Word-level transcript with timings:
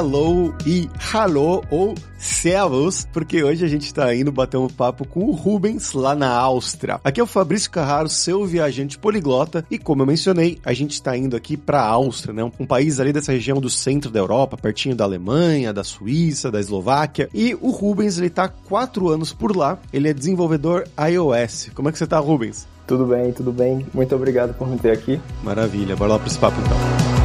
hello 0.00 0.54
e 0.64 0.88
hallo 1.12 1.62
ou 1.70 1.94
servus, 2.16 3.06
porque 3.12 3.44
hoje 3.44 3.66
a 3.66 3.68
gente 3.68 3.84
está 3.84 4.14
indo 4.14 4.32
bater 4.32 4.56
um 4.56 4.66
papo 4.66 5.06
com 5.06 5.26
o 5.26 5.32
Rubens 5.32 5.92
lá 5.92 6.14
na 6.14 6.30
Áustria. 6.30 6.98
Aqui 7.04 7.20
é 7.20 7.22
o 7.22 7.26
Fabrício 7.26 7.70
Carraro, 7.70 8.08
seu 8.08 8.46
viajante 8.46 8.98
poliglota, 8.98 9.62
e 9.70 9.78
como 9.78 10.00
eu 10.00 10.06
mencionei, 10.06 10.58
a 10.64 10.72
gente 10.72 10.92
está 10.92 11.14
indo 11.14 11.36
aqui 11.36 11.54
para 11.54 11.82
a 11.82 11.86
Áustria, 11.88 12.32
né? 12.32 12.50
Um 12.58 12.64
país 12.64 12.98
ali 12.98 13.12
dessa 13.12 13.32
região 13.32 13.60
do 13.60 13.68
centro 13.68 14.10
da 14.10 14.18
Europa, 14.18 14.56
pertinho 14.56 14.96
da 14.96 15.04
Alemanha, 15.04 15.70
da 15.70 15.84
Suíça, 15.84 16.50
da 16.50 16.60
Eslováquia. 16.60 17.28
E 17.34 17.54
o 17.60 17.70
Rubens, 17.70 18.16
ele 18.16 18.30
tá 18.30 18.44
há 18.44 18.48
quatro 18.48 19.10
anos 19.10 19.34
por 19.34 19.54
lá, 19.54 19.78
ele 19.92 20.08
é 20.08 20.14
desenvolvedor 20.14 20.84
iOS. 20.98 21.72
Como 21.74 21.90
é 21.90 21.92
que 21.92 21.98
você 21.98 22.06
tá, 22.06 22.18
Rubens? 22.18 22.66
Tudo 22.86 23.04
bem, 23.04 23.32
tudo 23.32 23.52
bem. 23.52 23.86
Muito 23.92 24.14
obrigado 24.14 24.54
por 24.54 24.66
me 24.66 24.78
ter 24.78 24.92
aqui. 24.92 25.20
Maravilha, 25.44 25.94
bora 25.94 26.12
lá 26.12 26.18
para 26.18 26.28
esse 26.28 26.38
papo 26.38 26.58
então. 26.58 27.19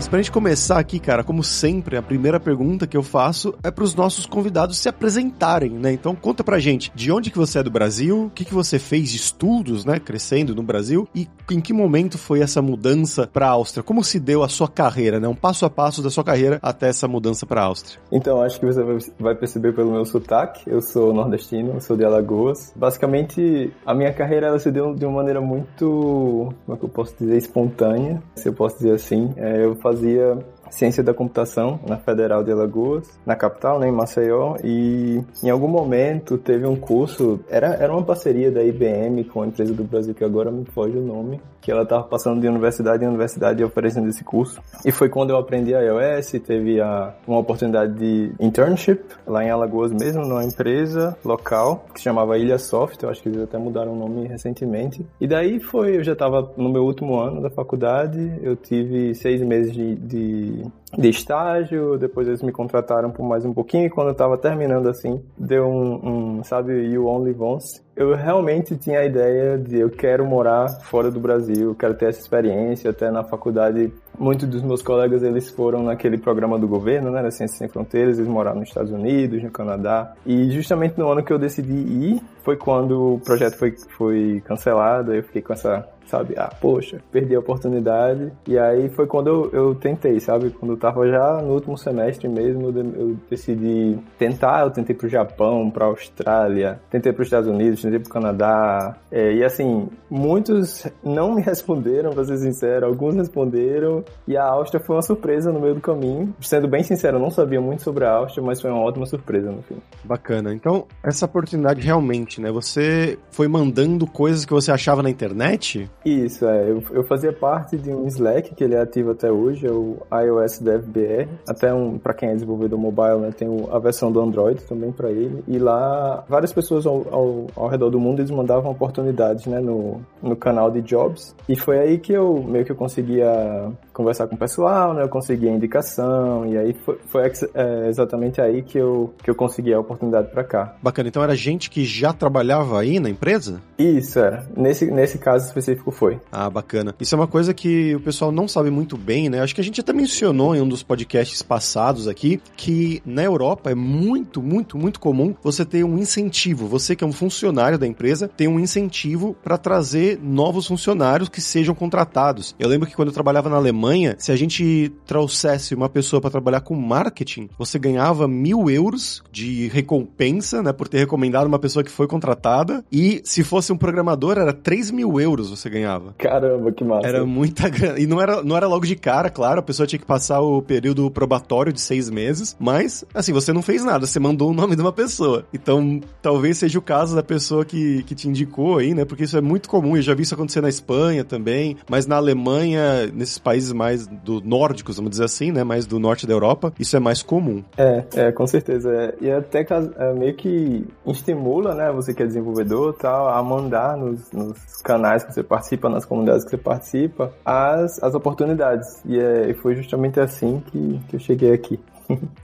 Rubens, 0.00 0.08
pra 0.08 0.18
gente 0.18 0.32
começar 0.32 0.78
aqui, 0.78 0.98
cara, 0.98 1.22
como 1.22 1.44
sempre, 1.44 1.96
a 1.96 2.02
primeira 2.02 2.40
pergunta 2.40 2.86
que 2.86 2.96
eu 2.96 3.02
faço 3.02 3.54
é 3.62 3.70
para 3.70 3.84
os 3.84 3.94
nossos 3.94 4.24
convidados 4.24 4.78
se 4.78 4.88
apresentarem, 4.88 5.70
né? 5.70 5.92
Então 5.92 6.14
conta 6.14 6.42
pra 6.42 6.58
gente 6.58 6.90
de 6.94 7.12
onde 7.12 7.30
que 7.30 7.36
você 7.36 7.58
é 7.58 7.62
do 7.62 7.70
Brasil, 7.70 8.26
o 8.26 8.30
que 8.30 8.44
que 8.44 8.54
você 8.54 8.78
fez 8.78 9.10
de 9.10 9.16
estudos, 9.16 9.84
né, 9.84 9.98
crescendo 9.98 10.54
no 10.54 10.62
Brasil 10.62 11.06
e 11.14 11.28
em 11.50 11.60
que 11.60 11.72
momento 11.72 12.16
foi 12.16 12.40
essa 12.40 12.62
mudança 12.62 13.26
para 13.26 13.46
a 13.46 13.50
Áustria? 13.50 13.82
Como 13.82 14.02
se 14.02 14.18
deu 14.20 14.42
a 14.42 14.48
sua 14.48 14.68
carreira, 14.68 15.18
né? 15.18 15.28
Um 15.28 15.34
passo 15.34 15.66
a 15.66 15.70
passo 15.70 16.02
da 16.02 16.10
sua 16.10 16.24
carreira 16.24 16.58
até 16.62 16.88
essa 16.88 17.08
mudança 17.08 17.44
para 17.44 17.60
a 17.60 17.64
Áustria. 17.64 18.00
Então, 18.12 18.40
acho 18.40 18.58
que 18.60 18.66
você 18.66 18.82
vai 19.18 19.34
perceber 19.34 19.74
pelo 19.74 19.92
meu 19.92 20.04
sotaque, 20.04 20.62
eu 20.70 20.80
sou 20.80 21.12
nordestino, 21.12 21.80
sou 21.80 21.96
de 21.96 22.04
Alagoas. 22.04 22.72
Basicamente, 22.76 23.72
a 23.84 23.94
minha 23.94 24.12
carreira 24.12 24.46
ela 24.46 24.58
se 24.58 24.70
deu 24.70 24.94
de 24.94 25.04
uma 25.04 25.16
maneira 25.16 25.40
muito, 25.40 26.54
como 26.64 26.76
é 26.76 26.78
que 26.78 26.84
eu 26.84 26.88
posso 26.88 27.14
dizer, 27.18 27.36
espontânea, 27.36 28.22
se 28.36 28.48
eu 28.48 28.52
posso 28.52 28.76
dizer 28.76 28.92
assim. 28.92 29.32
É, 29.36 29.64
eu 29.64 29.74
fazia 29.90 30.38
ciência 30.70 31.02
da 31.02 31.12
computação 31.12 31.80
na 31.86 31.98
Federal 31.98 32.44
de 32.44 32.52
Alagoas, 32.52 33.18
na 33.26 33.34
capital, 33.34 33.80
né, 33.80 33.88
em 33.88 33.92
Maceió, 33.92 34.56
e 34.62 35.20
em 35.42 35.50
algum 35.50 35.66
momento 35.66 36.38
teve 36.38 36.64
um 36.64 36.76
curso, 36.76 37.40
era, 37.48 37.74
era 37.74 37.92
uma 37.92 38.04
parceria 38.04 38.52
da 38.52 38.62
IBM 38.62 39.24
com 39.24 39.42
a 39.42 39.46
empresa 39.48 39.74
do 39.74 39.82
Brasil, 39.82 40.14
que 40.14 40.24
agora 40.24 40.50
me 40.50 40.64
foge 40.66 40.96
o 40.96 41.02
nome, 41.04 41.40
ela 41.70 41.82
estava 41.82 42.02
passando 42.04 42.40
de 42.40 42.48
universidade 42.48 43.04
em 43.04 43.08
universidade 43.08 43.62
oferecendo 43.62 44.08
esse 44.08 44.24
curso. 44.24 44.60
E 44.84 44.90
foi 44.90 45.08
quando 45.08 45.30
eu 45.30 45.36
aprendi 45.36 45.72
iOS, 45.72 46.32
teve 46.44 46.80
a, 46.80 47.14
uma 47.26 47.38
oportunidade 47.38 47.94
de 47.94 48.32
internship 48.40 49.02
lá 49.26 49.44
em 49.44 49.50
Alagoas 49.50 49.92
mesmo, 49.92 50.24
numa 50.24 50.44
empresa 50.44 51.16
local 51.24 51.84
que 51.92 52.00
se 52.00 52.04
chamava 52.04 52.38
Ilha 52.38 52.58
Soft, 52.58 53.02
eu 53.02 53.10
acho 53.10 53.22
que 53.22 53.28
eles 53.28 53.42
até 53.42 53.58
mudaram 53.58 53.92
o 53.92 53.96
nome 53.96 54.26
recentemente. 54.26 55.04
E 55.20 55.26
daí 55.26 55.60
foi, 55.60 55.96
eu 55.96 56.04
já 56.04 56.12
estava 56.12 56.50
no 56.56 56.68
meu 56.68 56.84
último 56.84 57.18
ano 57.18 57.40
da 57.40 57.50
faculdade, 57.50 58.38
eu 58.42 58.56
tive 58.56 59.14
seis 59.14 59.40
meses 59.42 59.72
de, 59.72 59.94
de 59.96 60.64
de 60.96 61.08
estágio, 61.08 61.96
depois 61.96 62.26
eles 62.26 62.42
me 62.42 62.52
contrataram 62.52 63.10
por 63.10 63.24
mais 63.24 63.44
um 63.44 63.52
pouquinho, 63.52 63.86
e 63.86 63.90
quando 63.90 64.08
eu 64.08 64.14
tava 64.14 64.36
terminando 64.36 64.88
assim, 64.88 65.22
deu 65.38 65.66
um, 65.66 66.38
um 66.38 66.44
sabe, 66.44 66.72
You 66.72 67.06
Only 67.06 67.34
Once. 67.38 67.80
Eu 67.94 68.14
realmente 68.14 68.76
tinha 68.76 69.00
a 69.00 69.04
ideia 69.04 69.58
de 69.58 69.78
eu 69.78 69.90
quero 69.90 70.24
morar 70.24 70.68
fora 70.84 71.10
do 71.10 71.20
Brasil, 71.20 71.74
quero 71.74 71.94
ter 71.94 72.08
essa 72.08 72.20
experiência, 72.20 72.90
até 72.90 73.10
na 73.10 73.22
faculdade 73.22 73.92
muitos 74.18 74.46
dos 74.48 74.62
meus 74.62 74.82
colegas 74.82 75.22
eles 75.22 75.48
foram 75.48 75.82
naquele 75.82 76.18
programa 76.18 76.58
do 76.58 76.68
governo, 76.68 77.10
né, 77.10 77.22
da 77.22 77.30
Ciências 77.30 77.58
Sem 77.58 77.68
Fronteiras, 77.68 78.18
eles 78.18 78.28
moraram 78.28 78.60
nos 78.60 78.68
Estados 78.68 78.90
Unidos, 78.92 79.42
no 79.42 79.50
Canadá. 79.50 80.12
E 80.26 80.50
justamente 80.50 80.98
no 80.98 81.10
ano 81.10 81.22
que 81.22 81.32
eu 81.32 81.38
decidi 81.38 81.72
ir, 81.72 82.22
foi 82.42 82.56
quando 82.56 83.14
o 83.14 83.20
projeto 83.20 83.56
foi, 83.56 83.74
foi 83.96 84.42
cancelado, 84.44 85.14
eu 85.14 85.22
fiquei 85.22 85.42
com 85.42 85.52
essa 85.52 85.86
sabe? 86.10 86.34
Ah, 86.36 86.50
poxa, 86.60 87.00
perdi 87.12 87.34
a 87.34 87.38
oportunidade. 87.38 88.32
E 88.46 88.58
aí 88.58 88.88
foi 88.90 89.06
quando 89.06 89.28
eu, 89.28 89.50
eu 89.52 89.74
tentei, 89.74 90.18
sabe? 90.18 90.50
Quando 90.50 90.72
eu 90.72 90.76
tava 90.76 91.06
já 91.08 91.40
no 91.40 91.54
último 91.54 91.78
semestre 91.78 92.28
mesmo, 92.28 92.68
eu 92.68 93.16
decidi 93.30 93.96
tentar. 94.18 94.64
Eu 94.64 94.70
tentei 94.70 94.94
pro 94.94 95.08
Japão, 95.08 95.70
pra 95.70 95.86
Austrália, 95.86 96.80
tentei 96.90 97.12
pros 97.12 97.28
Estados 97.28 97.48
Unidos, 97.48 97.80
tentei 97.80 98.00
pro 98.00 98.10
Canadá. 98.10 98.96
É, 99.10 99.32
e 99.32 99.44
assim, 99.44 99.88
muitos 100.10 100.86
não 101.02 101.34
me 101.34 101.42
responderam, 101.42 102.10
pra 102.10 102.24
ser 102.24 102.38
sincero. 102.38 102.86
Alguns 102.86 103.14
responderam. 103.14 104.04
E 104.26 104.36
a 104.36 104.44
Áustria 104.44 104.82
foi 104.82 104.96
uma 104.96 105.02
surpresa 105.02 105.52
no 105.52 105.60
meio 105.60 105.74
do 105.74 105.80
caminho. 105.80 106.34
Sendo 106.40 106.66
bem 106.66 106.82
sincero, 106.82 107.16
eu 107.16 107.20
não 107.20 107.30
sabia 107.30 107.60
muito 107.60 107.82
sobre 107.82 108.04
a 108.04 108.12
Áustria, 108.12 108.44
mas 108.44 108.60
foi 108.60 108.70
uma 108.70 108.80
ótima 108.80 109.06
surpresa 109.06 109.50
no 109.50 109.62
fim. 109.62 109.76
Bacana. 110.04 110.52
Então, 110.52 110.86
essa 111.04 111.26
oportunidade 111.26 111.80
realmente, 111.80 112.40
né? 112.40 112.50
Você 112.50 113.18
foi 113.30 113.46
mandando 113.46 114.06
coisas 114.06 114.44
que 114.44 114.52
você 114.52 114.72
achava 114.72 115.02
na 115.02 115.10
internet? 115.10 115.88
Isso, 116.04 116.46
é. 116.46 116.70
Eu, 116.70 116.82
eu 116.90 117.04
fazia 117.04 117.32
parte 117.32 117.76
de 117.76 117.90
um 117.90 118.06
Slack, 118.06 118.54
que 118.54 118.64
ele 118.64 118.74
é 118.74 118.80
ativo 118.80 119.10
até 119.10 119.30
hoje, 119.30 119.66
é 119.66 119.70
o 119.70 119.98
iOS 120.12 120.58
DevBR. 120.58 121.28
Até 121.48 121.72
um, 121.72 121.98
para 121.98 122.14
quem 122.14 122.30
é 122.30 122.34
desenvolvedor 122.34 122.78
mobile, 122.78 123.18
né, 123.18 123.30
tem 123.36 123.48
a 123.70 123.78
versão 123.78 124.10
do 124.10 124.20
Android 124.20 124.62
também 124.64 124.92
para 124.92 125.10
ele. 125.10 125.42
E 125.46 125.58
lá, 125.58 126.24
várias 126.28 126.52
pessoas 126.52 126.86
ao, 126.86 127.06
ao, 127.10 127.46
ao, 127.54 127.68
redor 127.68 127.90
do 127.90 128.00
mundo, 128.00 128.20
eles 128.20 128.30
mandavam 128.30 128.70
oportunidades, 128.70 129.46
né, 129.46 129.60
no, 129.60 130.00
no 130.22 130.36
canal 130.36 130.70
de 130.70 130.80
Jobs. 130.80 131.34
E 131.48 131.56
foi 131.56 131.78
aí 131.78 131.98
que 131.98 132.12
eu 132.12 132.42
meio 132.42 132.64
que 132.64 132.72
eu 132.72 132.76
conseguia 132.76 133.70
conversar 133.92 134.26
com 134.26 134.34
o 134.34 134.38
pessoal, 134.38 134.94
né, 134.94 135.02
eu 135.02 135.08
conseguia 135.08 135.50
indicação, 135.50 136.46
e 136.46 136.56
aí 136.56 136.72
foi, 136.72 136.98
foi 137.08 137.22
é, 137.54 137.88
exatamente 137.88 138.40
aí 138.40 138.62
que 138.62 138.78
eu, 138.78 139.12
que 139.22 139.30
eu 139.30 139.34
consegui 139.34 139.74
a 139.74 139.80
oportunidade 139.80 140.30
para 140.30 140.44
cá. 140.44 140.74
Bacana, 140.82 141.08
então 141.08 141.22
era 141.22 141.34
gente 141.34 141.68
que 141.68 141.84
já 141.84 142.12
trabalhava 142.12 142.80
aí 142.80 142.98
na 142.98 143.10
empresa? 143.10 143.60
Isso, 143.78 144.18
é. 144.18 144.42
Nesse, 144.56 144.90
nesse 144.90 145.18
caso 145.18 145.46
específico 145.46 145.89
foi. 145.90 146.20
Ah, 146.30 146.48
bacana. 146.48 146.94
Isso 147.00 147.14
é 147.14 147.18
uma 147.18 147.26
coisa 147.26 147.54
que 147.54 147.94
o 147.94 148.00
pessoal 148.00 148.32
não 148.32 148.46
sabe 148.48 148.70
muito 148.70 148.96
bem, 148.96 149.28
né? 149.28 149.40
Acho 149.40 149.54
que 149.54 149.60
a 149.60 149.64
gente 149.64 149.80
até 149.80 149.92
mencionou 149.92 150.54
em 150.54 150.60
um 150.60 150.68
dos 150.68 150.82
podcasts 150.82 151.42
passados 151.42 152.08
aqui 152.08 152.40
que 152.56 153.02
na 153.04 153.22
Europa 153.22 153.70
é 153.70 153.74
muito, 153.74 154.42
muito, 154.42 154.78
muito 154.78 155.00
comum 155.00 155.34
você 155.42 155.64
ter 155.64 155.84
um 155.84 155.98
incentivo. 155.98 156.66
Você 156.66 156.94
que 156.94 157.04
é 157.04 157.06
um 157.06 157.12
funcionário 157.12 157.78
da 157.78 157.86
empresa 157.86 158.28
tem 158.28 158.48
um 158.48 158.60
incentivo 158.60 159.36
para 159.42 159.58
trazer 159.58 160.18
novos 160.22 160.66
funcionários 160.66 161.28
que 161.28 161.40
sejam 161.40 161.74
contratados. 161.74 162.54
Eu 162.58 162.68
lembro 162.68 162.88
que 162.88 162.94
quando 162.94 163.08
eu 163.08 163.14
trabalhava 163.14 163.48
na 163.48 163.56
Alemanha, 163.56 164.16
se 164.18 164.32
a 164.32 164.36
gente 164.36 164.92
trouxesse 165.06 165.74
uma 165.74 165.88
pessoa 165.88 166.20
para 166.20 166.30
trabalhar 166.30 166.60
com 166.60 166.74
marketing, 166.74 167.48
você 167.58 167.78
ganhava 167.78 168.28
mil 168.28 168.70
euros 168.70 169.22
de 169.30 169.68
recompensa, 169.68 170.62
né, 170.62 170.72
por 170.72 170.88
ter 170.88 170.98
recomendado 170.98 171.46
uma 171.46 171.58
pessoa 171.58 171.84
que 171.84 171.90
foi 171.90 172.06
contratada. 172.06 172.84
E 172.90 173.20
se 173.24 173.42
fosse 173.42 173.72
um 173.72 173.76
programador, 173.76 174.38
era 174.38 174.52
3 174.52 174.90
mil 174.90 175.20
euros 175.20 175.50
você 175.50 175.68
ganhava 175.68 175.79
ganhava. 175.80 176.14
Caramba, 176.18 176.72
que 176.72 176.84
massa. 176.84 177.06
Era 177.06 177.24
muita 177.24 177.68
grana. 177.68 177.98
E 177.98 178.06
não 178.06 178.20
era, 178.20 178.42
não 178.42 178.56
era 178.56 178.66
logo 178.66 178.86
de 178.86 178.96
cara, 178.96 179.30
claro, 179.30 179.60
a 179.60 179.62
pessoa 179.62 179.86
tinha 179.86 179.98
que 179.98 180.06
passar 180.06 180.40
o 180.40 180.62
período 180.62 181.10
probatório 181.10 181.72
de 181.72 181.80
seis 181.80 182.10
meses, 182.10 182.56
mas, 182.58 183.04
assim, 183.14 183.32
você 183.32 183.52
não 183.52 183.62
fez 183.62 183.84
nada, 183.84 184.06
você 184.06 184.20
mandou 184.20 184.50
o 184.50 184.54
nome 184.54 184.76
de 184.76 184.82
uma 184.82 184.92
pessoa. 184.92 185.44
Então, 185.52 186.00
talvez 186.22 186.58
seja 186.58 186.78
o 186.78 186.82
caso 186.82 187.14
da 187.14 187.22
pessoa 187.22 187.64
que, 187.64 188.02
que 188.04 188.14
te 188.14 188.28
indicou 188.28 188.78
aí, 188.78 188.94
né? 188.94 189.04
Porque 189.04 189.24
isso 189.24 189.36
é 189.36 189.40
muito 189.40 189.68
comum, 189.68 189.96
eu 189.96 190.02
já 190.02 190.14
vi 190.14 190.22
isso 190.22 190.34
acontecer 190.34 190.60
na 190.60 190.68
Espanha 190.68 191.24
também, 191.24 191.76
mas 191.88 192.06
na 192.06 192.16
Alemanha, 192.16 193.06
nesses 193.12 193.38
países 193.38 193.72
mais 193.72 194.06
do 194.06 194.40
nórdicos, 194.40 194.96
vamos 194.96 195.10
dizer 195.10 195.24
assim, 195.24 195.50
né? 195.52 195.64
Mais 195.64 195.86
do 195.86 195.98
norte 195.98 196.26
da 196.26 196.32
Europa, 196.32 196.72
isso 196.78 196.96
é 196.96 197.00
mais 197.00 197.22
comum. 197.22 197.62
É, 197.76 198.04
é, 198.14 198.32
com 198.32 198.46
certeza. 198.46 198.90
É. 198.92 199.14
E 199.20 199.30
até 199.30 199.66
é, 199.70 200.12
meio 200.14 200.34
que 200.34 200.86
estimula, 201.06 201.74
né? 201.74 201.90
Você 201.92 202.14
que 202.14 202.22
é 202.22 202.26
desenvolvedor 202.26 202.94
tal, 202.94 203.28
a 203.28 203.42
mandar 203.42 203.96
nos, 203.96 204.30
nos 204.32 204.58
canais 204.82 205.24
que 205.24 205.32
você 205.32 205.42
participa 205.42 205.69
participa, 205.70 205.88
nas 205.88 206.04
comunidades 206.04 206.44
que 206.44 206.50
você 206.50 206.58
participa, 206.58 207.32
as, 207.44 208.02
as 208.02 208.14
oportunidades. 208.14 209.02
E, 209.04 209.18
é, 209.18 209.54
foi 209.54 209.76
justamente 209.76 210.18
assim 210.18 210.62
que, 210.66 211.00
que 211.08 211.16
eu 211.16 211.20
cheguei 211.20 211.52
aqui. 211.52 211.78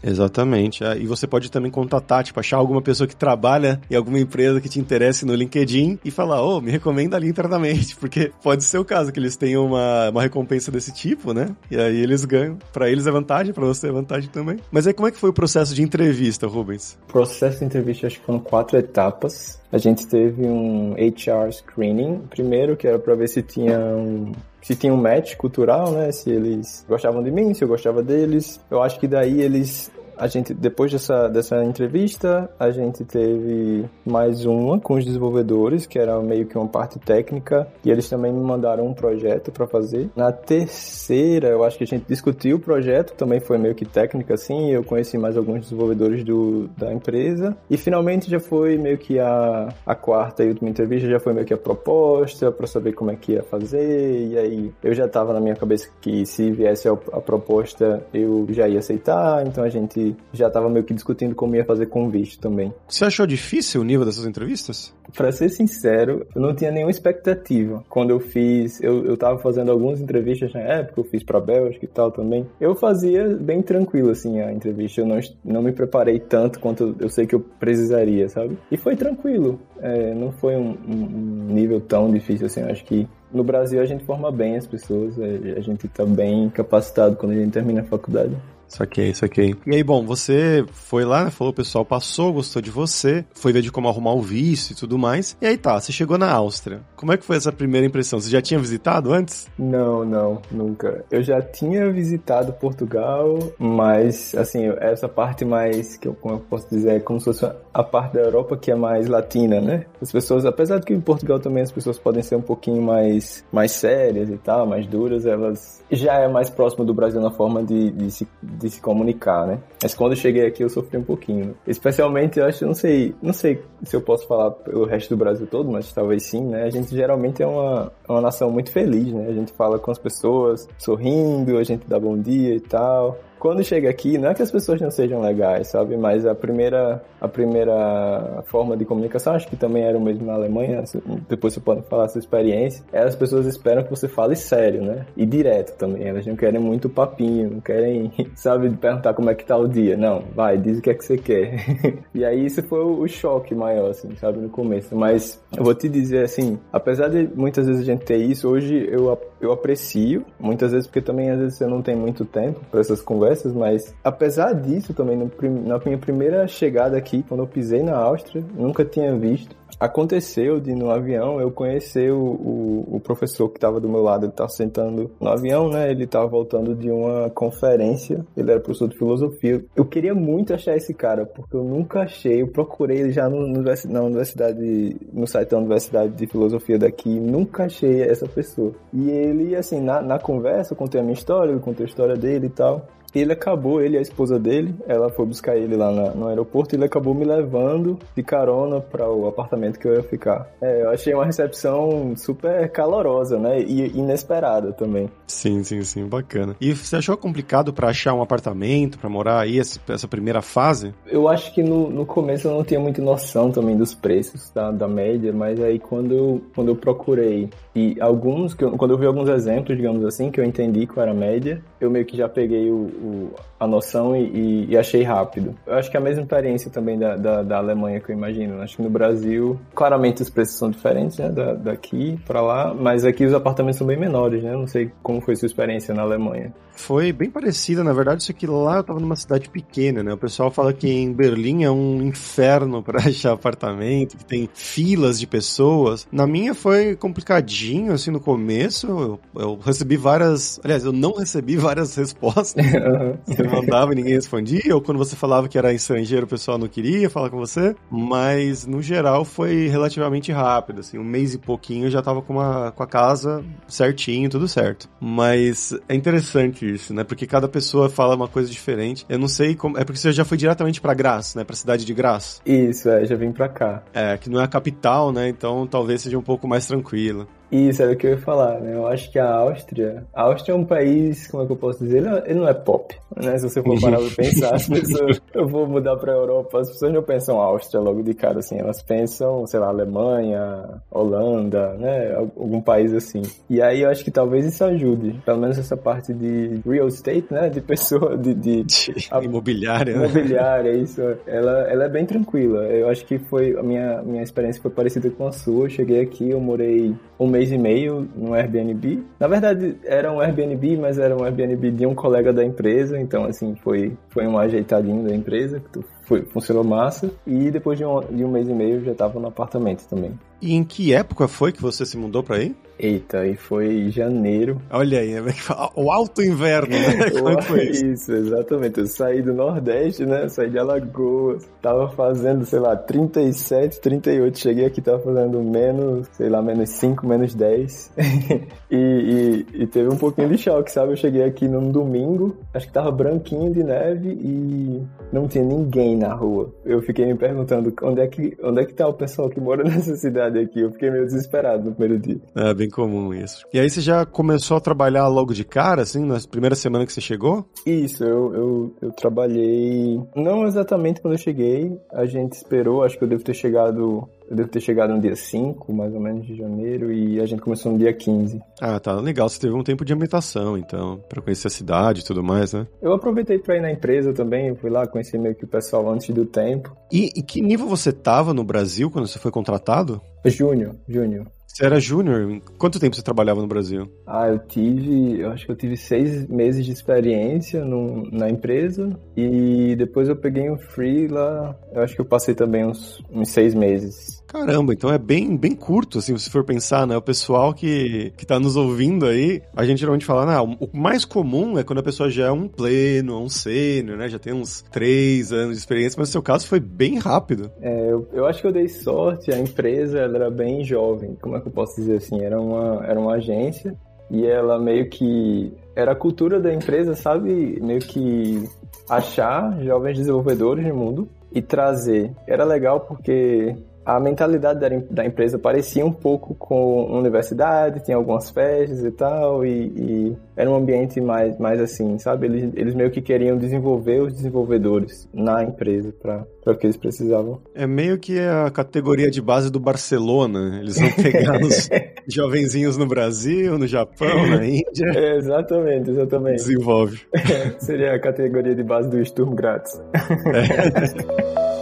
Exatamente. 0.02 0.84
É, 0.84 0.96
e 0.98 1.06
você 1.06 1.26
pode 1.26 1.50
também 1.50 1.70
contatar, 1.70 2.24
tipo, 2.24 2.38
achar 2.38 2.56
alguma 2.56 2.82
pessoa 2.82 3.06
que 3.06 3.16
trabalha 3.16 3.80
em 3.90 3.94
alguma 3.94 4.18
empresa 4.18 4.60
que 4.60 4.68
te 4.68 4.78
interesse 4.78 5.24
no 5.24 5.34
LinkedIn 5.34 5.98
e 6.04 6.10
falar, 6.10 6.42
ô, 6.42 6.56
oh, 6.56 6.60
me 6.60 6.70
recomenda 6.70 7.16
ali 7.16 7.28
internamente, 7.28 7.96
porque 8.00 8.30
pode 8.42 8.64
ser 8.64 8.78
o 8.78 8.84
caso 8.84 9.12
que 9.12 9.18
eles 9.18 9.36
tenham 9.36 9.66
uma, 9.66 10.10
uma 10.10 10.22
recompensa 10.22 10.70
desse 10.70 10.92
tipo, 10.92 11.32
né? 11.32 11.54
E 11.70 11.76
aí 11.76 12.00
eles 12.00 12.24
ganham. 12.24 12.58
Para 12.72 12.90
eles 12.90 13.06
é 13.06 13.10
vantagem, 13.10 13.52
para 13.52 13.64
você 13.64 13.88
é 13.88 13.92
vantagem 13.92 14.28
também. 14.30 14.58
Mas 14.70 14.86
aí 14.86 14.92
como 14.92 15.08
é 15.08 15.10
que 15.10 15.18
foi 15.18 15.30
o 15.30 15.32
processo 15.32 15.74
de 15.74 15.82
entrevista, 15.82 16.46
Rubens? 16.46 16.98
O 17.08 17.12
processo 17.12 17.60
de 17.60 17.64
entrevista 17.64 18.06
acho 18.06 18.20
que 18.20 18.26
foram 18.26 18.38
quatro 18.38 18.76
etapas. 18.78 19.60
A 19.72 19.78
gente 19.78 20.06
teve 20.06 20.46
um 20.46 20.94
HR 20.94 21.52
screening, 21.52 22.22
primeiro 22.30 22.76
que 22.76 22.86
era 22.86 22.98
para 22.98 23.14
ver 23.14 23.28
se 23.28 23.42
tinha 23.42 23.78
um 23.78 24.32
se 24.66 24.74
tinha 24.74 24.92
um 24.92 24.96
match 24.96 25.36
cultural, 25.36 25.92
né? 25.92 26.10
Se 26.10 26.28
eles 26.28 26.84
gostavam 26.88 27.22
de 27.22 27.30
mim, 27.30 27.54
se 27.54 27.62
eu 27.62 27.68
gostava 27.68 28.02
deles. 28.02 28.60
Eu 28.68 28.82
acho 28.82 28.98
que 28.98 29.06
daí 29.06 29.40
eles 29.40 29.92
a 30.18 30.26
gente, 30.26 30.54
depois 30.54 30.90
dessa, 30.90 31.28
dessa 31.28 31.62
entrevista, 31.64 32.50
a 32.58 32.70
gente 32.70 33.04
teve 33.04 33.84
mais 34.04 34.44
uma 34.44 34.80
com 34.80 34.94
os 34.94 35.04
desenvolvedores, 35.04 35.86
que 35.86 35.98
era 35.98 36.20
meio 36.20 36.46
que 36.46 36.56
uma 36.56 36.66
parte 36.66 36.98
técnica, 36.98 37.66
e 37.84 37.90
eles 37.90 38.08
também 38.08 38.32
me 38.32 38.40
mandaram 38.40 38.86
um 38.86 38.94
projeto 38.94 39.52
para 39.52 39.66
fazer. 39.66 40.08
Na 40.16 40.32
terceira, 40.32 41.48
eu 41.48 41.62
acho 41.64 41.78
que 41.78 41.84
a 41.84 41.86
gente 41.86 42.04
discutiu 42.08 42.56
o 42.56 42.60
projeto, 42.60 43.14
também 43.14 43.40
foi 43.40 43.58
meio 43.58 43.74
que 43.74 43.84
técnica 43.84 44.34
assim, 44.34 44.70
eu 44.70 44.82
conheci 44.82 45.18
mais 45.18 45.36
alguns 45.36 45.62
desenvolvedores 45.62 46.24
do, 46.24 46.68
da 46.76 46.92
empresa, 46.92 47.56
e 47.68 47.76
finalmente 47.76 48.30
já 48.30 48.40
foi 48.40 48.78
meio 48.78 48.98
que 48.98 49.18
a, 49.18 49.68
a 49.84 49.94
quarta 49.94 50.44
e 50.44 50.48
última 50.48 50.70
entrevista, 50.70 51.08
já 51.08 51.20
foi 51.20 51.32
meio 51.32 51.46
que 51.46 51.54
a 51.54 51.58
proposta, 51.58 52.50
para 52.50 52.66
saber 52.66 52.92
como 52.92 53.10
é 53.10 53.16
que 53.16 53.32
ia 53.32 53.42
fazer, 53.42 54.28
e 54.28 54.38
aí 54.38 54.72
eu 54.82 54.94
já 54.94 55.06
tava 55.06 55.32
na 55.32 55.40
minha 55.40 55.54
cabeça 55.54 55.88
que 56.00 56.24
se 56.24 56.50
viesse 56.50 56.88
a, 56.88 56.92
a 56.92 57.20
proposta, 57.20 58.02
eu 58.14 58.46
já 58.50 58.66
ia 58.68 58.78
aceitar, 58.78 59.46
então 59.46 59.62
a 59.62 59.68
gente 59.68 60.05
já 60.32 60.50
tava 60.50 60.68
meio 60.68 60.84
que 60.84 60.94
discutindo 60.94 61.34
como 61.34 61.56
ia 61.56 61.64
fazer 61.64 61.88
visto 62.10 62.40
também. 62.40 62.72
Você 62.86 63.04
achou 63.04 63.26
difícil 63.26 63.80
o 63.80 63.84
nível 63.84 64.04
dessas 64.04 64.26
entrevistas? 64.26 64.94
Pra 65.16 65.32
ser 65.32 65.48
sincero, 65.48 66.26
eu 66.34 66.42
não 66.42 66.54
tinha 66.54 66.70
nenhuma 66.70 66.90
expectativa. 66.90 67.82
Quando 67.88 68.10
eu 68.10 68.20
fiz, 68.20 68.82
eu, 68.82 69.04
eu 69.06 69.16
tava 69.16 69.38
fazendo 69.38 69.70
algumas 69.70 70.00
entrevistas 70.00 70.52
na 70.52 70.60
época, 70.60 71.00
eu 71.00 71.04
fiz 71.04 71.22
pra 71.22 71.40
Bélgica 71.40 71.84
e 71.84 71.88
tal 71.88 72.10
também. 72.10 72.46
Eu 72.60 72.74
fazia 72.74 73.28
bem 73.36 73.62
tranquilo, 73.62 74.10
assim, 74.10 74.40
a 74.40 74.52
entrevista. 74.52 75.00
Eu 75.00 75.06
não, 75.06 75.18
não 75.44 75.62
me 75.62 75.72
preparei 75.72 76.18
tanto 76.18 76.60
quanto 76.60 76.94
eu 76.98 77.08
sei 77.08 77.26
que 77.26 77.34
eu 77.34 77.40
precisaria, 77.40 78.28
sabe? 78.28 78.58
E 78.70 78.76
foi 78.76 78.96
tranquilo. 78.96 79.60
É, 79.80 80.14
não 80.14 80.32
foi 80.32 80.56
um, 80.56 80.76
um, 80.88 81.52
nível 81.52 81.80
tão 81.80 82.10
difícil 82.10 82.46
assim. 82.46 82.60
Eu 82.60 82.70
acho 82.70 82.84
que 82.84 83.08
no 83.32 83.44
Brasil 83.44 83.80
a 83.80 83.86
gente 83.86 84.04
forma 84.04 84.30
bem 84.32 84.56
as 84.56 84.66
pessoas, 84.66 85.18
é, 85.18 85.54
a 85.56 85.60
gente 85.60 85.86
tá 85.88 86.04
bem 86.04 86.48
capacitado 86.50 87.16
quando 87.16 87.32
a 87.32 87.36
gente 87.36 87.52
termina 87.52 87.82
a 87.82 87.84
faculdade. 87.84 88.36
Saquei, 88.68 89.14
saquei. 89.14 89.54
E 89.66 89.74
aí, 89.74 89.82
bom, 89.82 90.04
você 90.04 90.64
foi 90.72 91.04
lá, 91.04 91.24
né, 91.24 91.30
falou, 91.30 91.52
o 91.52 91.56
pessoal 91.56 91.84
passou, 91.84 92.32
gostou 92.32 92.60
de 92.60 92.70
você, 92.70 93.24
foi 93.34 93.52
ver 93.52 93.62
de 93.62 93.70
como 93.70 93.88
arrumar 93.88 94.12
o 94.12 94.20
visto 94.20 94.72
e 94.72 94.74
tudo 94.74 94.98
mais. 94.98 95.36
E 95.40 95.46
aí 95.46 95.56
tá, 95.56 95.80
você 95.80 95.92
chegou 95.92 96.18
na 96.18 96.30
Áustria. 96.30 96.80
Como 96.96 97.12
é 97.12 97.16
que 97.16 97.24
foi 97.24 97.36
essa 97.36 97.52
primeira 97.52 97.86
impressão? 97.86 98.20
Você 98.20 98.30
já 98.30 98.42
tinha 98.42 98.58
visitado 98.58 99.12
antes? 99.12 99.46
Não, 99.58 100.04
não, 100.04 100.42
nunca. 100.50 101.04
Eu 101.10 101.22
já 101.22 101.40
tinha 101.40 101.90
visitado 101.90 102.52
Portugal, 102.52 103.38
mas, 103.58 104.34
assim, 104.34 104.68
essa 104.80 105.08
parte 105.08 105.44
mais, 105.44 105.96
que 105.96 106.08
eu, 106.08 106.14
como 106.14 106.34
eu 106.34 106.40
posso 106.40 106.68
dizer, 106.68 106.96
é 106.96 107.00
como 107.00 107.20
se 107.20 107.26
fosse 107.26 107.50
a 107.72 107.82
parte 107.82 108.14
da 108.14 108.20
Europa 108.20 108.56
que 108.56 108.70
é 108.70 108.74
mais 108.74 109.06
latina, 109.06 109.60
né? 109.60 109.86
As 110.00 110.10
pessoas, 110.10 110.44
apesar 110.44 110.78
de 110.78 110.86
que 110.86 110.94
em 110.94 111.00
Portugal 111.00 111.38
também 111.38 111.62
as 111.62 111.72
pessoas 111.72 111.98
podem 111.98 112.22
ser 112.22 112.36
um 112.36 112.42
pouquinho 112.42 112.82
mais, 112.82 113.44
mais 113.52 113.72
sérias 113.72 114.28
e 114.30 114.36
tal, 114.36 114.66
mais 114.66 114.86
duras, 114.86 115.26
elas 115.26 115.84
já 115.90 116.14
é 116.14 116.28
mais 116.28 116.50
próximo 116.50 116.84
do 116.84 116.94
Brasil 116.94 117.20
na 117.20 117.30
forma 117.30 117.62
de, 117.62 117.90
de 117.90 118.10
se 118.10 118.26
de 118.58 118.70
se 118.70 118.80
comunicar, 118.80 119.46
né? 119.46 119.58
Mas 119.82 119.94
quando 119.94 120.12
eu 120.12 120.16
cheguei 120.16 120.46
aqui 120.46 120.62
eu 120.62 120.68
sofri 120.68 120.98
um 120.98 121.04
pouquinho. 121.04 121.54
Especialmente, 121.66 122.38
eu 122.38 122.46
acho, 122.46 122.64
não 122.66 122.74
sei, 122.74 123.14
não 123.22 123.32
sei 123.32 123.62
se 123.82 123.94
eu 123.94 124.00
posso 124.00 124.26
falar 124.26 124.50
pelo 124.50 124.84
resto 124.84 125.10
do 125.10 125.16
Brasil 125.16 125.46
todo, 125.46 125.70
mas 125.70 125.92
talvez 125.92 126.24
sim, 126.24 126.42
né? 126.42 126.64
A 126.64 126.70
gente 126.70 126.94
geralmente 126.94 127.42
é 127.42 127.46
uma, 127.46 127.92
é 128.08 128.12
uma 128.12 128.20
nação 128.20 128.50
muito 128.50 128.70
feliz, 128.70 129.12
né? 129.12 129.26
A 129.28 129.32
gente 129.32 129.52
fala 129.52 129.78
com 129.78 129.90
as 129.90 129.98
pessoas 129.98 130.68
sorrindo, 130.78 131.58
a 131.58 131.64
gente 131.64 131.86
dá 131.86 131.98
bom 131.98 132.18
dia 132.18 132.54
e 132.54 132.60
tal 132.60 133.18
quando 133.38 133.62
chega 133.62 133.88
aqui, 133.88 134.18
não 134.18 134.30
é 134.30 134.34
que 134.34 134.42
as 134.42 134.50
pessoas 134.50 134.80
não 134.80 134.90
sejam 134.90 135.20
legais, 135.20 135.68
sabe? 135.68 135.96
Mas 135.96 136.26
a 136.26 136.34
primeira, 136.34 137.02
a 137.20 137.28
primeira 137.28 138.42
forma 138.46 138.76
de 138.76 138.84
comunicação, 138.84 139.34
acho 139.34 139.48
que 139.48 139.56
também 139.56 139.84
era 139.84 139.96
o 139.96 140.00
mesmo 140.00 140.26
na 140.26 140.34
Alemanha, 140.34 140.82
depois 141.28 141.54
você 141.54 141.60
pode 141.60 141.82
falar 141.82 142.04
a 142.04 142.08
sua 142.08 142.18
experiência, 142.18 142.84
é 142.92 143.02
as 143.02 143.14
pessoas 143.14 143.46
esperam 143.46 143.84
que 143.84 143.90
você 143.90 144.08
fale 144.08 144.34
sério, 144.36 144.82
né? 144.82 145.06
E 145.16 145.26
direto 145.26 145.76
também. 145.76 146.06
Elas 146.06 146.26
não 146.26 146.36
querem 146.36 146.60
muito 146.60 146.88
papinho, 146.88 147.50
não 147.50 147.60
querem, 147.60 148.10
sabe, 148.34 148.70
perguntar 148.70 149.14
como 149.14 149.30
é 149.30 149.34
que 149.34 149.44
tá 149.44 149.56
o 149.56 149.68
dia. 149.68 149.96
Não, 149.96 150.22
vai, 150.34 150.56
diz 150.56 150.78
o 150.78 150.82
que 150.82 150.90
é 150.90 150.94
que 150.94 151.04
você 151.04 151.18
quer. 151.18 151.64
e 152.14 152.24
aí 152.24 152.46
isso 152.46 152.62
foi 152.62 152.80
o 152.80 153.06
choque 153.06 153.54
maior, 153.54 153.90
assim, 153.90 154.14
sabe, 154.16 154.38
no 154.38 154.48
começo. 154.48 154.96
Mas 154.96 155.40
eu 155.56 155.62
vou 155.62 155.74
te 155.74 155.88
dizer 155.88 156.24
assim, 156.24 156.58
apesar 156.72 157.08
de 157.08 157.28
muitas 157.34 157.66
vezes 157.66 157.82
a 157.82 157.84
gente 157.84 158.04
ter 158.04 158.16
isso, 158.16 158.48
hoje 158.48 158.88
eu, 158.90 159.18
eu 159.40 159.52
aprecio, 159.52 160.24
muitas 160.38 160.72
vezes 160.72 160.86
porque 160.86 161.00
também 161.00 161.30
às 161.30 161.38
vezes 161.38 161.58
você 161.58 161.66
não 161.66 161.82
tem 161.82 161.94
muito 161.94 162.24
tempo 162.24 162.60
para 162.70 162.80
essas 162.80 163.02
conversas 163.02 163.25
conversas, 163.26 163.52
mas 163.52 163.94
apesar 164.04 164.52
disso 164.54 164.94
também, 164.94 165.16
na 165.16 165.78
minha 165.78 165.98
primeira 165.98 166.46
chegada 166.46 166.96
aqui, 166.96 167.24
quando 167.28 167.40
eu 167.40 167.46
pisei 167.46 167.82
na 167.82 167.96
Áustria, 167.96 168.44
nunca 168.54 168.84
tinha 168.84 169.16
visto 169.16 169.56
aconteceu 169.78 170.58
de 170.60 170.74
no 170.74 170.90
avião 170.90 171.40
eu 171.40 171.50
conhecer 171.50 172.10
o, 172.10 172.18
o, 172.18 172.96
o 172.96 173.00
professor 173.00 173.48
que 173.48 173.58
estava 173.58 173.80
do 173.80 173.88
meu 173.88 174.02
lado, 174.02 174.24
ele 174.24 174.32
estava 174.32 174.48
sentando 174.48 175.10
no 175.20 175.28
avião, 175.28 175.68
né? 175.68 175.90
Ele 175.90 176.04
estava 176.04 176.26
voltando 176.26 176.74
de 176.74 176.90
uma 176.90 177.30
conferência, 177.30 178.24
ele 178.36 178.50
era 178.50 178.60
professor 178.60 178.88
de 178.88 178.96
filosofia. 178.96 179.64
Eu 179.74 179.84
queria 179.84 180.14
muito 180.14 180.54
achar 180.54 180.76
esse 180.76 180.94
cara, 180.94 181.26
porque 181.26 181.56
eu 181.56 181.64
nunca 181.64 182.00
achei, 182.00 182.42
eu 182.42 182.48
procurei 182.48 182.98
ele 182.98 183.12
já 183.12 183.28
no, 183.28 183.46
no, 183.46 183.62
na 183.62 184.02
universidade, 184.02 184.96
no 185.12 185.26
site 185.26 185.50
da 185.50 185.58
Universidade 185.58 186.14
de 186.14 186.26
Filosofia 186.26 186.78
daqui, 186.78 187.20
nunca 187.20 187.64
achei 187.64 188.02
essa 188.02 188.26
pessoa. 188.26 188.72
E 188.92 189.10
ele, 189.10 189.54
assim, 189.54 189.80
na, 189.80 190.00
na 190.00 190.18
conversa, 190.18 190.72
eu 190.72 190.76
contei 190.76 191.00
a 191.00 191.04
minha 191.04 191.14
história, 191.14 191.52
eu 191.52 191.60
contei 191.60 191.84
a 191.84 191.88
história 191.88 192.16
dele 192.16 192.46
e 192.46 192.50
tal 192.50 192.86
ele 193.20 193.32
acabou, 193.32 193.80
ele 193.80 193.96
e 193.96 193.98
a 193.98 194.02
esposa 194.02 194.38
dele, 194.38 194.74
ela 194.86 195.08
foi 195.10 195.26
buscar 195.26 195.56
ele 195.56 195.76
lá 195.76 195.90
na, 195.90 196.10
no 196.10 196.28
aeroporto 196.28 196.74
e 196.74 196.76
ele 196.76 196.84
acabou 196.84 197.14
me 197.14 197.24
levando 197.24 197.98
de 198.14 198.22
carona 198.22 198.80
para 198.80 199.08
o 199.10 199.26
apartamento 199.26 199.78
que 199.78 199.86
eu 199.86 199.94
ia 199.94 200.02
ficar. 200.02 200.48
É, 200.60 200.82
eu 200.82 200.90
achei 200.90 201.14
uma 201.14 201.24
recepção 201.24 202.14
super 202.16 202.70
calorosa, 202.70 203.38
né? 203.38 203.60
E 203.60 203.96
inesperada 203.96 204.72
também. 204.72 205.10
Sim, 205.26 205.62
sim, 205.62 205.82
sim, 205.82 206.06
bacana. 206.06 206.56
E 206.60 206.72
você 206.72 206.96
achou 206.96 207.16
complicado 207.16 207.72
para 207.72 207.88
achar 207.88 208.14
um 208.14 208.22
apartamento, 208.22 208.98
para 208.98 209.08
morar 209.08 209.40
aí, 209.40 209.58
essa 209.58 210.08
primeira 210.08 210.42
fase? 210.42 210.94
Eu 211.06 211.28
acho 211.28 211.52
que 211.54 211.62
no, 211.62 211.90
no 211.90 212.06
começo 212.06 212.48
eu 212.48 212.52
não 212.52 212.64
tinha 212.64 212.80
muita 212.80 213.02
noção 213.02 213.50
também 213.50 213.76
dos 213.76 213.94
preços 213.94 214.50
da, 214.50 214.70
da 214.70 214.88
média, 214.88 215.32
mas 215.32 215.60
aí 215.60 215.78
quando 215.78 216.14
eu, 216.14 216.42
quando 216.54 216.68
eu 216.68 216.76
procurei 216.76 217.50
e 217.74 217.96
alguns, 218.00 218.54
que 218.54 218.64
eu, 218.64 218.72
quando 218.72 218.92
eu 218.92 218.98
vi 218.98 219.06
alguns 219.06 219.28
exemplos, 219.28 219.76
digamos 219.76 220.04
assim, 220.04 220.30
que 220.30 220.40
eu 220.40 220.44
entendi 220.44 220.86
qual 220.86 221.02
era 221.02 221.12
a 221.12 221.14
média, 221.14 221.62
eu 221.80 221.90
meio 221.90 222.04
que 222.04 222.16
já 222.16 222.28
peguei 222.28 222.70
o, 222.70 222.90
o 223.06 223.34
a 223.58 223.66
noção 223.66 224.14
e, 224.14 224.66
e, 224.68 224.76
achei 224.76 225.02
rápido. 225.02 225.54
Eu 225.66 225.74
acho 225.74 225.90
que 225.90 225.96
é 225.96 226.00
a 226.00 226.02
mesma 226.02 226.22
experiência 226.22 226.70
também 226.70 226.98
da, 226.98 227.16
da, 227.16 227.42
da, 227.42 227.56
Alemanha 227.56 228.00
que 228.00 228.12
eu 228.12 228.16
imagino. 228.16 228.60
Acho 228.60 228.76
que 228.76 228.82
no 228.82 228.90
Brasil, 228.90 229.58
claramente 229.74 230.22
os 230.22 230.28
preços 230.28 230.56
são 230.56 230.70
diferentes, 230.70 231.16
né, 231.18 231.30
da, 231.30 231.54
daqui 231.54 232.18
para 232.26 232.40
lá, 232.40 232.74
mas 232.74 233.04
aqui 233.04 233.24
os 233.24 233.32
apartamentos 233.32 233.78
são 233.78 233.86
bem 233.86 233.98
menores, 233.98 234.42
né? 234.42 234.52
Não 234.52 234.66
sei 234.66 234.90
como 235.02 235.20
foi 235.20 235.34
sua 235.36 235.46
experiência 235.46 235.94
na 235.94 236.02
Alemanha. 236.02 236.52
Foi 236.76 237.10
bem 237.10 237.30
parecida, 237.30 237.82
na 237.82 237.94
verdade, 237.94 238.22
isso 238.22 238.34
que 238.34 238.46
lá 238.46 238.76
eu 238.76 238.84
tava 238.84 239.00
numa 239.00 239.16
cidade 239.16 239.48
pequena, 239.48 240.02
né? 240.02 240.12
O 240.12 240.18
pessoal 240.18 240.50
fala 240.50 240.74
que 240.74 240.86
em 240.86 241.10
Berlim 241.10 241.64
é 241.64 241.70
um 241.70 242.02
inferno 242.02 242.82
para 242.84 243.00
achar 243.00 243.32
apartamento, 243.32 244.18
que 244.18 244.24
tem 244.24 244.48
filas 244.52 245.18
de 245.18 245.26
pessoas. 245.26 246.06
Na 246.12 246.26
minha 246.26 246.54
foi 246.54 246.94
complicadinho, 246.94 247.94
assim, 247.94 248.10
no 248.10 248.20
começo. 248.20 248.86
Eu, 248.86 249.20
eu 249.34 249.58
recebi 249.64 249.96
várias. 249.96 250.60
Aliás, 250.62 250.84
eu 250.84 250.92
não 250.92 251.14
recebi 251.14 251.56
várias 251.56 251.94
respostas. 251.96 252.54
Você 253.26 253.42
mandava 253.42 253.92
e 253.92 253.96
ninguém 253.96 254.14
respondia, 254.14 254.74
ou 254.74 254.80
quando 254.80 254.98
você 254.98 255.16
falava 255.16 255.48
que 255.48 255.58
era 255.58 255.72
estrangeiro, 255.72 256.26
o 256.26 256.28
pessoal 256.28 256.58
não 256.58 256.68
queria 256.68 257.10
falar 257.10 257.30
com 257.30 257.38
você. 257.38 257.74
Mas, 257.90 258.66
no 258.66 258.80
geral, 258.80 259.24
foi 259.24 259.68
relativamente 259.68 260.32
rápido, 260.32 260.80
assim, 260.80 260.98
um 260.98 261.04
mês 261.04 261.34
e 261.34 261.38
pouquinho 261.38 261.86
eu 261.86 261.90
já 261.90 262.02
tava 262.02 262.22
com, 262.22 262.34
uma, 262.34 262.72
com 262.72 262.82
a 262.82 262.86
casa 262.86 263.44
certinho, 263.68 264.30
tudo 264.30 264.48
certo. 264.48 264.88
Mas 265.00 265.76
é 265.88 265.94
interessante 265.94 266.70
isso, 266.70 266.94
né? 266.94 267.04
Porque 267.04 267.26
cada 267.26 267.48
pessoa 267.48 267.88
fala 267.88 268.14
uma 268.14 268.28
coisa 268.28 268.50
diferente. 268.50 269.04
Eu 269.08 269.18
não 269.18 269.28
sei 269.28 269.54
como. 269.54 269.78
É 269.78 269.84
porque 269.84 269.98
você 269.98 270.12
já 270.12 270.24
foi 270.24 270.36
diretamente 270.36 270.80
para 270.80 270.94
Graça, 270.94 271.38
né? 271.38 271.44
Pra 271.44 271.56
cidade 271.56 271.84
de 271.84 271.94
Graça. 271.94 272.40
Isso, 272.44 272.88
é, 272.88 273.04
já 273.04 273.16
vim 273.16 273.32
pra 273.32 273.48
cá. 273.48 273.82
É, 273.92 274.16
que 274.16 274.30
não 274.30 274.40
é 274.40 274.44
a 274.44 274.48
capital, 274.48 275.12
né? 275.12 275.28
Então 275.28 275.66
talvez 275.66 276.02
seja 276.02 276.18
um 276.18 276.22
pouco 276.22 276.46
mais 276.48 276.66
tranquilo. 276.66 277.26
Isso 277.50 277.82
era 277.82 277.92
o 277.92 277.96
que 277.96 278.06
eu 278.06 278.10
ia 278.12 278.18
falar, 278.18 278.60
né? 278.60 278.74
Eu 278.74 278.86
acho 278.86 279.10
que 279.10 279.18
a 279.18 279.30
Áustria. 279.30 280.04
A 280.12 280.22
Áustria 280.22 280.54
é 280.54 280.56
um 280.56 280.64
país, 280.64 281.28
como 281.28 281.42
é 281.42 281.46
que 281.46 281.52
eu 281.52 281.56
posso 281.56 281.84
dizer? 281.84 281.98
Ele 281.98 282.08
não, 282.08 282.18
ele 282.18 282.34
não 282.34 282.48
é 282.48 282.54
pop, 282.54 282.94
né? 283.16 283.38
Se 283.38 283.48
você 283.48 283.62
for 283.62 283.80
parar 283.80 283.98
pra 283.98 284.10
pensar, 284.16 284.54
as 284.54 284.68
pessoas. 284.68 285.20
Eu 285.32 285.46
vou 285.46 285.66
mudar 285.66 285.96
pra 285.96 286.12
Europa, 286.12 286.60
as 286.60 286.70
pessoas 286.70 286.94
não 286.94 287.02
pensam 287.02 287.38
Áustria 287.38 287.80
logo 287.80 288.02
de 288.02 288.14
cara, 288.14 288.38
assim. 288.38 288.58
Elas 288.58 288.82
pensam, 288.82 289.46
sei 289.46 289.60
lá, 289.60 289.68
Alemanha, 289.68 290.80
Holanda, 290.90 291.74
né? 291.74 292.14
Algum 292.14 292.60
país 292.60 292.92
assim. 292.94 293.22
E 293.50 293.60
aí 293.60 293.82
eu 293.82 293.90
acho 293.90 294.02
que 294.02 294.10
talvez 294.10 294.46
isso 294.46 294.64
ajude. 294.64 295.20
Pelo 295.24 295.38
menos 295.38 295.58
essa 295.58 295.76
parte 295.76 296.14
de 296.14 296.60
real 296.66 296.88
estate, 296.88 297.26
né? 297.30 297.50
De 297.50 297.60
pessoa, 297.60 298.16
de. 298.16 298.34
de, 298.34 298.64
de 298.64 299.08
a, 299.10 299.22
imobiliária, 299.22 299.94
né? 299.96 300.06
Imobiliária, 300.06 300.72
isso. 300.72 301.02
Ela, 301.26 301.70
ela 301.70 301.84
é 301.84 301.88
bem 301.88 302.06
tranquila. 302.06 302.64
Eu 302.64 302.88
acho 302.88 303.04
que 303.04 303.18
foi. 303.18 303.56
A 303.58 303.62
minha, 303.62 304.02
minha 304.02 304.22
experiência 304.22 304.62
foi 304.62 304.70
parecida 304.70 305.10
com 305.10 305.26
a 305.26 305.32
sua. 305.32 305.66
Eu 305.66 305.70
cheguei 305.70 306.00
aqui, 306.00 306.30
eu 306.30 306.40
morei 306.40 306.94
um 307.18 307.35
mês 307.36 307.52
e 307.52 307.58
meio 307.58 308.08
no 308.16 308.32
Airbnb. 308.32 309.04
Na 309.20 309.28
verdade, 309.28 309.76
era 309.84 310.10
um 310.10 310.20
Airbnb, 310.20 310.76
mas 310.78 310.98
era 310.98 311.14
um 311.14 311.22
Airbnb 311.22 311.70
de 311.70 311.86
um 311.86 311.94
colega 311.94 312.32
da 312.32 312.44
empresa, 312.44 312.98
então 312.98 313.24
assim, 313.24 313.54
foi, 313.62 313.96
foi 314.08 314.26
um 314.26 314.38
ajeitadinho 314.38 315.04
da 315.04 315.14
empresa, 315.14 315.62
que 315.72 315.80
foi, 316.02 316.22
funcionou 316.24 316.64
massa. 316.64 317.10
E 317.26 317.50
depois 317.50 317.78
de 317.78 317.84
um, 317.84 318.00
de 318.00 318.24
um 318.24 318.30
mês 318.30 318.48
e 318.48 318.54
meio 318.54 318.82
já 318.84 318.92
estava 318.92 319.20
no 319.20 319.28
apartamento 319.28 319.86
também. 319.86 320.18
E 320.40 320.54
em 320.54 320.64
que 320.64 320.94
época 320.94 321.28
foi 321.28 321.52
que 321.52 321.60
você 321.60 321.84
se 321.84 321.96
mudou 321.96 322.22
para 322.22 322.36
aí? 322.36 322.54
Eita, 322.78 323.26
e 323.26 323.36
foi 323.36 323.90
janeiro. 323.90 324.60
Olha 324.70 325.00
aí, 325.00 325.14
o 325.74 325.90
alto 325.90 326.22
inverno, 326.22 326.70
né? 326.70 327.10
Como 327.10 327.42
foi 327.42 327.64
isso? 327.70 327.86
isso, 327.96 328.12
exatamente. 328.12 328.80
Eu 328.80 328.86
saí 328.86 329.22
do 329.22 329.32
Nordeste, 329.32 330.04
né? 330.04 330.28
Saí 330.28 330.50
de 330.50 330.58
Alagoas. 330.58 331.48
Tava 331.60 331.88
fazendo, 331.90 332.44
sei 332.44 332.60
lá, 332.60 332.76
37, 332.76 333.80
38. 333.80 334.38
Cheguei 334.38 334.66
aqui, 334.66 334.80
tava 334.80 334.98
fazendo 335.00 335.42
menos, 335.42 336.06
sei 336.12 336.28
lá, 336.28 336.42
menos 336.42 336.70
5, 336.70 337.06
menos 337.06 337.34
10. 337.34 337.92
e, 338.70 338.76
e, 338.76 339.62
e, 339.62 339.66
teve 339.66 339.88
um 339.88 339.96
pouquinho 339.96 340.28
de 340.28 340.38
choque, 340.38 340.70
sabe? 340.70 340.92
Eu 340.92 340.96
cheguei 340.96 341.24
aqui 341.24 341.48
num 341.48 341.70
domingo, 341.70 342.36
acho 342.54 342.66
que 342.66 342.72
tava 342.72 342.90
branquinho 342.90 343.52
de 343.52 343.64
neve 343.64 344.10
e 344.10 344.82
não 345.12 345.26
tinha 345.26 345.44
ninguém 345.44 345.96
na 345.96 346.14
rua. 346.14 346.52
Eu 346.64 346.80
fiquei 346.82 347.06
me 347.06 347.14
perguntando 347.14 347.72
onde 347.82 348.00
é 348.00 348.06
que, 348.06 348.36
onde 348.42 348.60
é 348.60 348.64
que 348.64 348.74
tá 348.74 348.86
o 348.86 348.94
pessoal 348.94 349.28
que 349.28 349.40
mora 349.40 349.64
nessa 349.64 349.96
cidade 349.96 350.38
aqui. 350.38 350.60
Eu 350.60 350.72
fiquei 350.72 350.90
meio 350.90 351.06
desesperado 351.06 351.64
no 351.64 351.74
primeiro 351.74 352.00
dia. 352.00 352.20
É, 352.34 352.54
bem 352.54 352.65
bem 352.66 352.70
comum 352.70 353.14
isso. 353.14 353.46
E 353.52 353.58
aí 353.58 353.70
você 353.70 353.80
já 353.80 354.04
começou 354.04 354.56
a 354.56 354.60
trabalhar 354.60 355.06
logo 355.08 355.32
de 355.32 355.44
cara, 355.44 355.82
assim, 355.82 356.04
na 356.04 356.18
primeira 356.28 356.54
semana 356.54 356.84
que 356.84 356.92
você 356.92 357.00
chegou? 357.00 357.46
Isso, 357.64 358.04
eu, 358.04 358.34
eu, 358.34 358.76
eu 358.82 358.92
trabalhei. 358.92 360.00
Não 360.14 360.46
exatamente 360.46 361.00
quando 361.00 361.14
eu 361.14 361.18
cheguei, 361.18 361.78
a 361.92 362.04
gente 362.04 362.32
esperou, 362.32 362.82
acho 362.82 362.98
que 362.98 363.04
eu 363.04 363.08
devo 363.08 363.22
ter 363.22 363.34
chegado 363.34 364.08
eu 364.28 364.34
devo 364.34 364.48
ter 364.48 364.60
chegado 364.60 364.92
no 364.92 365.00
dia 365.00 365.14
5, 365.14 365.72
mais 365.72 365.94
ou 365.94 366.00
menos, 366.00 366.26
de 366.26 366.36
janeiro, 366.36 366.92
e 366.92 367.20
a 367.20 367.26
gente 367.26 367.40
começou 367.40 367.70
no 367.70 367.78
dia 367.78 367.92
15. 367.92 368.40
Ah, 368.60 368.80
tá. 368.80 368.94
Legal. 368.94 369.28
Você 369.28 369.40
teve 369.40 369.54
um 369.54 369.62
tempo 369.62 369.84
de 369.84 369.92
ambientação, 369.92 370.58
então, 370.58 371.00
para 371.08 371.22
conhecer 371.22 371.46
a 371.46 371.50
cidade 371.50 372.00
e 372.00 372.04
tudo 372.04 372.24
mais, 372.24 372.52
né? 372.52 372.66
Eu 372.82 372.92
aproveitei 372.92 373.38
para 373.38 373.56
ir 373.56 373.60
na 373.60 373.70
empresa 373.70 374.12
também, 374.12 374.48
eu 374.48 374.56
fui 374.56 374.68
lá 374.68 374.84
conhecer 374.86 375.16
meio 375.16 375.36
que 375.36 375.44
o 375.44 375.48
pessoal 375.48 375.88
antes 375.88 376.12
do 376.12 376.26
tempo. 376.26 376.76
E, 376.90 377.10
e 377.14 377.22
que 377.22 377.40
nível 377.40 377.68
você 377.68 377.92
tava 377.92 378.34
no 378.34 378.42
Brasil 378.42 378.90
quando 378.90 379.06
você 379.06 379.18
foi 379.18 379.30
contratado? 379.30 380.00
Júnior, 380.24 380.74
júnior. 380.88 381.26
Você 381.56 381.64
era 381.64 381.80
júnior? 381.80 382.42
Quanto 382.58 382.78
tempo 382.78 382.94
você 382.94 383.00
trabalhava 383.00 383.40
no 383.40 383.46
Brasil? 383.46 383.90
Ah, 384.06 384.28
eu 384.28 384.38
tive, 384.40 385.20
eu 385.20 385.30
acho 385.30 385.46
que 385.46 385.52
eu 385.52 385.56
tive 385.56 385.74
seis 385.74 386.28
meses 386.28 386.66
de 386.66 386.70
experiência 386.70 387.64
no, 387.64 388.10
na 388.10 388.28
empresa 388.28 388.90
e 389.16 389.74
depois 389.74 390.06
eu 390.06 390.16
peguei 390.16 390.50
um 390.50 390.58
free 390.58 391.08
lá, 391.08 391.58
eu 391.72 391.80
acho 391.80 391.94
que 391.94 392.00
eu 392.02 392.04
passei 392.04 392.34
também 392.34 392.66
uns, 392.66 393.02
uns 393.10 393.30
seis 393.30 393.54
meses. 393.54 394.15
Caramba, 394.26 394.72
então 394.72 394.90
é 394.90 394.98
bem, 394.98 395.36
bem 395.36 395.54
curto, 395.54 395.98
assim, 395.98 396.16
se 396.18 396.30
for 396.30 396.44
pensar, 396.44 396.86
né? 396.86 396.96
O 396.96 397.02
pessoal 397.02 397.54
que, 397.54 398.12
que 398.16 398.26
tá 398.26 398.40
nos 398.40 398.56
ouvindo 398.56 399.06
aí, 399.06 399.42
a 399.54 399.64
gente 399.64 399.78
geralmente 399.78 400.04
fala, 400.04 400.26
não, 400.26 400.56
o 400.60 400.68
mais 400.76 401.04
comum 401.04 401.58
é 401.58 401.64
quando 401.64 401.78
a 401.78 401.82
pessoa 401.82 402.10
já 402.10 402.26
é 402.26 402.30
um 402.30 402.48
pleno, 402.48 403.20
um 403.20 403.28
sênior, 403.28 403.96
né? 403.96 404.08
Já 404.08 404.18
tem 404.18 404.32
uns 404.32 404.62
três 404.70 405.32
anos 405.32 405.52
de 405.52 405.58
experiência, 405.58 405.96
mas 405.98 406.08
no 406.08 406.12
seu 406.12 406.22
caso 406.22 406.46
foi 406.46 406.60
bem 406.60 406.98
rápido. 406.98 407.50
É, 407.60 407.90
eu, 407.90 408.08
eu 408.12 408.26
acho 408.26 408.40
que 408.40 408.46
eu 408.46 408.52
dei 408.52 408.68
sorte, 408.68 409.32
a 409.32 409.38
empresa 409.38 410.00
era 410.00 410.30
bem 410.30 410.64
jovem, 410.64 411.16
como 411.20 411.36
é 411.36 411.40
que 411.40 411.48
eu 411.48 411.52
posso 411.52 411.76
dizer 411.76 411.96
assim? 411.96 412.20
Era 412.20 412.40
uma, 412.40 412.84
era 412.84 412.98
uma 412.98 413.14
agência 413.14 413.76
e 414.10 414.26
ela 414.26 414.58
meio 414.58 414.88
que 414.88 415.52
era 415.74 415.92
a 415.92 415.96
cultura 415.96 416.40
da 416.40 416.52
empresa, 416.52 416.94
sabe? 416.94 417.60
Meio 417.60 417.80
que 417.80 418.48
achar 418.88 419.60
jovens 419.62 419.98
desenvolvedores 419.98 420.66
no 420.66 420.74
mundo 420.74 421.08
e 421.32 421.42
trazer. 421.42 422.12
Era 422.26 422.44
legal 422.44 422.80
porque 422.80 423.54
a 423.86 424.00
mentalidade 424.00 424.58
da, 424.58 424.68
da, 424.90 425.06
empresa 425.06 425.38
parecia 425.38 425.86
um 425.86 425.92
pouco 425.92 426.34
com 426.34 426.92
universidade, 426.92 427.84
tinha 427.84 427.96
algumas 427.96 428.28
festas 428.30 428.84
e 428.84 428.90
tal, 428.90 429.46
e, 429.46 429.66
e, 429.76 430.16
era 430.36 430.50
um 430.50 430.56
ambiente 430.56 431.00
mais, 431.00 431.38
mais 431.38 431.60
assim, 431.60 431.96
sabe? 431.96 432.26
Eles, 432.26 432.52
eles 432.56 432.74
meio 432.74 432.90
que 432.90 433.00
queriam 433.00 433.38
desenvolver 433.38 434.02
os 434.02 434.12
desenvolvedores 434.12 435.08
na 435.14 435.44
empresa 435.44 435.94
para 436.02 436.26
o 436.44 436.56
que 436.56 436.66
eles 436.66 436.76
precisavam. 436.76 437.40
É 437.54 437.64
meio 437.64 437.96
que 437.96 438.18
a 438.18 438.50
categoria 438.50 439.08
de 439.08 439.22
base 439.22 439.52
do 439.52 439.60
Barcelona. 439.60 440.58
Eles 440.60 440.80
vão 440.80 440.90
pegar 440.90 441.40
os 441.40 441.68
jovenzinhos 442.10 442.76
no 442.76 442.86
Brasil, 442.86 443.56
no 443.56 443.68
Japão, 443.68 444.26
na 444.26 444.44
Índia. 444.44 444.90
É, 444.96 445.16
exatamente, 445.16 445.90
exatamente. 445.90 446.36
Desenvolve. 446.38 447.02
Seria 447.60 447.94
a 447.94 448.00
categoria 448.00 448.54
de 448.54 448.64
base 448.64 448.90
do 448.90 449.00
Sturm 449.04 449.32
Graz. 449.36 449.80
É. 449.94 451.46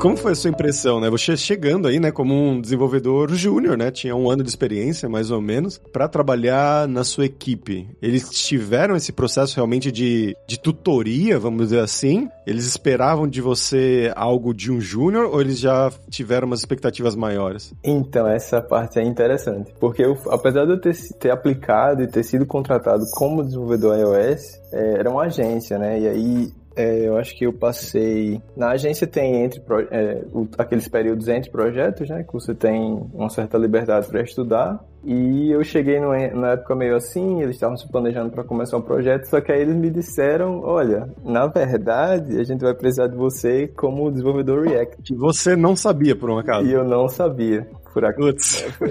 como 0.00 0.16
foi 0.16 0.32
a 0.32 0.34
sua 0.34 0.48
impressão, 0.48 0.98
né? 0.98 1.10
Você 1.10 1.36
chegando 1.36 1.86
aí, 1.86 2.00
né, 2.00 2.10
como 2.10 2.34
um 2.34 2.58
desenvolvedor 2.58 3.34
júnior, 3.34 3.76
né? 3.76 3.90
Tinha 3.90 4.16
um 4.16 4.30
ano 4.30 4.42
de 4.42 4.48
experiência, 4.48 5.10
mais 5.10 5.30
ou 5.30 5.42
menos, 5.42 5.76
para 5.76 6.08
trabalhar 6.08 6.88
na 6.88 7.04
sua 7.04 7.26
equipe. 7.26 7.86
Eles 8.00 8.30
tiveram 8.30 8.96
esse 8.96 9.12
processo 9.12 9.56
realmente 9.56 9.92
de, 9.92 10.34
de 10.48 10.58
tutoria, 10.58 11.38
vamos 11.38 11.64
dizer 11.64 11.80
assim? 11.80 12.30
Eles 12.46 12.64
esperavam 12.64 13.28
de 13.28 13.42
você 13.42 14.10
algo 14.16 14.54
de 14.54 14.72
um 14.72 14.80
júnior 14.80 15.26
ou 15.26 15.38
eles 15.38 15.58
já 15.58 15.92
tiveram 16.08 16.46
umas 16.46 16.60
expectativas 16.60 17.14
maiores? 17.14 17.74
Então, 17.84 18.26
essa 18.26 18.62
parte 18.62 18.98
é 18.98 19.04
interessante, 19.04 19.70
porque 19.78 20.02
eu, 20.02 20.16
apesar 20.30 20.64
de 20.64 20.72
eu 20.72 20.80
ter, 20.80 20.96
ter 21.18 21.30
aplicado 21.30 22.02
e 22.02 22.08
ter 22.08 22.22
sido 22.22 22.46
contratado 22.46 23.04
como 23.12 23.44
desenvolvedor 23.44 23.98
iOS, 23.98 24.60
é, 24.72 25.00
era 25.00 25.10
uma 25.10 25.24
agência, 25.24 25.78
né? 25.78 26.00
E 26.00 26.08
aí 26.08 26.59
é, 26.76 27.08
eu 27.08 27.16
acho 27.16 27.36
que 27.36 27.44
eu 27.44 27.52
passei. 27.52 28.40
Na 28.56 28.70
agência 28.70 29.06
tem 29.06 29.44
entre 29.44 29.62
é, 29.90 30.22
aqueles 30.58 30.88
períodos 30.88 31.28
entre 31.28 31.50
projetos, 31.50 32.08
né? 32.08 32.22
Que 32.22 32.32
você 32.32 32.54
tem 32.54 33.06
uma 33.12 33.28
certa 33.28 33.58
liberdade 33.58 34.06
para 34.06 34.22
estudar. 34.22 34.80
E 35.02 35.50
eu 35.50 35.64
cheguei 35.64 35.98
numa 35.98 36.52
época 36.52 36.74
meio 36.74 36.94
assim, 36.94 37.40
eles 37.40 37.56
estavam 37.56 37.76
se 37.76 37.88
planejando 37.88 38.30
para 38.30 38.44
começar 38.44 38.76
o 38.76 38.80
um 38.80 38.82
projeto, 38.82 39.24
só 39.24 39.40
que 39.40 39.50
aí 39.50 39.62
eles 39.62 39.74
me 39.74 39.90
disseram: 39.90 40.60
olha, 40.62 41.08
na 41.24 41.46
verdade, 41.46 42.38
a 42.38 42.44
gente 42.44 42.60
vai 42.60 42.74
precisar 42.74 43.06
de 43.06 43.16
você 43.16 43.66
como 43.68 44.10
desenvolvedor 44.10 44.66
React. 44.66 45.02
Que 45.02 45.14
você 45.14 45.56
não 45.56 45.74
sabia, 45.74 46.14
por 46.14 46.30
um 46.30 46.38
acaso. 46.38 46.66
E 46.66 46.72
eu 46.72 46.84
não 46.84 47.08
sabia 47.08 47.66
aqui. 47.98 48.22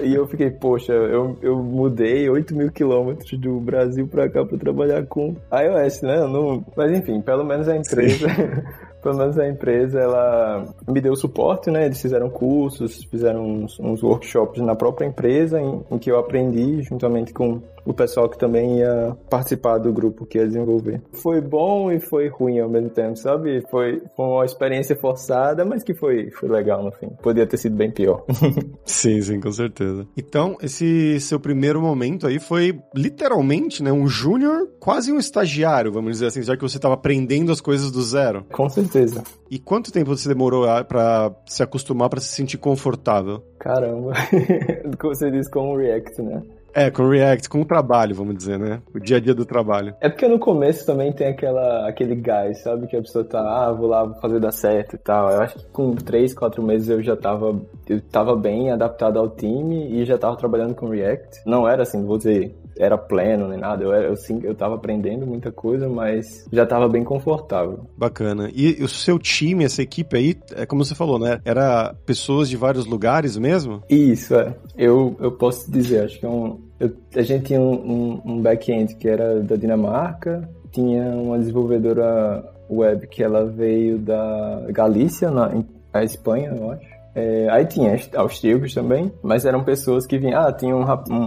E 0.02 0.14
eu 0.14 0.26
fiquei, 0.26 0.50
poxa, 0.50 0.92
eu, 0.92 1.36
eu 1.42 1.56
mudei 1.62 2.28
8 2.28 2.54
mil 2.54 2.70
quilômetros 2.70 3.38
do 3.38 3.58
Brasil 3.60 4.06
pra 4.06 4.28
cá 4.28 4.44
pra 4.44 4.58
trabalhar 4.58 5.06
com 5.06 5.34
iOS, 5.52 6.02
né? 6.02 6.20
Não... 6.20 6.64
Mas 6.76 6.92
enfim, 6.92 7.20
pelo 7.20 7.44
menos 7.44 7.68
a 7.68 7.76
empresa. 7.76 8.26
pelo 9.02 9.16
menos 9.16 9.38
a 9.38 9.48
empresa, 9.48 9.98
ela 9.98 10.64
me 10.86 11.00
deu 11.00 11.16
suporte, 11.16 11.70
né? 11.70 11.86
Eles 11.86 12.00
fizeram 12.00 12.28
cursos, 12.28 13.04
fizeram 13.04 13.42
uns, 13.44 13.78
uns 13.80 14.02
workshops 14.02 14.62
na 14.62 14.74
própria 14.74 15.06
empresa 15.06 15.60
em, 15.60 15.82
em, 15.90 15.98
que 15.98 16.10
eu 16.10 16.18
aprendi 16.18 16.82
juntamente 16.82 17.32
com 17.32 17.62
o 17.84 17.92
pessoal 17.92 18.28
que 18.28 18.38
também 18.38 18.78
ia 18.78 19.16
participar 19.28 19.78
do 19.78 19.92
grupo 19.92 20.26
que 20.26 20.38
ia 20.38 20.46
desenvolver. 20.46 21.00
Foi 21.12 21.40
bom 21.40 21.90
e 21.90 22.00
foi 22.00 22.28
ruim 22.28 22.58
ao 22.60 22.68
mesmo 22.68 22.90
tempo, 22.90 23.16
sabe? 23.16 23.62
Foi, 23.70 24.02
foi 24.16 24.26
uma 24.26 24.44
experiência 24.44 24.96
forçada, 24.96 25.64
mas 25.64 25.82
que 25.82 25.94
foi, 25.94 26.30
foi 26.30 26.48
legal 26.48 26.82
no 26.82 26.92
fim. 26.92 27.08
Podia 27.22 27.46
ter 27.46 27.56
sido 27.56 27.76
bem 27.76 27.90
pior. 27.90 28.24
sim, 28.84 29.20
sim, 29.20 29.40
com 29.40 29.52
certeza. 29.52 30.06
Então, 30.16 30.56
esse 30.62 31.20
seu 31.20 31.40
primeiro 31.40 31.80
momento 31.80 32.26
aí 32.26 32.38
foi 32.38 32.78
literalmente, 32.94 33.82
né, 33.82 33.92
um 33.92 34.06
júnior, 34.06 34.68
quase 34.78 35.12
um 35.12 35.18
estagiário, 35.18 35.92
vamos 35.92 36.12
dizer 36.12 36.26
assim, 36.26 36.42
já 36.42 36.56
que 36.56 36.62
você 36.62 36.76
estava 36.76 36.94
aprendendo 36.94 37.52
as 37.52 37.60
coisas 37.60 37.90
do 37.90 38.02
zero. 38.02 38.44
Com 38.52 38.68
certeza. 38.68 39.22
E 39.50 39.58
quanto 39.58 39.92
tempo 39.92 40.16
você 40.16 40.28
demorou 40.28 40.66
para 40.84 41.34
se 41.46 41.62
acostumar, 41.62 42.08
para 42.08 42.20
se 42.20 42.28
sentir 42.28 42.58
confortável? 42.58 43.42
Caramba. 43.58 44.12
você 45.02 45.30
diz 45.30 45.48
com 45.48 45.72
o 45.72 45.76
React, 45.76 46.22
né? 46.22 46.42
É, 46.74 46.90
com 46.90 47.02
o 47.02 47.10
React, 47.10 47.48
com 47.48 47.60
o 47.60 47.64
trabalho, 47.64 48.14
vamos 48.14 48.36
dizer, 48.36 48.58
né? 48.58 48.80
O 48.94 48.98
dia 48.98 49.16
a 49.16 49.20
dia 49.20 49.34
do 49.34 49.44
trabalho. 49.44 49.94
É 50.00 50.08
porque 50.08 50.28
no 50.28 50.38
começo 50.38 50.86
também 50.86 51.12
tem 51.12 51.28
aquela, 51.28 51.88
aquele 51.88 52.14
gás, 52.14 52.62
sabe? 52.62 52.86
Que 52.86 52.96
a 52.96 53.02
pessoa 53.02 53.24
tá, 53.24 53.40
ah, 53.40 53.72
vou 53.72 53.88
lá, 53.88 54.04
vou 54.04 54.20
fazer 54.20 54.40
dar 54.40 54.52
certo 54.52 54.94
e 54.94 54.98
tal. 54.98 55.30
Eu 55.30 55.40
acho 55.40 55.56
que 55.56 55.64
com 55.72 55.94
três, 55.94 56.34
quatro 56.34 56.62
meses 56.62 56.88
eu 56.88 57.02
já 57.02 57.16
tava, 57.16 57.60
eu 57.88 58.00
tava 58.00 58.36
bem 58.36 58.70
adaptado 58.70 59.18
ao 59.18 59.28
time 59.28 59.90
e 59.90 60.04
já 60.04 60.18
tava 60.18 60.36
trabalhando 60.36 60.74
com 60.74 60.88
React. 60.88 61.42
Não 61.46 61.68
era 61.68 61.82
assim, 61.82 62.04
vou 62.04 62.18
dizer, 62.18 62.54
era 62.78 62.96
pleno 62.96 63.48
nem 63.48 63.58
nada. 63.58 63.84
Eu, 63.84 63.92
era, 63.92 64.06
eu, 64.08 64.16
sim, 64.16 64.40
eu 64.42 64.54
tava 64.54 64.74
aprendendo 64.74 65.26
muita 65.26 65.52
coisa, 65.52 65.88
mas 65.88 66.46
já 66.52 66.66
tava 66.66 66.88
bem 66.88 67.04
confortável. 67.04 67.86
Bacana. 67.96 68.50
E 68.54 68.82
o 68.82 68.88
seu 68.88 69.18
time, 69.18 69.64
essa 69.64 69.82
equipe 69.82 70.16
aí, 70.16 70.36
é 70.54 70.66
como 70.66 70.84
você 70.84 70.94
falou, 70.94 71.18
né? 71.18 71.40
Era 71.44 71.94
pessoas 72.06 72.48
de 72.48 72.56
vários 72.56 72.86
lugares 72.86 73.36
mesmo? 73.36 73.82
Isso, 73.88 74.34
é. 74.34 74.54
Eu, 74.76 75.16
eu 75.20 75.32
posso 75.32 75.70
dizer, 75.70 76.04
acho 76.04 76.18
que 76.18 76.26
é 76.26 76.28
um, 76.28 76.59
eu, 76.80 76.90
a 77.14 77.22
gente 77.22 77.44
tinha 77.44 77.60
um, 77.60 77.74
um, 77.74 78.22
um 78.24 78.42
back-end 78.42 78.96
que 78.96 79.06
era 79.06 79.40
da 79.40 79.54
Dinamarca, 79.54 80.48
tinha 80.72 81.10
uma 81.10 81.38
desenvolvedora 81.38 82.42
web 82.70 83.06
que 83.06 83.22
ela 83.22 83.44
veio 83.44 83.98
da 83.98 84.66
Galícia, 84.70 85.30
na, 85.30 85.52
na 85.92 86.04
Espanha, 86.04 86.54
eu 86.56 86.70
acho. 86.70 87.00
É, 87.14 87.48
aí 87.50 87.66
tinha 87.66 87.98
austríacos 88.16 88.72
também, 88.72 89.12
mas 89.22 89.44
eram 89.44 89.64
pessoas 89.64 90.06
que 90.06 90.16
vinham. 90.16 90.40
Ah, 90.40 90.52
tinha 90.52 90.74
um, 90.74 90.84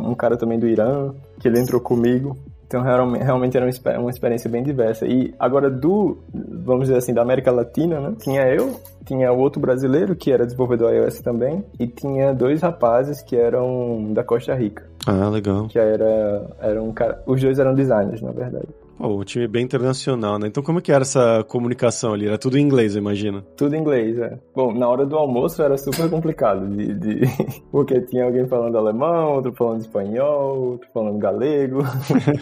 um, 0.10 0.16
cara 0.16 0.38
também 0.38 0.58
do 0.58 0.68
Irã, 0.68 1.14
que 1.40 1.48
ele 1.48 1.60
entrou 1.60 1.82
comigo. 1.82 2.38
Então 2.66 2.82
realmente 2.82 3.56
era 3.56 3.70
uma 4.00 4.10
experiência 4.10 4.50
bem 4.50 4.64
diversa. 4.64 5.06
E 5.06 5.36
agora 5.38 5.70
do, 5.70 6.18
vamos 6.34 6.88
dizer 6.88 6.98
assim, 6.98 7.14
da 7.14 7.22
América 7.22 7.52
Latina, 7.52 8.00
né? 8.00 8.16
Tinha 8.18 8.48
eu, 8.48 8.80
tinha 9.06 9.32
o 9.32 9.38
outro 9.38 9.62
brasileiro 9.62 10.16
que 10.16 10.32
era 10.32 10.46
desenvolvedor 10.46 10.92
iOS 10.92 11.22
também, 11.22 11.64
e 11.80 11.86
tinha 11.86 12.34
dois 12.34 12.62
rapazes 12.62 13.22
que 13.22 13.36
eram 13.36 14.12
da 14.14 14.24
Costa 14.24 14.56
Rica. 14.56 14.90
Ah, 15.06 15.30
legal. 15.30 15.68
Que 15.68 15.80
era, 15.80 16.48
era 16.60 16.82
um 16.82 16.94
cara, 16.94 17.22
os 17.26 17.42
dois 17.42 17.60
eram 17.60 17.76
designers, 17.76 18.22
na 18.22 18.32
verdade. 18.32 18.68
Pô, 18.98 19.20
um 19.20 19.24
time 19.24 19.48
bem 19.48 19.64
internacional, 19.64 20.40
né? 20.40 20.48
Então 20.48 20.64
como 20.64 20.82
que 20.82 20.92
era 20.92 21.02
essa 21.02 21.44
comunicação 21.48 22.14
ali? 22.14 22.28
Era 22.28 22.38
tudo 22.38 22.58
em 22.58 22.62
inglês, 22.62 22.96
eu 22.96 23.02
imagino. 23.02 23.42
Tudo 23.58 23.76
em 23.76 23.80
inglês, 23.80 24.18
é. 24.18 24.40
Bom, 24.56 24.74
na 24.74 24.88
hora 24.88 25.06
do 25.06 25.18
almoço 25.18 25.62
era 25.62 25.78
super 25.78 26.10
complicado, 26.10 26.68
de, 26.68 26.94
de... 26.94 27.22
porque 27.72 28.00
tinha 28.02 28.26
alguém 28.26 28.48
falando 28.48 28.78
alemão, 28.78 29.36
outro 29.36 29.52
falando 29.54 29.82
espanhol, 29.82 30.72
outro 30.72 30.88
falando 30.94 31.18
galego. 31.18 31.80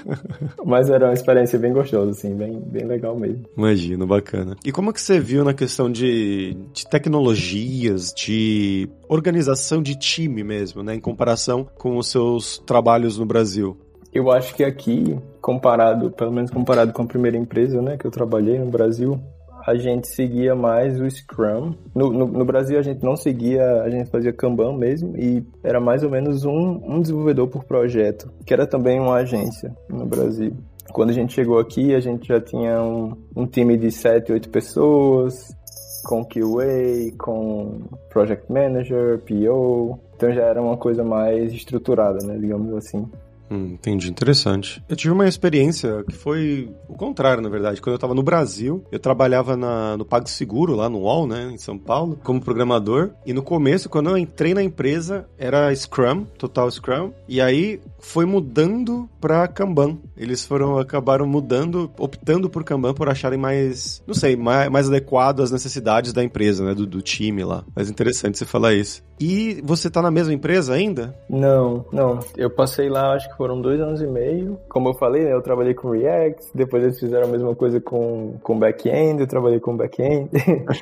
Mas 0.65 0.89
era 0.89 1.05
uma 1.07 1.13
experiência 1.13 1.57
bem 1.57 1.73
gostosa, 1.73 2.11
assim, 2.11 2.35
bem, 2.35 2.59
bem 2.59 2.85
legal 2.85 3.17
mesmo. 3.17 3.45
Imagino, 3.57 4.05
bacana. 4.05 4.55
E 4.63 4.71
como 4.71 4.93
que 4.93 5.01
você 5.01 5.19
viu 5.19 5.43
na 5.43 5.53
questão 5.53 5.91
de, 5.91 6.55
de 6.73 6.87
tecnologias, 6.89 8.13
de 8.13 8.89
organização 9.07 9.81
de 9.81 9.95
time 9.95 10.43
mesmo, 10.43 10.83
né? 10.83 10.95
Em 10.95 10.99
comparação 10.99 11.67
com 11.77 11.97
os 11.97 12.07
seus 12.07 12.59
trabalhos 12.59 13.17
no 13.17 13.25
Brasil? 13.25 13.77
Eu 14.13 14.29
acho 14.29 14.53
que 14.55 14.63
aqui, 14.63 15.17
comparado, 15.41 16.11
pelo 16.11 16.31
menos 16.31 16.51
comparado 16.51 16.91
com 16.91 17.03
a 17.03 17.07
primeira 17.07 17.37
empresa, 17.37 17.81
né, 17.81 17.97
que 17.97 18.05
eu 18.05 18.11
trabalhei 18.11 18.59
no 18.59 18.69
Brasil, 18.69 19.19
a 19.65 19.75
gente 19.75 20.07
seguia 20.07 20.55
mais 20.55 20.99
o 20.99 21.09
Scrum. 21.09 21.73
No, 21.95 22.11
no, 22.11 22.27
no, 22.27 22.45
Brasil 22.45 22.77
a 22.79 22.81
gente 22.81 23.03
não 23.03 23.15
seguia, 23.15 23.81
a 23.83 23.89
gente 23.89 24.09
fazia 24.09 24.33
Kanban 24.33 24.77
mesmo 24.77 25.15
e 25.15 25.45
era 25.63 25.79
mais 25.79 26.03
ou 26.03 26.09
menos 26.09 26.45
um, 26.45 26.81
um 26.83 26.99
desenvolvedor 26.99 27.47
por 27.47 27.63
projeto, 27.63 28.31
que 28.45 28.53
era 28.53 28.65
também 28.65 28.99
uma 28.99 29.15
agência 29.15 29.73
no 29.87 30.05
Brasil. 30.05 30.53
Quando 30.91 31.11
a 31.11 31.13
gente 31.13 31.33
chegou 31.33 31.59
aqui, 31.59 31.93
a 31.95 31.99
gente 31.99 32.27
já 32.27 32.41
tinha 32.41 32.81
um, 32.81 33.15
um 33.35 33.45
time 33.45 33.77
de 33.77 33.91
7, 33.91 34.33
8 34.33 34.49
pessoas, 34.49 35.55
com 36.03 36.25
QA, 36.25 37.15
com 37.17 37.81
Project 38.09 38.51
Manager, 38.51 39.19
PO. 39.19 39.99
Então 40.15 40.33
já 40.33 40.43
era 40.43 40.61
uma 40.61 40.75
coisa 40.75 41.03
mais 41.03 41.53
estruturada, 41.53 42.25
né, 42.25 42.37
digamos 42.37 42.73
assim. 42.73 43.07
Hum, 43.51 43.73
entendi, 43.73 44.09
interessante. 44.09 44.81
Eu 44.87 44.95
tive 44.95 45.13
uma 45.13 45.27
experiência 45.27 46.05
que 46.09 46.15
foi 46.15 46.73
o 46.87 46.93
contrário, 46.93 47.43
na 47.43 47.49
verdade. 47.49 47.81
Quando 47.81 47.93
eu 47.93 47.95
estava 47.95 48.15
no 48.15 48.23
Brasil, 48.23 48.85
eu 48.89 48.99
trabalhava 48.99 49.57
na, 49.57 49.97
no 49.97 50.05
PagSeguro, 50.05 50.73
lá 50.73 50.87
no 50.87 50.99
UOL, 50.99 51.27
né, 51.27 51.51
em 51.51 51.57
São 51.57 51.77
Paulo, 51.77 52.17
como 52.23 52.39
programador. 52.39 53.11
E 53.25 53.33
no 53.33 53.43
começo, 53.43 53.89
quando 53.89 54.09
eu 54.09 54.17
entrei 54.17 54.53
na 54.53 54.63
empresa, 54.63 55.27
era 55.37 55.75
Scrum, 55.75 56.23
total 56.37 56.71
Scrum. 56.71 57.11
E 57.27 57.41
aí 57.41 57.81
foi 57.99 58.25
mudando 58.25 59.09
para 59.19 59.47
Kanban. 59.49 59.97
Eles 60.15 60.45
foram, 60.45 60.79
acabaram 60.79 61.27
mudando, 61.27 61.91
optando 61.99 62.49
por 62.49 62.63
Kanban 62.63 62.93
por 62.93 63.09
acharem 63.09 63.37
mais, 63.37 64.01
não 64.07 64.13
sei, 64.13 64.37
mais, 64.37 64.69
mais 64.69 64.87
adequado 64.87 65.41
às 65.41 65.51
necessidades 65.51 66.13
da 66.13 66.23
empresa, 66.23 66.63
né, 66.63 66.73
do, 66.73 66.87
do 66.87 67.01
time 67.01 67.43
lá. 67.43 67.65
Mas 67.75 67.89
interessante 67.89 68.37
você 68.37 68.45
falar 68.45 68.73
isso. 68.73 69.03
E 69.19 69.61
você 69.63 69.89
tá 69.89 70.01
na 70.01 70.09
mesma 70.09 70.33
empresa 70.33 70.73
ainda? 70.73 71.15
Não, 71.29 71.85
não. 71.91 72.19
Eu 72.35 72.49
passei 72.49 72.89
lá, 72.89 73.13
acho 73.13 73.29
que 73.29 73.37
foram 73.41 73.59
dois 73.59 73.81
anos 73.81 73.99
e 74.03 74.05
meio. 74.05 74.59
Como 74.69 74.89
eu 74.89 74.93
falei, 74.93 75.23
né, 75.23 75.33
eu 75.33 75.41
trabalhei 75.41 75.73
com 75.73 75.89
React, 75.89 76.51
depois 76.53 76.83
eles 76.83 76.99
fizeram 76.99 77.27
a 77.27 77.31
mesma 77.31 77.55
coisa 77.55 77.81
com, 77.81 78.37
com 78.43 78.59
back-end, 78.59 79.19
eu 79.19 79.27
trabalhei 79.27 79.59
com 79.59 79.75
back-end. 79.75 80.29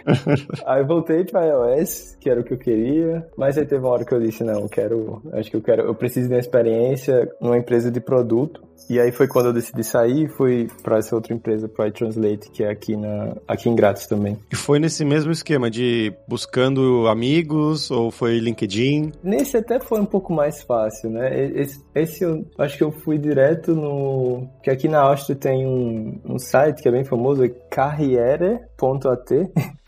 aí 0.65 0.83
voltei 0.83 1.23
pra 1.23 1.45
iOS, 1.45 2.17
que 2.19 2.29
era 2.29 2.41
o 2.41 2.43
que 2.43 2.53
eu 2.53 2.57
queria, 2.57 3.25
mas 3.37 3.57
aí 3.57 3.65
teve 3.65 3.81
uma 3.81 3.91
hora 3.93 4.03
que 4.03 4.13
eu 4.13 4.19
disse, 4.19 4.43
não, 4.43 4.63
eu 4.63 4.67
quero, 4.67 5.21
acho 5.31 5.49
que 5.49 5.55
eu 5.55 5.61
quero, 5.61 5.83
eu 5.83 5.95
preciso 5.95 6.27
de 6.27 6.33
uma 6.33 6.39
experiência 6.39 7.31
numa 7.39 7.57
empresa 7.57 7.89
de 7.89 8.01
produto 8.01 8.61
e 8.89 8.99
aí 8.99 9.11
foi 9.11 9.27
quando 9.27 9.47
eu 9.47 9.53
decidi 9.53 9.83
sair 9.83 10.25
e 10.25 10.27
fui 10.27 10.67
para 10.81 10.97
essa 10.97 11.15
outra 11.15 11.33
empresa, 11.33 11.67
para 11.67 11.87
iTranslate, 11.87 12.49
que 12.51 12.63
é 12.63 12.69
aqui, 12.69 12.95
na, 12.95 13.35
aqui 13.47 13.69
em 13.69 13.75
Grátis 13.75 14.07
também. 14.07 14.37
E 14.51 14.55
foi 14.55 14.79
nesse 14.79 15.05
mesmo 15.05 15.31
esquema 15.31 15.69
de 15.69 16.13
buscando 16.27 17.07
amigos 17.07 17.91
ou 17.91 18.09
foi 18.09 18.39
LinkedIn? 18.39 19.11
Nesse 19.23 19.57
até 19.57 19.79
foi 19.79 19.99
um 19.99 20.05
pouco 20.05 20.33
mais 20.33 20.63
fácil, 20.63 21.09
né? 21.09 21.29
Esse, 21.55 21.83
esse 21.93 22.23
eu 22.23 22.45
acho 22.57 22.77
que 22.77 22.83
eu 22.83 22.91
fui 22.91 23.17
direto 23.17 23.75
no... 23.75 24.47
que 24.63 24.69
aqui 24.69 24.87
na 24.87 25.01
Áustria 25.01 25.35
tem 25.35 25.67
um, 25.67 26.19
um 26.25 26.39
site 26.39 26.81
que 26.81 26.87
é 26.87 26.91
bem 26.91 27.03
famoso, 27.03 27.43
é 27.43 27.49
carriere.at 27.69 28.69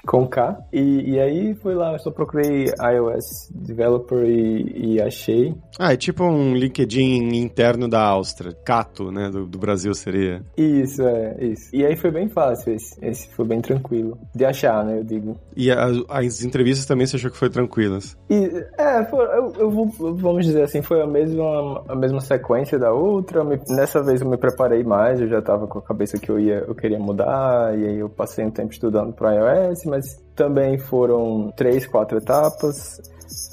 com 0.05 0.27
K. 0.27 0.57
E, 0.71 1.11
e 1.11 1.19
aí 1.19 1.53
fui 1.55 1.73
lá, 1.73 1.97
só 1.99 2.11
procurei 2.11 2.65
iOS 2.65 3.51
Developer 3.53 4.23
e, 4.25 4.95
e, 4.95 5.01
achei. 5.01 5.55
Ah, 5.79 5.93
é 5.93 5.97
tipo 5.97 6.23
um 6.23 6.55
LinkedIn 6.55 7.35
interno 7.35 7.87
da 7.87 8.01
Áustria. 8.01 8.53
Cato, 8.65 9.11
né? 9.11 9.29
Do, 9.29 9.45
do, 9.45 9.59
Brasil 9.59 9.93
seria. 9.93 10.43
Isso, 10.57 11.01
é, 11.03 11.37
isso. 11.43 11.75
E 11.75 11.85
aí 11.85 11.95
foi 11.95 12.11
bem 12.11 12.27
fácil 12.27 12.73
esse. 12.73 12.97
Esse 13.01 13.29
foi 13.33 13.45
bem 13.45 13.61
tranquilo. 13.61 14.17
De 14.33 14.45
achar, 14.45 14.83
né? 14.85 14.99
Eu 14.99 15.03
digo. 15.03 15.37
E 15.55 15.71
a, 15.71 15.87
as 16.09 16.43
entrevistas 16.43 16.85
também 16.85 17.05
você 17.05 17.17
achou 17.17 17.31
que 17.31 17.37
foi 17.37 17.49
tranquilas? 17.49 18.17
E, 18.29 18.65
é, 18.77 19.03
foi, 19.05 19.25
eu, 19.25 19.53
eu 19.59 19.69
vou, 19.69 19.87
vamos 20.15 20.45
dizer 20.45 20.63
assim, 20.63 20.81
foi 20.81 21.01
a 21.01 21.07
mesma, 21.07 21.83
a 21.87 21.95
mesma 21.95 22.21
sequência 22.21 22.79
da 22.79 22.91
outra. 22.91 23.43
Me, 23.43 23.59
nessa 23.69 24.01
vez 24.01 24.21
eu 24.21 24.29
me 24.29 24.37
preparei 24.37 24.83
mais, 24.83 25.21
eu 25.21 25.27
já 25.27 25.41
tava 25.41 25.67
com 25.67 25.79
a 25.79 25.81
cabeça 25.81 26.17
que 26.17 26.29
eu 26.29 26.39
ia, 26.39 26.63
eu 26.67 26.75
queria 26.75 26.99
mudar, 26.99 27.77
e 27.77 27.85
aí 27.85 27.99
eu 27.99 28.09
passei 28.09 28.45
um 28.45 28.51
tempo 28.51 28.71
estudando 28.71 29.13
para 29.13 29.33
iOS, 29.33 29.85
mas 29.91 30.23
também 30.33 30.77
foram 30.77 31.51
três, 31.53 31.85
quatro 31.85 32.17
etapas. 32.17 33.01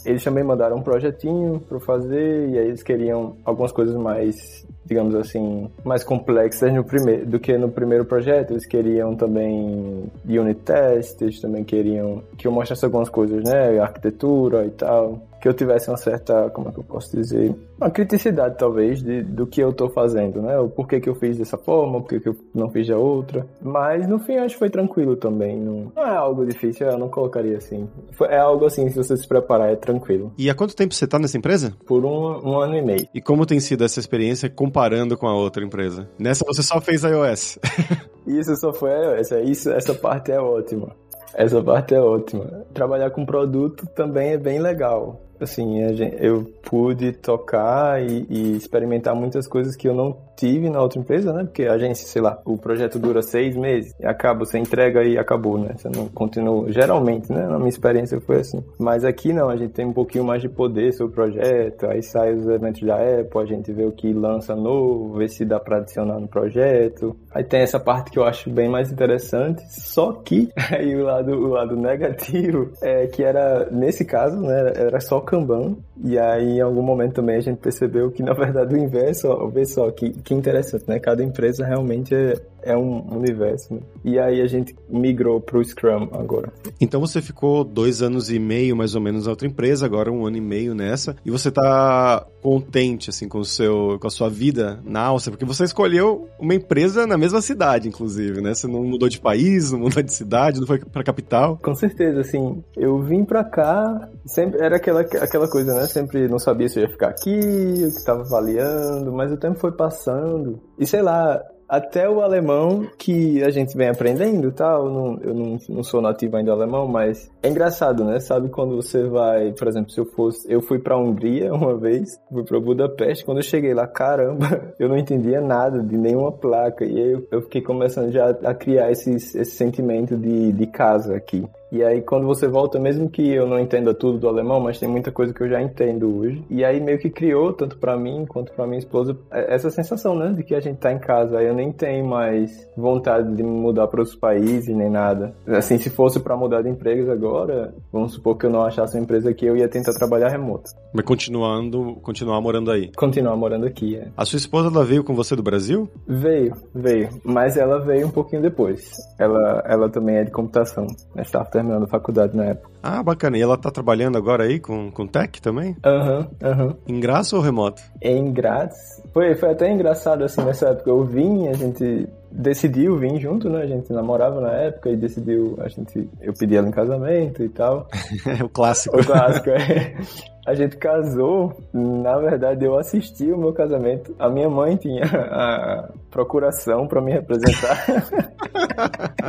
Eles 0.07 0.23
também 0.23 0.45
mandaram 0.45 0.77
um 0.77 0.83
projetinho 0.83 1.59
para 1.59 1.81
fazer 1.81 2.49
e 2.49 2.59
aí 2.59 2.69
eles 2.69 2.83
queriam 2.83 3.37
algumas 3.45 3.73
coisas 3.73 3.97
mais, 3.97 4.65
digamos 4.87 5.17
assim, 5.17 5.69
mais 5.85 6.05
complexas 6.05 6.73
no 6.73 6.85
primeiro, 6.85 7.27
do 7.27 7.41
que 7.41 7.59
no 7.59 7.69
primeiro 7.69 8.05
projeto. 8.05 8.53
Eles 8.53 8.67
queriam 8.67 9.17
também 9.17 10.05
unit 10.25 10.61
tests, 10.61 11.41
também 11.41 11.65
queriam 11.65 12.23
que 12.37 12.47
eu 12.47 12.53
mostrasse 12.53 12.85
algumas 12.85 13.09
coisas, 13.09 13.43
né, 13.43 13.81
arquitetura 13.81 14.65
e 14.65 14.71
tal 14.71 15.21
que 15.41 15.49
eu 15.49 15.55
tivesse 15.55 15.89
uma 15.89 15.97
certa, 15.97 16.51
como 16.51 16.69
é 16.69 16.73
que 16.73 16.79
eu 16.79 16.85
posso 16.85 17.15
dizer, 17.17 17.55
uma 17.81 17.91
criticidade 17.91 18.57
talvez 18.59 19.03
de, 19.03 19.23
do 19.23 19.47
que 19.47 19.61
eu 19.61 19.73
tô 19.73 19.89
fazendo, 19.89 20.43
né? 20.43 20.59
O 20.59 20.69
porquê 20.69 21.01
que 21.01 21.09
eu 21.09 21.15
fiz 21.15 21.39
dessa 21.39 21.57
forma, 21.57 21.99
o 21.99 22.01
porquê 22.01 22.21
que 22.21 22.29
eu 22.29 22.37
não 22.55 22.69
fiz 22.71 22.89
da 22.89 22.99
outra. 22.99 23.47
Mas 23.63 24.09
no 24.09 24.19
fim 24.19 24.37
acho 24.37 24.55
que 24.55 24.59
foi 24.59 24.71
tranquilo 24.71 25.17
também. 25.17 25.57
Não, 25.57 25.93
não 25.95 26.03
é 26.03 26.17
algo 26.17 26.45
difícil, 26.45 26.89
eu 26.89 26.99
não 26.99 27.09
colocaria 27.09 27.57
assim. 27.57 27.89
Foi, 28.17 28.29
é 28.29 28.39
algo 28.39 28.67
assim, 28.67 28.89
se 28.89 28.97
você 28.97 29.17
se 29.17 29.29
preparar, 29.29 29.71
é 29.71 29.77
tranquilo. 29.77 30.33
E 30.37 30.51
há 30.51 30.55
quanto 30.55 30.75
tempo 30.75 30.93
você 30.93 31.07
tá 31.07 31.19
nessa 31.19 31.39
empresa? 31.39 31.73
Por 31.87 32.05
um, 32.05 32.49
um 32.49 32.61
ano 32.61 32.77
e 32.77 32.83
meio. 32.83 33.09
E 33.15 33.21
como 33.21 33.47
tem 33.47 33.61
sido 33.61 33.85
essa 33.85 34.01
experiência 34.01 34.51
comparando 34.51 35.17
com 35.17 35.29
a 35.29 35.35
outra 35.35 35.65
empresa? 35.65 36.09
Nessa 36.19 36.45
você 36.45 36.63
só 36.63 36.81
fez 36.81 37.05
iOS. 37.05 37.59
isso 38.27 38.57
só 38.57 38.73
foi 38.73 38.91
iOS, 38.91 39.33
é 39.33 39.43
isso, 39.43 39.71
essa 39.71 39.95
parte 39.95 40.33
é 40.33 40.41
ótima. 40.41 40.89
Essa 41.35 41.63
parte 41.63 41.95
é 41.95 42.01
ótima. 42.01 42.67
Trabalhar 42.75 43.11
com 43.11 43.25
produto 43.25 43.87
também 43.95 44.31
é 44.31 44.39
bem 44.39 44.59
legal 44.59 45.28
assim, 45.41 45.81
eu 46.19 46.45
pude 46.63 47.13
tocar 47.13 48.03
e, 48.03 48.27
e, 48.29 48.57
experimentar 48.57 49.15
muitas 49.15 49.47
coisas 49.47 49.77
que 49.77 49.89
eu 49.89 49.95
não 49.95 50.17
tive 50.39 50.71
na 50.71 50.81
outra 50.81 51.01
empresa, 51.01 51.33
né? 51.33 51.45
Porque 51.45 51.65
a 51.65 51.73
agência, 51.73 52.07
sei 52.07 52.23
lá, 52.23 52.41
o 52.45 52.57
projeto 52.57 52.99
dura 52.99 53.21
seis 53.21 53.57
meses 53.57 53.93
e 53.99 54.07
acaba, 54.07 54.45
você 54.45 54.57
entrega 54.59 55.03
e 55.03 55.19
acabou, 55.19 55.59
né? 55.59 55.75
Você 55.77 55.89
não 55.89 56.07
continua. 56.09 56.71
Geralmente, 56.71 57.31
né? 57.33 57.45
Na 57.47 57.59
minha 57.59 57.69
experiência 57.69 58.21
foi 58.21 58.37
assim. 58.37 58.63
Mas 58.79 59.05
aqui 59.05 59.33
não, 59.33 59.49
a 59.49 59.57
gente 59.57 59.73
tem 59.73 59.85
um 59.85 59.93
pouquinho 59.93 60.25
mais 60.25 60.41
de 60.41 60.49
poder 60.49 60.93
sobre 60.93 61.13
o 61.13 61.15
projeto, 61.15 61.87
aí 61.87 62.03
sai 62.03 62.35
os 62.35 62.47
eventos 62.47 62.83
da 62.83 62.95
Apple, 62.95 63.43
a 63.43 63.45
gente 63.45 63.73
vê 63.73 63.85
o 63.85 63.91
que 63.91 64.13
lança 64.13 64.55
novo, 64.55 65.19
vê 65.19 65.29
se 65.29 65.45
dá 65.45 65.59
para 65.59 65.79
adicionar 65.79 66.21
no 66.21 66.29
projeto. 66.29 67.17
Aí 67.33 67.43
tem 67.43 67.61
essa 67.61 67.81
parte 67.81 68.11
que 68.11 68.19
eu 68.19 68.25
acho 68.25 68.49
bem 68.49 68.69
mais 68.69 68.93
interessante, 68.93 69.63
só 69.69 70.13
que 70.13 70.49
aí 70.71 70.95
o 70.95 71.03
lado, 71.03 71.33
o 71.33 71.49
lado 71.49 71.77
negativo 71.77 72.71
é 72.81 73.09
que 73.09 73.25
era, 73.25 73.69
nesse 73.73 74.05
caso, 74.05 74.41
né? 74.41 74.73
Era 74.77 75.01
só 75.01 75.21
Kanban. 75.21 75.77
E 76.05 76.17
aí, 76.17 76.59
em 76.59 76.61
algum 76.61 76.83
momento 76.83 77.15
também 77.15 77.37
a 77.37 77.41
gente 77.41 77.59
percebeu 77.59 78.11
que, 78.13 78.23
na 78.23 78.33
verdade, 78.33 78.75
o 78.75 78.79
inverso, 78.79 79.29
ó, 79.29 79.49
vê 79.49 79.65
só 79.65 79.91
que, 79.91 80.11
que 80.29 80.35
interessante, 80.35 80.85
né? 80.87 81.01
Cada 81.01 81.23
empresa 81.25 81.65
realmente 81.65 82.15
é, 82.63 82.77
um 82.77 83.17
universo. 83.17 83.75
Né? 83.75 83.81
E 84.05 84.19
aí 84.19 84.41
a 84.41 84.47
gente 84.47 84.75
migrou 84.89 85.41
pro 85.41 85.63
Scrum 85.65 86.09
agora. 86.13 86.53
Então 86.81 87.01
você 87.01 87.21
ficou 87.21 87.65
dois 87.65 88.03
anos 88.03 88.31
e 88.31 88.39
meio, 88.39 88.77
mais 88.77 88.95
ou 88.95 89.01
menos, 89.01 89.25
na 89.25 89.31
outra 89.31 89.47
empresa, 89.47 89.87
agora 89.87 90.13
um 90.13 90.27
ano 90.27 90.37
e 90.37 90.41
meio 90.41 90.75
nessa. 90.75 91.17
E 91.25 91.31
você 91.31 91.51
tá 91.51 92.27
contente, 92.43 93.11
assim, 93.11 93.29
com, 93.29 93.39
o 93.39 93.45
seu, 93.45 93.99
com 94.01 94.07
a 94.07 94.11
sua 94.11 94.29
vida 94.29 94.81
na 94.85 95.01
Áustria? 95.03 95.33
Porque 95.33 95.45
você 95.45 95.65
escolheu 95.65 96.29
uma 96.39 96.55
empresa 96.55 97.07
na 97.07 97.19
mesma 97.19 97.41
cidade, 97.41 97.89
inclusive, 97.89 98.41
né? 98.41 98.55
Você 98.55 98.67
não 98.67 98.83
mudou 98.85 99.09
de 99.09 99.21
país, 99.21 99.73
não 99.73 99.81
mudou 99.81 100.03
de 100.03 100.13
cidade, 100.13 100.61
não 100.61 100.67
foi 100.67 100.79
pra 100.79 101.03
capital. 101.03 101.59
Com 101.63 101.75
certeza, 101.75 102.21
assim. 102.21 102.63
Eu 102.77 103.01
vim 103.03 103.25
pra 103.25 103.45
cá, 103.45 104.09
sempre 104.27 104.61
era 104.61 104.77
aquela, 104.77 105.01
aquela 105.01 105.49
coisa, 105.49 105.75
né? 105.75 105.87
Sempre 105.87 106.29
não 106.29 106.39
sabia 106.39 106.69
se 106.69 106.79
eu 106.79 106.85
ia 106.85 106.91
ficar 106.91 107.09
aqui, 107.09 107.31
o 107.31 107.95
que 107.95 108.05
tava 108.05 108.23
avaliando, 108.23 109.13
mas 109.13 109.33
o 109.33 109.37
tempo 109.37 109.59
foi 109.59 109.73
passando. 109.73 110.61
E 110.79 110.87
sei 110.87 111.03
lá, 111.03 111.41
até 111.69 112.09
o 112.09 112.23
alemão 112.23 112.87
que 112.97 113.43
a 113.43 113.51
gente 113.51 113.77
vem 113.77 113.89
aprendendo 113.89 114.51
tal. 114.51 114.87
Eu 114.87 114.93
não, 114.93 115.19
eu 115.21 115.35
não, 115.35 115.59
não 115.69 115.83
sou 115.83 116.01
nativo 116.01 116.37
ainda 116.37 116.53
alemão, 116.53 116.89
mas 116.89 117.31
é 117.43 117.49
engraçado, 117.49 118.05
né? 118.05 118.19
Sabe 118.21 118.49
quando 118.49 118.77
você 118.77 119.07
vai, 119.07 119.53
por 119.53 119.69
exemplo, 119.69 119.91
se 119.91 120.01
eu 120.01 120.07
fosse. 120.07 120.51
Eu 120.51 120.63
fui 120.63 120.79
pra 120.79 120.97
Hungria 120.97 121.53
uma 121.55 121.77
vez, 121.77 122.19
fui 122.31 122.45
pra 122.45 122.59
Budapeste. 122.59 123.25
Quando 123.25 123.39
eu 123.39 123.45
cheguei 123.45 123.75
lá, 123.75 123.87
caramba, 123.87 124.73
eu 124.81 124.89
não 124.89 124.97
entendia 124.97 125.41
nada 125.41 125.83
de 125.83 125.97
nenhuma 125.97 126.33
placa. 126.33 126.85
E 126.85 126.99
aí 126.99 127.13
eu, 127.13 127.29
eu 127.31 127.43
fiquei 127.43 127.61
começando 127.61 128.11
já 128.11 128.31
a 128.31 128.55
criar 128.55 128.91
esses, 128.91 129.35
esse 129.35 129.53
sentimento 129.53 130.17
de, 130.17 130.53
de 130.53 130.67
casa 130.67 131.15
aqui. 131.15 131.47
E 131.71 131.83
aí 131.83 132.01
quando 132.01 132.27
você 132.27 132.49
volta, 132.49 132.79
mesmo 132.79 133.09
que 133.09 133.29
eu 133.29 133.47
não 133.47 133.59
entenda 133.59 133.93
tudo 133.95 134.19
do 134.19 134.29
alemão, 134.29 134.61
mas 134.61 134.79
tem 134.79 134.89
muita 134.89 135.13
coisa 135.13 135.33
que 135.33 135.43
eu 135.43 135.49
já 135.49 135.61
entendo 135.61 136.19
hoje. 136.19 136.43
E 136.51 136.65
aí 136.65 136.81
meio 136.81 136.99
que 136.99 137.11
criou, 137.11 137.53
tanto 137.53 137.79
para 137.79 137.97
mim 137.97 138.25
quanto 138.27 138.53
para 138.53 138.67
minha 138.67 138.79
esposa, 138.79 139.17
é, 139.31 139.55
essa 139.55 139.71
sensação, 139.71 140.15
né, 140.15 140.33
de 140.33 140.43
que 140.43 140.55
a 140.55 140.61
gente 140.61 140.79
tá 140.79 140.93
em 140.93 140.99
casa. 140.99 141.39
Aí 141.39 141.47
eu 141.47 141.55
nem 141.55 141.73
tenho 141.73 142.07
mais 142.07 142.67
vontade 142.77 143.35
de 143.35 143.43
mudar 143.43 143.87
para 143.89 144.01
outros 144.01 144.17
países 144.17 144.75
nem 144.75 144.91
nada. 144.91 145.35
Assim, 145.47 145.79
se 145.79 145.91
fosse 145.91 146.21
para 146.21 146.37
mudar 146.37 146.63
de 146.63 146.69
empregos 146.69 147.09
agora, 147.09 147.75
vamos 147.93 148.15
supor 148.15 148.37
que 148.37 148.47
eu 148.47 148.51
não 148.51 148.63
achasse 148.63 148.97
uma 148.97 149.03
empresa 149.03 149.31
aqui, 149.31 149.47
eu 149.47 149.57
ia 149.57 149.69
tentar 149.69 149.93
trabalhar 149.93 150.29
remoto. 150.29 150.71
Mas 150.93 151.05
continuando, 151.05 151.97
continuar 152.03 152.41
morando 152.41 152.71
aí. 152.71 152.91
Continuar 152.97 153.37
morando 153.37 153.67
aqui, 153.67 153.97
é. 153.97 154.09
A 154.17 154.25
sua 154.25 154.37
esposa 154.37 154.69
ela 154.69 154.85
veio 154.85 155.05
com 155.05 155.15
você 155.15 155.37
do 155.37 155.43
Brasil? 155.43 155.89
Veio, 156.07 156.55
veio, 156.75 157.09
mas 157.25 157.57
ela 157.57 157.79
veio 157.79 158.07
um 158.07 158.11
pouquinho 158.11 158.43
depois. 158.43 158.93
Ela, 159.19 159.63
ela 159.67 159.89
também 159.89 160.17
é 160.17 160.25
de 160.25 160.31
computação. 160.31 160.87
Estava 161.17 161.45
terminando 161.59 161.85
a 161.85 161.89
faculdade 161.89 162.37
na 162.37 162.45
época. 162.45 162.71
Ah, 162.83 163.03
bacana. 163.03 163.37
E 163.37 163.43
ela 163.43 163.59
tá 163.59 163.71
trabalhando 163.71 164.17
agora 164.17 164.45
aí 164.45 164.61
com, 164.61 164.91
com 164.91 165.07
tech 165.07 165.43
também? 165.43 165.77
Aham, 165.85 166.19
uhum, 166.19 166.49
aham. 166.49 166.67
Uhum. 166.67 166.75
Em 166.87 167.01
Graz 167.01 167.33
ou 167.33 167.41
remoto? 167.41 167.83
Em 168.01 168.33
Graz. 168.33 169.03
Foi, 169.13 169.35
foi 169.35 169.51
até 169.51 169.71
engraçado 169.71 170.23
assim 170.23 170.43
nessa 170.43 170.69
época. 170.69 170.89
Eu 170.89 171.05
vim, 171.05 171.49
a 171.49 171.55
gente 171.55 172.09
decidiu 172.31 172.97
vir 172.97 173.19
junto, 173.19 173.49
né? 173.49 173.63
A 173.63 173.67
gente 173.67 173.93
namorava 173.93 174.41
na 174.41 174.53
época 174.53 174.91
e 174.91 174.97
decidiu, 174.97 175.57
a 175.61 175.69
gente, 175.69 176.09
eu 176.21 176.33
pedi 176.33 176.57
ela 176.57 176.69
em 176.69 176.73
casamento 176.73 177.43
e 177.43 177.49
tal. 177.49 177.89
É 178.39 178.45
o 178.45 178.49
clássico. 178.49 179.01
O 179.01 179.05
clássico, 179.05 179.51
é. 179.51 179.95
A 180.49 180.55
gente 180.55 180.79
casou, 180.79 181.55
na 181.75 182.17
verdade 182.17 182.65
eu 182.65 182.79
assisti 182.79 183.31
o 183.31 183.37
meu 183.37 183.53
casamento. 183.53 184.15
A 184.19 184.31
minha 184.31 184.49
mãe 184.49 184.77
tinha 184.77 185.05
a 185.05 185.91
procuração 186.11 186.89
para 186.89 187.03
me 187.03 187.13
representar. 187.13 187.85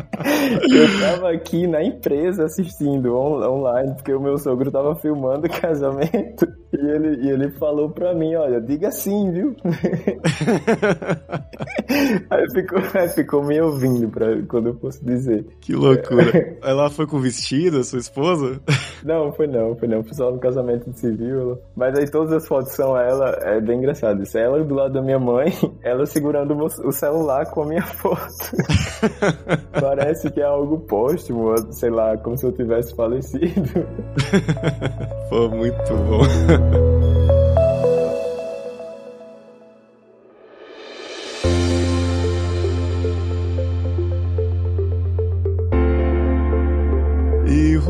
eu 0.71 0.99
tava 1.01 1.31
aqui 1.31 1.67
na 1.67 1.83
empresa 1.83 2.45
assistindo 2.45 3.17
on 3.17 3.43
online, 3.43 3.95
porque 3.95 4.13
o 4.13 4.21
meu 4.21 4.37
sogro 4.37 4.71
tava 4.71 4.95
filmando 4.95 5.45
o 5.45 5.49
casamento. 5.49 6.47
E 6.71 6.77
ele, 6.77 7.25
e 7.25 7.29
ele 7.29 7.51
falou 7.51 7.89
pra 7.89 8.13
mim, 8.13 8.35
olha, 8.35 8.61
diga 8.61 8.89
sim, 8.89 9.31
viu? 9.31 9.55
aí, 12.29 12.45
ficou, 12.53 12.79
aí 12.93 13.09
ficou 13.09 13.43
me 13.43 13.59
ouvindo 13.59 14.07
pra 14.07 14.41
quando 14.47 14.67
eu 14.67 14.79
fosse 14.79 15.03
dizer. 15.03 15.45
Que 15.59 15.73
loucura. 15.73 16.57
Ela 16.63 16.89
foi 16.89 17.05
com 17.07 17.19
vestido, 17.19 17.79
a 17.79 17.83
sua 17.83 17.99
esposa? 17.99 18.61
Não, 19.03 19.33
foi 19.33 19.47
não, 19.47 19.75
foi 19.75 19.87
não. 19.87 20.03
Foi 20.03 20.13
só 20.13 20.31
no 20.31 20.39
casamento 20.39 20.91
de 20.91 20.99
civil. 21.11 21.59
Mas 21.75 21.97
aí 21.97 22.09
todas 22.09 22.33
as 22.33 22.47
fotos 22.47 22.73
são 22.73 22.97
ela, 22.97 23.37
é 23.43 23.59
bem 23.59 23.77
engraçado. 23.77 24.21
Isso 24.23 24.37
é 24.37 24.43
ela 24.43 24.63
do 24.63 24.75
lado 24.75 24.93
da 24.93 25.01
minha 25.01 25.19
mãe, 25.19 25.53
ela 25.83 26.05
segurando 26.05 26.55
o 26.55 26.91
celular 26.91 27.45
com 27.51 27.63
a 27.63 27.65
minha 27.65 27.83
foto. 27.83 28.55
Parece 29.79 30.29
que 30.31 30.41
é 30.41 30.45
algo 30.45 30.79
póstumo, 30.79 31.55
sei 31.73 31.89
lá, 31.89 32.17
como 32.17 32.37
se 32.37 32.45
eu 32.45 32.51
tivesse 32.51 32.95
falecido. 32.95 33.85
Pô, 35.29 35.49
muito 35.49 35.93
bom. 36.07 36.98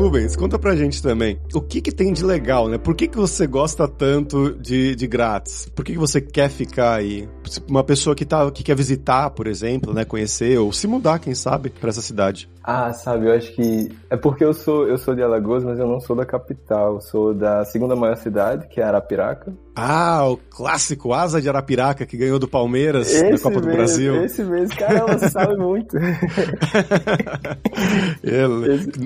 Rubens, 0.00 0.34
conta 0.34 0.58
pra 0.58 0.74
gente 0.74 1.02
também. 1.02 1.38
O 1.52 1.60
que 1.60 1.82
que 1.82 1.92
tem 1.92 2.10
de 2.10 2.24
legal, 2.24 2.68
né? 2.68 2.78
Por 2.78 2.94
que 2.94 3.06
que 3.06 3.18
você 3.18 3.46
gosta 3.46 3.86
tanto 3.86 4.54
de, 4.58 4.96
de 4.96 5.06
Grátis? 5.06 5.70
Por 5.74 5.84
que 5.84 5.92
que 5.92 5.98
você 5.98 6.22
quer 6.22 6.48
ficar 6.48 6.94
aí? 6.94 7.28
Uma 7.68 7.84
pessoa 7.84 8.16
que, 8.16 8.24
tá, 8.24 8.50
que 8.50 8.62
quer 8.62 8.74
visitar, 8.74 9.28
por 9.28 9.46
exemplo, 9.46 9.92
né? 9.92 10.06
Conhecer 10.06 10.58
ou 10.58 10.72
se 10.72 10.86
mudar, 10.86 11.18
quem 11.18 11.34
sabe, 11.34 11.68
pra 11.68 11.90
essa 11.90 12.00
cidade. 12.00 12.48
Ah, 12.62 12.92
sabe, 12.92 13.26
eu 13.26 13.32
acho 13.32 13.52
que 13.54 13.90
é 14.10 14.16
porque 14.16 14.44
eu 14.44 14.52
sou 14.52 14.86
eu 14.86 14.98
sou 14.98 15.14
de 15.14 15.22
Alagoas, 15.22 15.64
mas 15.64 15.78
eu 15.78 15.86
não 15.86 15.98
sou 15.98 16.14
da 16.14 16.26
capital, 16.26 16.94
eu 16.94 17.00
sou 17.00 17.32
da 17.32 17.64
segunda 17.64 17.96
maior 17.96 18.16
cidade, 18.16 18.68
que 18.68 18.80
é 18.80 18.84
Arapiraca. 18.84 19.52
Ah, 19.74 20.28
o 20.28 20.36
clássico 20.36 21.14
Asa 21.14 21.40
de 21.40 21.48
Arapiraca 21.48 22.04
que 22.04 22.18
ganhou 22.18 22.38
do 22.38 22.46
Palmeiras 22.46 23.10
esse 23.10 23.30
na 23.30 23.38
Copa 23.38 23.56
mesmo, 23.56 23.62
do 23.62 23.76
Brasil. 23.76 24.24
Esse 24.24 24.44
mesmo, 24.44 24.76
cara, 24.76 24.98
ela 24.98 25.18
sabe 25.30 25.56
muito. 25.56 25.96
eu, 28.22 28.64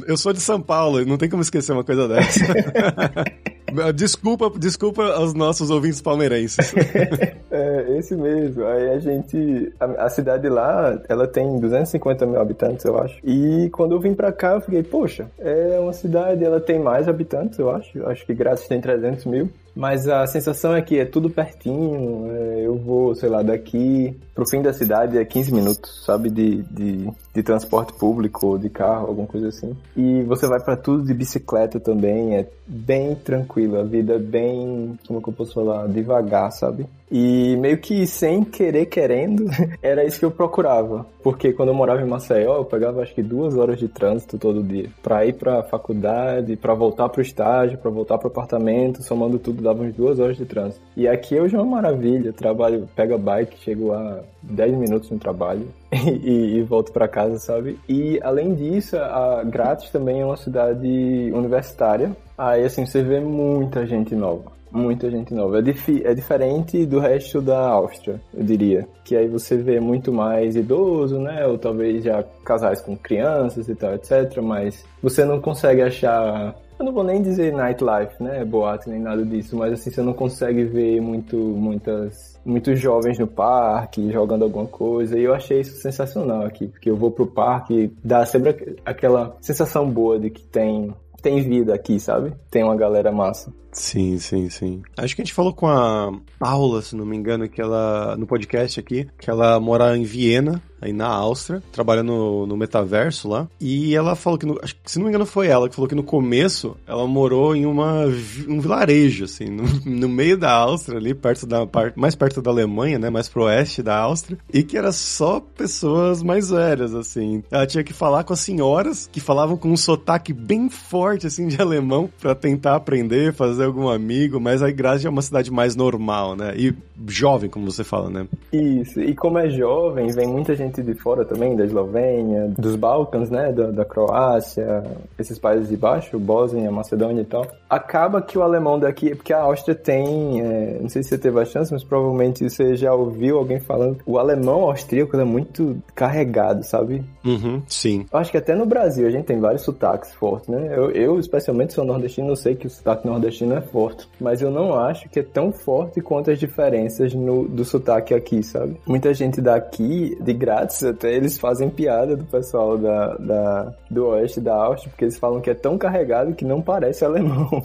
eu 0.09 0.17
sou 0.17 0.33
de 0.33 0.41
São 0.41 0.61
Paulo, 0.61 1.05
não 1.05 1.17
tem 1.17 1.31
como 1.31 1.43
esquecer 1.43 1.73
uma 1.73 1.85
coisa 1.85 2.09
dessa. 2.09 2.45
Desculpa, 3.95 4.51
desculpa 4.59 5.05
aos 5.13 5.35
nossos 5.35 5.71
ouvintes 5.71 6.01
palmeirenses. 6.01 6.73
é, 7.51 7.99
esse 7.99 8.15
mesmo. 8.15 8.65
Aí 8.65 8.91
a 8.91 8.99
gente. 8.99 9.73
A, 9.81 10.07
a, 10.07 10.09
cidade 10.09 10.49
lá, 10.49 11.01
ela 11.09 11.27
tem 11.27 11.59
250 11.59 12.27
mil 12.27 12.41
habitantes, 12.41 12.85
eu 12.85 12.99
acho. 12.99 13.19
E 13.25 13.69
quando 13.71 13.93
eu 13.93 14.01
vim 14.01 14.15
pra 14.15 14.33
cá, 14.33 14.55
eu 14.55 14.61
fiquei, 14.61 14.83
poxa, 14.83 15.31
é 15.39 15.79
uma 15.79 15.93
cidade, 15.93 16.45
ela 16.45 16.61
tem 16.61 16.79
mais 16.79 17.09
habitantes, 17.09 17.59
eu 17.59 17.71
acho. 17.71 18.05
Acho 18.07 18.25
que 18.27 18.35
Grátis 18.35 18.67
tem 18.69 18.81
300 18.81 19.25
mil. 19.25 19.51
Mas 19.75 20.09
a 20.09 20.27
sensação 20.27 20.75
é 20.75 20.81
que 20.83 20.99
é 20.99 21.05
tudo 21.05 21.29
pertinho. 21.29 22.31
É, 22.31 22.67
eu 22.67 22.77
vou, 22.77 23.15
sei 23.15 23.29
lá, 23.29 23.43
daqui 23.43 24.17
pro 24.35 24.49
fim 24.49 24.63
da 24.63 24.73
cidade 24.73 25.19
é 25.19 25.25
15 25.25 25.53
minutos, 25.53 26.05
sabe? 26.05 26.31
De, 26.31 26.63
de, 26.63 27.11
de 27.35 27.43
transporte 27.43 27.93
público 27.95 28.47
ou 28.47 28.59
de 28.59 28.69
carro, 28.71 29.09
alguma 29.09 29.27
coisa 29.27 29.49
assim. 29.49 29.77
E 29.97 30.23
você 30.23 30.47
vai 30.47 30.61
para 30.61 30.77
tudo 30.77 31.05
de 31.05 31.13
bicicleta 31.13 31.81
também. 31.81 32.37
É 32.37 32.47
bem 32.67 33.15
tranquilo. 33.17 33.79
A 33.79 33.85
vida 33.85 34.15
é 34.15 34.19
bem, 34.19 34.99
como 35.07 35.21
que 35.21 35.29
eu 35.29 35.33
posso 35.33 35.55
falar? 35.55 35.89
Devagar, 35.89 36.53
sabe? 36.53 36.87
E 37.11 37.57
meio 37.57 37.79
que 37.79 38.07
sem 38.07 38.43
querer, 38.43 38.87
querendo, 38.87 39.45
era 39.83 40.05
isso 40.05 40.19
que 40.19 40.25
eu 40.25 40.31
procurava. 40.31 41.07
Porque 41.23 41.53
quando 41.53 41.69
eu 41.69 41.75
morava 41.75 42.03
em 42.03 42.07
Maceió, 42.07 42.57
eu 42.57 42.65
pegava 42.65 43.03
acho 43.03 43.15
que 43.15 43.23
duas 43.23 43.57
horas 43.57 43.79
de 43.79 43.89
trânsito 43.89 44.39
todo 44.39 44.63
dia. 44.63 44.89
Pra 45.03 45.25
ir 45.25 45.35
pra 45.35 45.63
faculdade, 45.63 46.57
pra 46.57 46.75
voltar 46.75 47.09
pro 47.09 47.23
estágio, 47.23 47.79
pra 47.79 47.91
voltar 47.91 48.19
pro 48.19 48.29
apartamento, 48.29 49.03
somando 49.03 49.39
tudo 49.39 49.63
dava 49.63 49.83
uns 49.83 49.95
duas 49.95 50.19
horas 50.19 50.37
de 50.37 50.45
trânsito. 50.45 50.83
E 50.97 51.07
aqui 51.09 51.39
hoje 51.39 51.55
é 51.55 51.59
uma 51.59 51.77
maravilha. 51.77 52.33
Trabalho, 52.33 52.89
pega 52.95 53.17
bike, 53.17 53.63
chego 53.63 53.89
lá 53.89 54.21
10 54.43 54.77
minutos 54.77 55.11
no 55.11 55.19
trabalho 55.19 55.67
e, 55.93 56.57
e 56.57 56.63
volto 56.63 56.93
para 56.93 57.09
casa, 57.09 57.39
sabe? 57.39 57.79
E 57.89 58.19
além 58.23 58.55
disso, 58.55 58.97
a 58.97 59.43
Grátis 59.45 59.91
também 59.91 60.21
é 60.21 60.25
uma 60.25 60.37
cidade 60.37 61.31
universitária. 61.33 62.15
Aí 62.37 62.65
assim, 62.65 62.85
você 62.85 63.03
vê 63.03 63.21
muita 63.21 63.87
gente 63.87 64.15
nova 64.15 64.55
muita 64.75 65.11
gente 65.11 65.33
nova. 65.33 65.61
É, 65.61 65.63
dif 65.63 66.03
é, 66.05 66.13
diferente 66.13 66.85
do 66.85 66.99
resto 66.99 67.41
da 67.41 67.69
Áustria, 67.69 68.21
eu 68.35 68.43
diria. 68.43 68.87
Que 69.05 69.17
aí 69.17 69.29
você 69.29 69.57
vê 69.57 69.79
muito 69.79 70.13
mais 70.13 70.57
idoso, 70.57 71.19
né? 71.19 71.47
Ou 71.47 71.57
talvez 71.57 72.03
já 72.03 72.23
casais 72.45 72.81
com 72.81 72.97
crianças 72.97 73.69
e 73.69 73.75
tal, 73.75 73.95
etc. 73.95 74.43
Mas 74.43 74.85
você 75.01 75.25
não 75.25 75.41
consegue 75.41 75.83
achar 75.83 76.55
eu 76.79 76.85
não 76.85 76.93
vou 76.93 77.05
nem 77.05 77.23
dizer 77.23 77.53
nightlife, 77.53 78.21
né? 78.21 78.45
Boate 78.45 78.91
nem 78.91 78.99
nada 78.99 79.25
disso, 79.25 79.57
mas 79.57 79.73
assim, 79.73 79.91
você 79.91 80.03
não 80.03 80.13
consegue 80.13 80.65
ver 80.65 81.01
muito, 81.01 81.37
muitas, 81.37 82.41
muitos 82.45 82.81
jovens 82.81 83.19
no 83.19 83.29
parque 83.29 84.11
jogando 84.11 84.43
alguma 84.43 84.67
coisa. 84.67 85.17
E 85.17 85.23
eu 85.23 85.33
achei 85.33 85.61
isso 85.61 85.81
sensacional 85.81 86.45
aqui, 86.45 86.67
porque 86.67 86.91
eu 86.91 86.97
vou 86.97 87.13
pro 87.13 87.27
parque, 87.27 87.93
dá 88.03 88.27
sempre 88.27 88.77
aquela 88.85 89.37
sensação 89.41 89.89
boa 89.89 90.19
de 90.19 90.31
que 90.31 90.43
tem, 90.43 90.93
tem 91.25 91.41
vida 91.41 91.75
aqui, 91.75 91.99
sabe? 91.99 92.35
Tem 92.51 92.63
uma 92.63 92.77
galera 92.77 93.11
massa. 93.11 93.51
Sim, 93.73 94.19
sim, 94.19 94.51
sim. 94.51 94.83
Acho 94.97 95.17
que 95.17 95.23
a 95.23 95.25
gente 95.25 95.33
falou 95.33 95.55
com 95.55 95.67
a 95.67 96.13
Paula, 96.39 96.83
se 96.83 96.95
não 96.95 97.07
me 97.07 97.17
engano, 97.17 97.49
que 97.49 97.63
ela, 97.63 98.15
no 98.17 98.27
podcast 98.27 98.79
aqui, 98.79 99.09
que 99.19 99.31
ela 99.31 99.59
mora 99.59 99.97
em 99.97 100.05
Viena, 100.05 100.63
aí 100.85 100.93
na 100.93 101.07
Áustria, 101.07 101.63
trabalhando 101.73 102.47
no, 102.47 102.57
metaverso 102.57 103.29
lá. 103.29 103.49
E 103.61 103.95
ela 103.95 104.15
falou 104.15 104.39
que, 104.39 104.47
no, 104.47 104.59
acho 104.63 104.75
se 104.85 104.99
não 104.99 105.05
me 105.05 105.11
engano, 105.11 105.27
foi 105.27 105.49
ela 105.49 105.69
que 105.69 105.75
falou 105.75 105.89
que 105.89 105.95
no 105.95 106.03
começo 106.03 106.77
ela 106.87 107.07
morou 107.07 107.57
em 107.57 107.65
uma, 107.65 108.05
um 108.49 108.61
vilarejo, 108.61 109.25
assim, 109.25 109.47
no, 109.47 109.65
no 109.85 110.09
meio 110.09 110.37
da 110.37 110.53
Áustria, 110.53 110.99
ali, 110.99 111.15
perto 111.15 111.47
da 111.47 111.67
parte, 111.67 111.99
mais 111.99 112.15
perto 112.15 112.43
da 112.43 112.51
Alemanha, 112.51 112.99
né, 112.99 113.11
mais 113.11 113.29
pro 113.29 113.45
oeste 113.45 113.83
da 113.83 113.97
Áustria, 113.97 114.39
e 114.53 114.63
que 114.63 114.77
era 114.77 114.93
só 114.93 115.41
pessoas 115.41 116.23
mais 116.23 116.51
velhas, 116.51 116.95
assim. 116.95 117.43
Ela 117.51 117.67
tinha 117.67 117.83
que 117.83 117.93
falar 117.93 118.25
com 118.25 118.33
as 118.33 118.41
senhoras 118.41 119.09
que 119.11 119.21
falavam 119.21 119.57
com 119.57 119.71
um 119.71 119.77
sotaque 119.77 120.33
bem 120.33 120.69
forte, 120.69 121.27
assim, 121.27 121.47
de 121.49 121.61
alemão, 121.63 122.11
para 122.21 122.35
tentar 122.35 122.77
aprender, 122.77 123.33
fazer 123.33 123.65
algum 123.65 123.89
amigo, 123.89 124.39
mas 124.41 124.63
a 124.63 124.71
Graz 124.71 125.05
é 125.05 125.09
uma 125.09 125.23
cidade 125.23 125.51
mais 125.51 125.75
normal, 125.75 126.37
né? 126.37 126.55
E 126.57 126.75
jovem, 127.09 127.49
como 127.49 127.71
você 127.71 127.85
fala, 127.85 128.11
né? 128.11 128.27
Isso, 128.53 129.01
e 129.01 129.15
como 129.15 129.39
é 129.39 129.49
jovem, 129.49 130.09
vem 130.09 130.29
muita 130.29 130.55
gente 130.55 130.74
de 130.83 130.95
fora 130.95 131.25
também, 131.25 131.57
da 131.57 131.65
Eslovênia, 131.65 132.53
dos 132.59 132.77
Balcãs, 132.77 133.31
né? 133.31 133.53
Da, 133.53 133.71
da 133.71 133.85
Croácia, 133.85 134.83
esses 135.19 135.39
países 135.39 135.69
de 135.69 135.77
baixo, 135.77 136.19
Bósnia, 136.19 136.71
Macedônia 136.71 137.23
e 137.23 137.25
tal. 137.25 137.47
Acaba 137.69 138.23
que 138.23 138.39
o 138.39 138.43
alemão 138.43 138.79
daqui, 138.79 139.15
porque 139.15 139.33
a 139.33 139.41
Áustria 139.41 139.75
tem, 139.75 140.41
é, 140.41 140.79
não 140.81 140.89
sei 140.89 141.03
se 141.03 141.11
você 141.11 141.19
teve 141.19 141.41
a 141.41 141.45
chance, 141.45 141.73
mas 141.73 141.85
provavelmente 141.85 142.49
você 142.49 142.77
já 142.77 142.93
ouviu 142.95 143.39
alguém 143.39 143.61
falando, 143.61 143.99
o 144.07 144.19
alemão 144.19 144.63
austríaco 144.63 145.17
é 145.17 145.25
muito 145.25 145.77
carregado, 145.95 146.63
sabe? 146.65 147.05
Uhum, 147.25 147.63
sim. 147.67 148.07
Eu 148.13 148.19
acho 148.19 148.31
que 148.31 148.37
até 148.37 148.55
no 148.55 148.67
Brasil 148.67 149.07
a 149.07 149.11
gente 149.11 149.25
tem 149.25 149.41
vários 149.41 149.63
sotaques 149.63 150.13
fortes, 150.15 150.49
né? 150.49 150.73
Eu, 150.75 150.91
eu 150.91 151.19
especialmente 151.19 151.73
sou 151.73 151.85
nordestino, 151.85 152.29
eu 152.29 152.37
sei 152.37 152.55
que 152.55 152.67
o 152.67 152.71
sotaque 152.71 153.07
nordestino 153.07 153.55
é 153.55 153.61
forte. 153.61 154.09
Mas 154.21 154.43
eu 154.43 154.51
não 154.51 154.75
acho 154.75 155.09
que 155.09 155.21
é 155.21 155.23
tão 155.23 155.53
forte 155.53 156.01
quanto 156.01 156.31
as 156.31 156.39
diferenças 156.39 157.15
no, 157.15 157.49
do 157.49 157.65
sotaque 157.65 158.15
aqui, 158.15 158.43
sabe? 158.43 158.77
Muita 158.87 159.13
gente 159.15 159.41
daqui, 159.41 160.17
de 160.21 160.33
grátis 160.55 160.83
até, 160.85 161.15
eles 161.15 161.39
fazem 161.39 161.69
piada 161.69 162.17
do 162.17 162.25
pessoal 162.25 162.79
da, 162.79 163.15
da, 163.17 163.75
do 163.91 164.07
oeste 164.07 164.41
da 164.41 164.55
Áustria, 164.55 164.91
porque 164.91 165.05
eles 165.05 165.19
falam 165.19 165.41
que 165.41 165.51
é 165.51 165.55
tão 165.55 165.77
carregado 165.77 166.35
que 166.35 166.45
não 166.45 166.63
parece 166.63 167.05
alemão. 167.05 167.65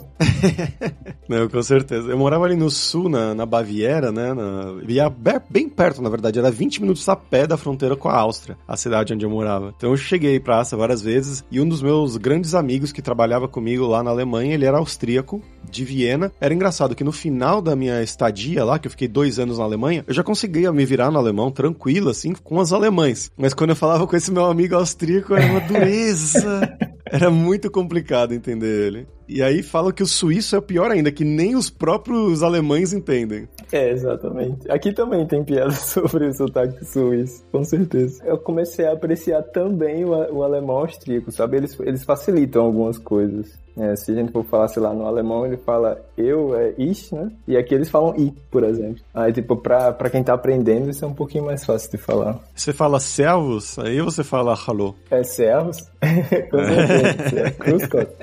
não, 1.28 1.48
com 1.48 1.62
certeza. 1.62 2.10
Eu 2.10 2.18
morava 2.18 2.44
ali 2.44 2.56
no 2.56 2.70
sul, 2.70 3.08
na, 3.08 3.34
na 3.34 3.46
Baviera, 3.46 4.10
né? 4.10 4.34
Na, 4.34 4.82
ia 4.88 5.10
bem 5.48 5.68
perto, 5.68 6.02
na 6.02 6.10
verdade. 6.10 6.38
Era 6.38 6.50
20 6.50 6.82
minutos 6.82 7.08
a 7.08 7.14
pé 7.16 7.46
da 7.46 7.56
fronteira 7.56 7.96
com 7.96 8.08
a 8.08 8.16
Áustria, 8.16 8.56
a 8.66 8.76
cidade 8.76 9.14
onde 9.14 9.24
eu 9.24 9.30
morava. 9.30 9.72
Então 9.76 9.90
eu 9.90 9.96
cheguei 9.96 10.40
pra 10.40 10.56
Áustria 10.56 10.78
várias 10.78 11.00
vezes 11.00 11.44
e 11.50 11.60
um 11.60 11.68
dos 11.68 11.82
meus 11.82 12.16
grandes 12.16 12.54
amigos 12.54 12.92
que 12.92 13.02
trabalhava 13.02 13.46
comigo 13.46 13.86
lá 13.86 14.02
na 14.02 14.10
Alemanha, 14.10 14.54
ele 14.54 14.66
era 14.66 14.78
austríaco, 14.78 15.42
de 15.70 15.84
Viena. 15.84 16.32
Era 16.40 16.52
engraçado 16.52 16.94
que 16.94 17.04
no 17.04 17.12
final 17.12 17.62
da 17.62 17.76
minha 17.76 18.02
estadia 18.02 18.64
lá, 18.64 18.78
que 18.78 18.86
eu 18.86 18.90
fiquei 18.90 19.08
dois 19.08 19.38
anos 19.38 19.58
na 19.58 19.64
Alemanha, 19.64 20.04
eu 20.06 20.14
já 20.14 20.22
conseguia 20.22 20.72
me 20.72 20.84
virar 20.84 21.10
no 21.10 21.18
alemão 21.18 21.50
tranquilo, 21.50 22.10
assim, 22.10 22.32
com 22.32 22.58
os 22.58 22.72
alemães. 22.72 23.30
Mas 23.36 23.54
quando 23.54 23.70
eu 23.70 23.76
falava 23.76 24.06
com 24.06 24.16
esse 24.16 24.32
meu 24.32 24.46
amigo 24.46 24.74
austríaco, 24.74 25.34
era 25.34 25.46
uma 25.46 25.60
dureza. 25.60 26.76
Era 27.12 27.28
muito 27.28 27.68
complicado 27.70 28.32
entender 28.32 28.86
ele. 28.86 29.08
E 29.30 29.42
aí 29.42 29.62
falam 29.62 29.92
que 29.92 30.02
o 30.02 30.06
suíço 30.06 30.56
é 30.56 30.60
pior 30.60 30.90
ainda, 30.90 31.10
que 31.10 31.24
nem 31.24 31.56
os 31.56 31.70
próprios 31.70 32.42
alemães 32.42 32.92
entendem. 32.92 33.48
É, 33.72 33.90
exatamente. 33.90 34.70
Aqui 34.70 34.92
também 34.92 35.26
tem 35.26 35.44
piada 35.44 35.72
sobre 35.74 36.26
o 36.26 36.32
sotaque 36.32 36.84
suíço, 36.84 37.42
com 37.50 37.64
certeza. 37.64 38.22
Eu 38.24 38.38
comecei 38.38 38.86
a 38.86 38.92
apreciar 38.92 39.42
também 39.42 40.04
o, 40.04 40.10
o 40.10 40.42
alemão 40.42 40.78
austríaco, 40.78 41.30
sabe? 41.32 41.56
Eles, 41.56 41.78
eles 41.80 42.04
facilitam 42.04 42.64
algumas 42.64 42.98
coisas. 42.98 43.58
É, 43.76 43.94
se 43.96 44.10
a 44.10 44.14
gente 44.14 44.32
for 44.32 44.44
falar, 44.44 44.68
sei 44.68 44.82
lá, 44.82 44.92
no 44.92 45.06
alemão 45.06 45.46
ele 45.46 45.56
fala 45.56 45.98
eu, 46.18 46.54
é 46.56 46.74
ich, 46.76 47.14
né? 47.14 47.30
E 47.46 47.56
aqui 47.56 47.74
eles 47.74 47.88
falam 47.88 48.14
i, 48.16 48.32
por 48.50 48.64
exemplo. 48.64 49.00
Aí, 49.14 49.32
tipo, 49.32 49.56
pra, 49.56 49.92
pra 49.92 50.10
quem 50.10 50.24
tá 50.24 50.34
aprendendo, 50.34 50.90
isso 50.90 51.04
é 51.04 51.08
um 51.08 51.14
pouquinho 51.14 51.46
mais 51.46 51.64
fácil 51.64 51.90
de 51.90 51.96
falar. 51.96 52.38
Você 52.54 52.72
fala 52.72 52.98
servus, 52.98 53.78
aí 53.78 54.00
você 54.02 54.24
fala 54.24 54.54
hallo. 54.54 54.96
É 55.10 55.22
servus? 55.22 55.78
Com 56.50 57.78
certeza. 57.78 58.16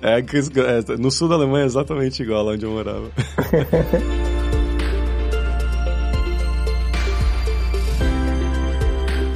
é 0.02 0.16
é, 0.16 0.22
no 0.98 1.10
sul 1.10 1.28
da 1.28 1.34
Alemanha 1.34 1.64
é 1.64 1.66
exatamente 1.66 2.22
igual 2.22 2.46
onde 2.46 2.64
eu 2.64 2.70
morava. 2.70 3.10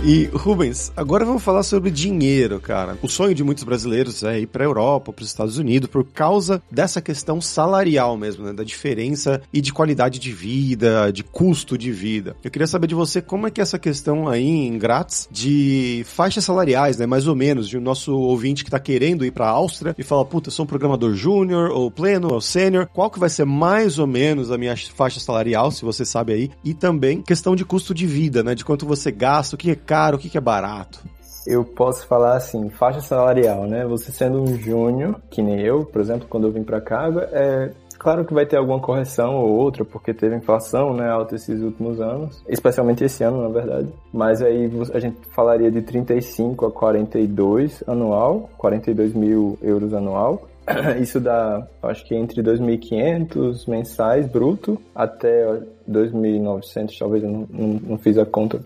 E 0.02 0.30
Rubens, 0.32 0.90
agora 0.96 1.26
vamos 1.26 1.42
falar 1.42 1.62
sobre 1.62 1.90
dinheiro, 1.90 2.58
cara. 2.58 2.96
O 3.02 3.08
sonho 3.08 3.34
de 3.34 3.44
muitos 3.44 3.64
brasileiros 3.64 4.22
é 4.24 4.40
ir 4.40 4.46
para 4.46 4.64
a 4.64 4.66
Europa, 4.66 5.12
para 5.12 5.22
os 5.22 5.28
Estados 5.28 5.58
Unidos, 5.58 5.90
por 5.90 6.04
causa 6.04 6.62
dessa 6.70 7.02
questão 7.02 7.38
salarial 7.38 8.16
mesmo, 8.16 8.46
né? 8.46 8.52
Da 8.54 8.64
diferença 8.64 9.42
e 9.52 9.60
de 9.60 9.74
qualidade 9.74 10.18
de 10.18 10.32
vida, 10.32 11.12
de 11.12 11.22
custo 11.22 11.76
de 11.76 11.92
vida. 11.92 12.34
Eu 12.42 12.50
queria 12.50 12.66
saber 12.66 12.86
de 12.86 12.94
você 12.94 13.20
como 13.20 13.46
é 13.46 13.50
que 13.50 13.60
é 13.60 13.62
essa 13.62 13.78
questão 13.78 14.26
aí 14.26 14.42
em 14.42 14.78
grátis 14.78 15.28
de 15.30 16.02
faixas 16.06 16.46
salariais, 16.46 16.96
né? 16.96 17.04
Mais 17.04 17.26
ou 17.26 17.36
menos, 17.36 17.68
de 17.68 17.76
um 17.76 17.82
nosso 17.82 18.16
ouvinte 18.16 18.64
que 18.64 18.70
está 18.70 18.80
querendo 18.80 19.22
ir 19.22 19.32
para 19.32 19.48
a 19.48 19.50
Áustria 19.50 19.94
e 19.98 20.02
fala, 20.02 20.24
puta, 20.24 20.50
sou 20.50 20.64
um 20.64 20.68
programador 20.68 21.12
júnior, 21.12 21.70
ou 21.72 21.90
pleno, 21.90 22.32
ou 22.32 22.40
sênior. 22.40 22.88
Qual 22.94 23.10
que 23.10 23.20
vai 23.20 23.28
ser 23.28 23.44
mais 23.44 23.98
ou 23.98 24.06
menos 24.06 24.50
a 24.50 24.56
minha 24.56 24.74
faixa 24.94 25.20
salarial, 25.20 25.70
se 25.70 25.84
você 25.84 26.06
sabe 26.06 26.32
aí? 26.32 26.50
E 26.64 26.72
também 26.72 27.20
questão 27.20 27.54
de 27.54 27.66
custo 27.66 27.92
de 27.92 28.06
vida, 28.06 28.42
né? 28.42 28.54
De 28.54 28.64
quanto 28.64 28.86
você 28.86 29.10
gasta, 29.10 29.56
o 29.56 29.58
que 29.58 29.70
é 29.70 29.89
caro, 29.90 30.16
o 30.16 30.20
que 30.20 30.38
é 30.38 30.40
barato? 30.40 31.00
Eu 31.44 31.64
posso 31.64 32.06
falar 32.06 32.36
assim, 32.36 32.70
faixa 32.70 33.00
salarial, 33.00 33.66
né? 33.66 33.84
Você 33.86 34.12
sendo 34.12 34.40
um 34.40 34.56
júnior, 34.56 35.20
que 35.28 35.42
nem 35.42 35.60
eu, 35.60 35.84
por 35.84 36.00
exemplo, 36.00 36.28
quando 36.30 36.46
eu 36.46 36.52
vim 36.52 36.62
para 36.62 36.80
cá, 36.80 37.08
é 37.32 37.72
claro 37.98 38.24
que 38.24 38.32
vai 38.32 38.46
ter 38.46 38.56
alguma 38.56 38.78
correção 38.78 39.34
ou 39.34 39.48
outra, 39.48 39.84
porque 39.84 40.14
teve 40.14 40.36
inflação, 40.36 40.94
né, 40.94 41.10
alta 41.10 41.34
esses 41.34 41.60
últimos 41.60 42.00
anos, 42.00 42.40
especialmente 42.48 43.02
esse 43.02 43.24
ano, 43.24 43.42
na 43.42 43.48
verdade. 43.48 43.88
Mas 44.12 44.40
aí 44.40 44.70
a 44.94 45.00
gente 45.00 45.18
falaria 45.34 45.72
de 45.72 45.82
35 45.82 46.66
a 46.66 46.70
42 46.70 47.82
anual, 47.84 48.48
42 48.58 49.12
mil 49.12 49.58
euros 49.60 49.92
anual. 49.92 50.48
Isso 51.02 51.18
dá, 51.18 51.66
acho 51.82 52.06
que 52.06 52.14
entre 52.14 52.40
2.500 52.44 53.68
mensais 53.68 54.28
bruto 54.28 54.80
até 54.94 55.46
2.900, 55.90 56.96
talvez 56.96 57.24
eu 57.24 57.30
não, 57.30 57.48
não, 57.50 57.68
não 57.88 57.98
fiz 57.98 58.16
a 58.18 58.24
conta 58.24 58.60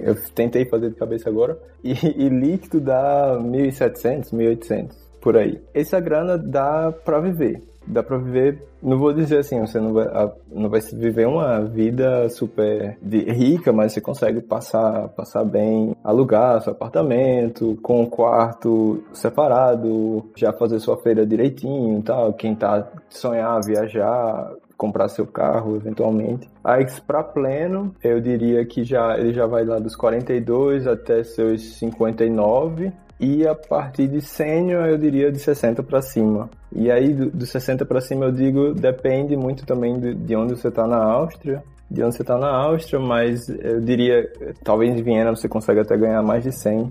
eu 0.00 0.14
tentei 0.34 0.64
fazer 0.64 0.90
de 0.90 0.96
cabeça 0.96 1.28
agora, 1.28 1.58
e, 1.82 1.92
e 1.92 2.28
líquido 2.28 2.80
dá 2.80 3.38
1.700, 3.40 4.30
1.800, 4.30 4.90
por 5.20 5.36
aí. 5.36 5.60
Essa 5.74 6.00
grana 6.00 6.36
dá 6.36 6.92
para 7.04 7.20
viver. 7.20 7.62
Dá 7.86 8.02
para 8.02 8.18
viver, 8.18 8.62
não 8.82 8.98
vou 8.98 9.12
dizer 9.12 9.38
assim, 9.38 9.58
você 9.58 9.80
não 9.80 9.92
vai, 9.92 10.06
não 10.52 10.68
vai 10.68 10.80
viver 10.80 11.26
uma 11.26 11.60
vida 11.64 12.28
super 12.28 12.96
rica, 13.02 13.72
mas 13.72 13.92
você 13.92 14.00
consegue 14.00 14.40
passar, 14.42 15.08
passar 15.08 15.44
bem, 15.44 15.96
alugar 16.04 16.60
seu 16.60 16.72
apartamento, 16.72 17.76
com 17.82 18.02
um 18.02 18.06
quarto 18.06 19.02
separado, 19.12 20.24
já 20.36 20.52
fazer 20.52 20.78
sua 20.78 20.98
feira 20.98 21.26
direitinho 21.26 22.02
tal. 22.02 22.32
Quem 22.34 22.54
tá 22.54 22.86
sonhar 23.08 23.60
viajar, 23.64 24.52
comprar 24.80 25.08
seu 25.08 25.26
carro 25.26 25.76
eventualmente. 25.76 26.48
A 26.64 26.78
para 27.06 27.22
pleno, 27.22 27.94
eu 28.02 28.18
diria 28.18 28.64
que 28.64 28.82
já 28.82 29.18
ele 29.18 29.34
já 29.34 29.46
vai 29.46 29.62
lá 29.62 29.78
dos 29.78 29.94
42 29.94 30.86
até 30.86 31.22
seus 31.22 31.74
59 31.74 32.90
e 33.20 33.46
a 33.46 33.54
partir 33.54 34.08
de 34.08 34.22
sênior 34.22 34.86
eu 34.86 34.96
diria 34.96 35.30
de 35.30 35.38
60 35.38 35.82
para 35.82 36.00
cima. 36.00 36.48
E 36.74 36.90
aí 36.90 37.12
do, 37.12 37.30
do 37.30 37.44
60 37.44 37.84
para 37.84 38.00
cima 38.00 38.24
eu 38.24 38.32
digo 38.32 38.72
depende 38.72 39.36
muito 39.36 39.66
também 39.66 40.00
de, 40.00 40.14
de 40.14 40.34
onde 40.34 40.56
você 40.56 40.68
está 40.68 40.86
na 40.86 41.04
Áustria 41.04 41.62
de 41.90 42.04
onde 42.04 42.14
você 42.14 42.22
está 42.22 42.38
na 42.38 42.48
Áustria, 42.48 43.00
mas 43.00 43.48
eu 43.48 43.80
diria, 43.80 44.32
talvez 44.62 44.96
em 44.96 45.02
Viena 45.02 45.34
você 45.34 45.48
consiga 45.48 45.82
até 45.82 45.96
ganhar 45.96 46.22
mais 46.22 46.44
de 46.44 46.52
100. 46.52 46.88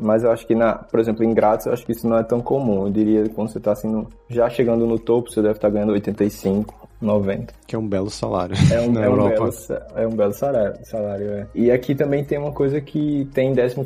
Mas 0.00 0.22
eu 0.22 0.30
acho 0.30 0.46
que, 0.46 0.54
na, 0.54 0.74
por 0.74 1.00
exemplo, 1.00 1.24
em 1.24 1.34
Graz, 1.34 1.66
eu 1.66 1.72
acho 1.72 1.84
que 1.84 1.90
isso 1.90 2.06
não 2.08 2.16
é 2.16 2.22
tão 2.22 2.40
comum. 2.40 2.86
Eu 2.86 2.92
diria 2.92 3.24
que 3.24 3.30
quando 3.30 3.48
você 3.48 3.58
está 3.58 3.72
assim, 3.72 4.06
já 4.30 4.48
chegando 4.48 4.86
no 4.86 4.96
topo, 4.96 5.28
você 5.28 5.42
deve 5.42 5.54
estar 5.54 5.66
tá 5.66 5.74
ganhando 5.74 5.92
85. 5.92 6.87
90. 7.00 7.54
Que 7.66 7.76
é 7.76 7.78
um 7.78 7.88
belo 7.88 8.10
salário. 8.10 8.54
É 8.72 8.80
um, 8.80 8.84
é 8.98 9.08
um, 9.08 9.16
belo, 9.16 9.50
é 9.96 10.06
um 10.06 10.16
belo 10.16 10.32
salário, 10.32 10.74
salário 10.84 11.30
é. 11.32 11.46
E 11.54 11.70
aqui 11.70 11.94
também 11.94 12.24
tem 12.24 12.38
uma 12.38 12.52
coisa 12.52 12.80
que 12.80 13.28
tem 13.32 13.54
14, 13.54 13.76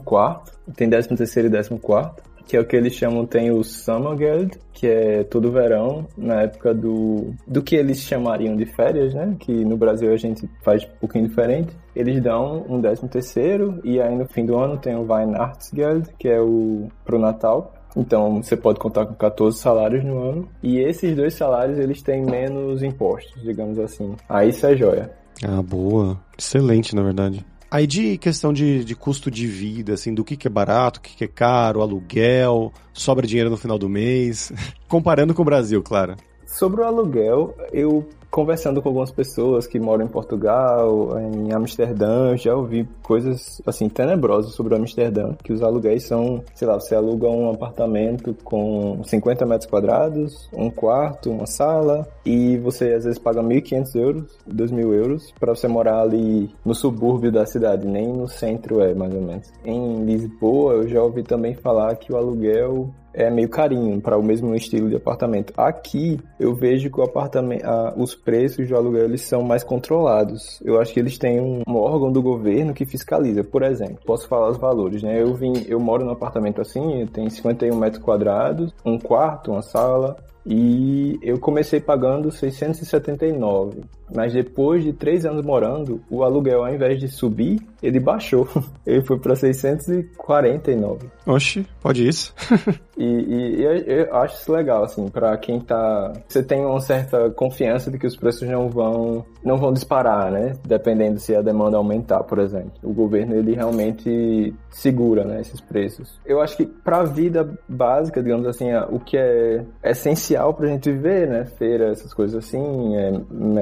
tem 0.77 0.89
13 0.89 1.09
terceiro 1.17 1.49
e 1.49 1.51
14, 1.51 2.11
que 2.47 2.57
é 2.57 2.61
o 2.61 2.67
que 2.67 2.77
eles 2.77 2.95
chamam, 2.95 3.25
tem 3.25 3.51
o 3.51 3.63
Summergeld, 3.63 4.59
que 4.73 4.87
é 4.87 5.25
todo 5.25 5.51
verão, 5.51 6.07
na 6.17 6.43
época 6.43 6.75
do, 6.75 7.33
do 7.47 7.63
que 7.63 7.77
eles 7.77 8.01
chamariam 8.01 8.57
de 8.57 8.67
férias, 8.67 9.15
né? 9.15 9.37
Que 9.39 9.65
no 9.65 9.77
Brasil 9.77 10.13
a 10.13 10.17
gente 10.17 10.49
faz 10.63 10.85
um 10.85 10.99
pouquinho 11.01 11.29
diferente. 11.29 11.75
Eles 11.95 12.21
dão 12.21 12.65
um 12.69 12.81
13 12.81 13.09
terceiro 13.09 13.81
e 13.85 14.01
aí 14.01 14.15
no 14.17 14.27
fim 14.27 14.45
do 14.45 14.59
ano 14.59 14.77
tem 14.77 14.97
o 14.97 15.07
Weihnachtsgeld, 15.11 16.09
que 16.19 16.29
é 16.29 16.41
o 16.41 16.89
pro 17.05 17.19
Natal, 17.19 17.72
então 17.97 18.43
você 18.43 18.57
pode 18.57 18.79
contar 18.79 19.07
com 19.07 19.15
14 19.15 19.59
salários 19.59 20.05
no 20.05 20.19
ano. 20.19 20.49
E 20.63 20.79
esses 20.79 21.15
dois 21.15 21.35
salários 21.35 21.79
eles 21.79 22.03
têm 22.03 22.25
menos 22.25 22.83
impostos, 22.83 23.43
digamos 23.43 23.79
assim. 23.79 24.15
Aí 24.29 24.51
isso 24.51 24.67
é 24.67 24.77
joia. 24.77 25.11
Ah, 25.45 25.63
boa. 25.63 26.19
Excelente, 26.39 26.95
na 26.95 27.03
verdade. 27.03 27.45
Aí 27.71 27.87
de 27.87 28.19
questão 28.19 28.53
de, 28.53 28.85
de 28.85 28.95
custo 28.95 29.31
de 29.31 29.47
vida, 29.47 29.95
assim, 29.95 30.13
do 30.13 30.23
que, 30.23 30.37
que 30.37 30.47
é 30.47 30.51
barato, 30.51 31.01
o 31.01 31.03
que, 31.03 31.17
que 31.17 31.25
é 31.25 31.29
caro, 31.29 31.81
aluguel, 31.81 32.71
sobra 32.93 33.27
dinheiro 33.27 33.49
no 33.49 33.57
final 33.57 33.79
do 33.79 33.89
mês. 33.89 34.53
Comparando 34.89 35.33
com 35.33 35.41
o 35.41 35.45
Brasil, 35.45 35.83
claro. 35.83 36.17
Sobre 36.47 36.83
o 36.83 36.85
aluguel, 36.85 37.57
eu 37.73 38.07
conversando 38.33 38.81
com 38.81 38.89
algumas 38.89 39.13
pessoas 39.13 39.67
que 39.67 39.79
moram 39.79 40.07
em 40.07 40.09
Portugal, 40.09 41.21
em 41.21 41.53
Amsterdã, 41.53 42.35
já 42.35 42.57
ouvi 42.57 42.89
coisas 43.03 43.61
assim 43.67 43.91
tenebrosas 43.91 44.55
sobre 44.55 44.75
Amsterdã, 44.75 45.35
que 45.45 45.53
os 45.53 45.63
aluguéis 45.63 46.05
são, 46.05 46.43
sei 46.55 46.67
lá, 46.67 46.81
você 46.81 46.95
aluga 46.95 47.29
um 47.29 47.51
apartamento 47.51 48.35
com 48.43 49.05
50 49.05 49.45
metros 49.45 49.69
quadrados, 49.69 50.49
um 50.51 50.71
quarto, 50.71 51.31
uma 51.31 51.47
sala, 51.47 52.09
e 52.25 52.57
você 52.57 52.95
às 52.95 53.05
vezes 53.05 53.19
paga 53.19 53.43
1.500 53.43 53.97
euros, 53.97 54.39
2.000 54.49 54.95
euros, 54.95 55.31
para 55.39 55.55
você 55.55 55.69
morar 55.69 56.01
ali 56.01 56.49
no 56.65 56.75
subúrbio 56.75 57.31
da 57.31 57.45
cidade, 57.45 57.87
nem 57.87 58.09
no 58.09 58.27
centro 58.27 58.81
é, 58.81 58.95
mais 58.95 59.15
ou 59.15 59.21
menos. 59.21 59.53
Em 59.63 60.07
Lisboa, 60.07 60.73
eu 60.73 60.89
já 60.89 61.03
ouvi 61.03 61.23
também 61.23 61.55
falar 61.55 61.95
que 61.97 62.11
o 62.11 62.17
aluguel 62.17 62.89
é 63.15 63.31
meio 63.31 63.49
carinho 63.49 64.01
para 64.01 64.17
o 64.17 64.23
mesmo 64.23 64.55
estilo 64.55 64.89
de 64.89 64.97
apartamento. 64.97 65.53
Aqui 65.57 66.19
eu 66.39 66.55
vejo 66.55 66.91
que 66.91 67.01
o 67.01 67.03
apartamento, 67.03 67.65
os 67.97 68.15
preços 68.15 68.67
de 68.67 68.75
aluguel 68.75 69.05
eles 69.05 69.23
são 69.23 69.43
mais 69.43 69.63
controlados. 69.63 70.61
Eu 70.65 70.81
acho 70.81 70.93
que 70.93 71.01
eles 71.01 71.19
têm 71.19 71.41
um, 71.41 71.63
um, 71.67 71.77
órgão 71.77 72.11
do 72.11 72.23
governo 72.23 72.75
que 72.75 72.85
fiscaliza. 72.85 73.45
Por 73.45 73.63
exemplo, 73.63 73.99
posso 74.05 74.29
falar 74.29 74.51
os 74.51 74.59
valores, 74.59 75.03
né? 75.03 75.21
Eu 75.21 75.35
vim, 75.35 75.53
eu 75.69 75.79
moro 75.79 76.05
num 76.05 76.13
apartamento 76.13 76.61
assim, 76.61 77.07
tem 77.13 77.29
51 77.29 77.77
metros 77.77 78.03
quadrados, 78.03 78.73
um 78.85 78.99
quarto, 78.99 79.53
uma 79.53 79.63
sala, 79.63 80.17
e 80.45 81.19
eu 81.23 81.39
comecei 81.39 81.81
pagando 81.81 82.31
679. 82.31 83.83
Mas 84.15 84.33
depois 84.33 84.85
de 84.85 84.93
três 84.93 85.25
anos 85.25 85.45
morando, 85.45 86.03
o 86.11 86.23
aluguel, 86.23 86.65
ao 86.65 86.75
invés 86.75 86.99
de 86.99 87.09
subir, 87.09 87.61
ele 87.83 87.99
baixou. 87.99 88.47
Ele 88.85 89.05
foi 89.07 89.19
para 89.19 89.37
649. 89.37 91.09
Oxi, 91.25 91.65
pode 91.81 92.07
isso. 92.07 92.35
e, 92.99 93.05
e, 93.05 93.63
eu, 93.63 93.73
eu, 93.77 94.17
acho 94.17 94.37
isso 94.37 94.53
legal, 94.53 94.83
assim, 94.83 95.09
para 95.09 95.37
quem 95.37 95.61
tá. 95.61 96.13
Você 96.29 96.43
tem 96.43 96.65
uma 96.65 96.81
certa 96.81 97.31
confiança 97.31 97.91
de 97.91 97.99
que 97.99 98.07
os 98.07 98.17
preços 98.17 98.49
não 98.49 98.69
vão, 98.69 99.25
não 99.45 99.57
vão 99.57 99.73
disparar, 99.73 100.33
né? 100.33 100.55
Dependendo 100.67 101.21
se 101.21 101.35
a 101.35 101.41
demanda 101.41 101.77
aumentar, 101.77 102.25
por 102.25 102.41
exemplo. 102.41 102.73
O 102.83 102.93
governo, 102.93 103.37
ele 103.37 103.55
realmente 103.55 104.53
segura, 104.71 105.25
né, 105.25 105.41
esses 105.41 105.61
preços. 105.61 106.21
Eu 106.27 106.41
acho 106.41 106.57
que 106.57 106.67
para 106.67 106.99
a 106.99 107.05
vida 107.05 107.49
básica, 107.69 108.23
digamos 108.23 108.47
assim, 108.47 108.67
o 108.91 108.99
que 108.99 109.17
é 109.17 109.65
essencial 109.85 110.32
pra 110.55 110.69
gente 110.69 110.91
viver, 110.91 111.29
né? 111.29 111.45
Feira, 111.45 111.91
essas 111.91 112.13
coisas 112.13 112.45
assim, 112.45 112.97
é, 112.97 113.13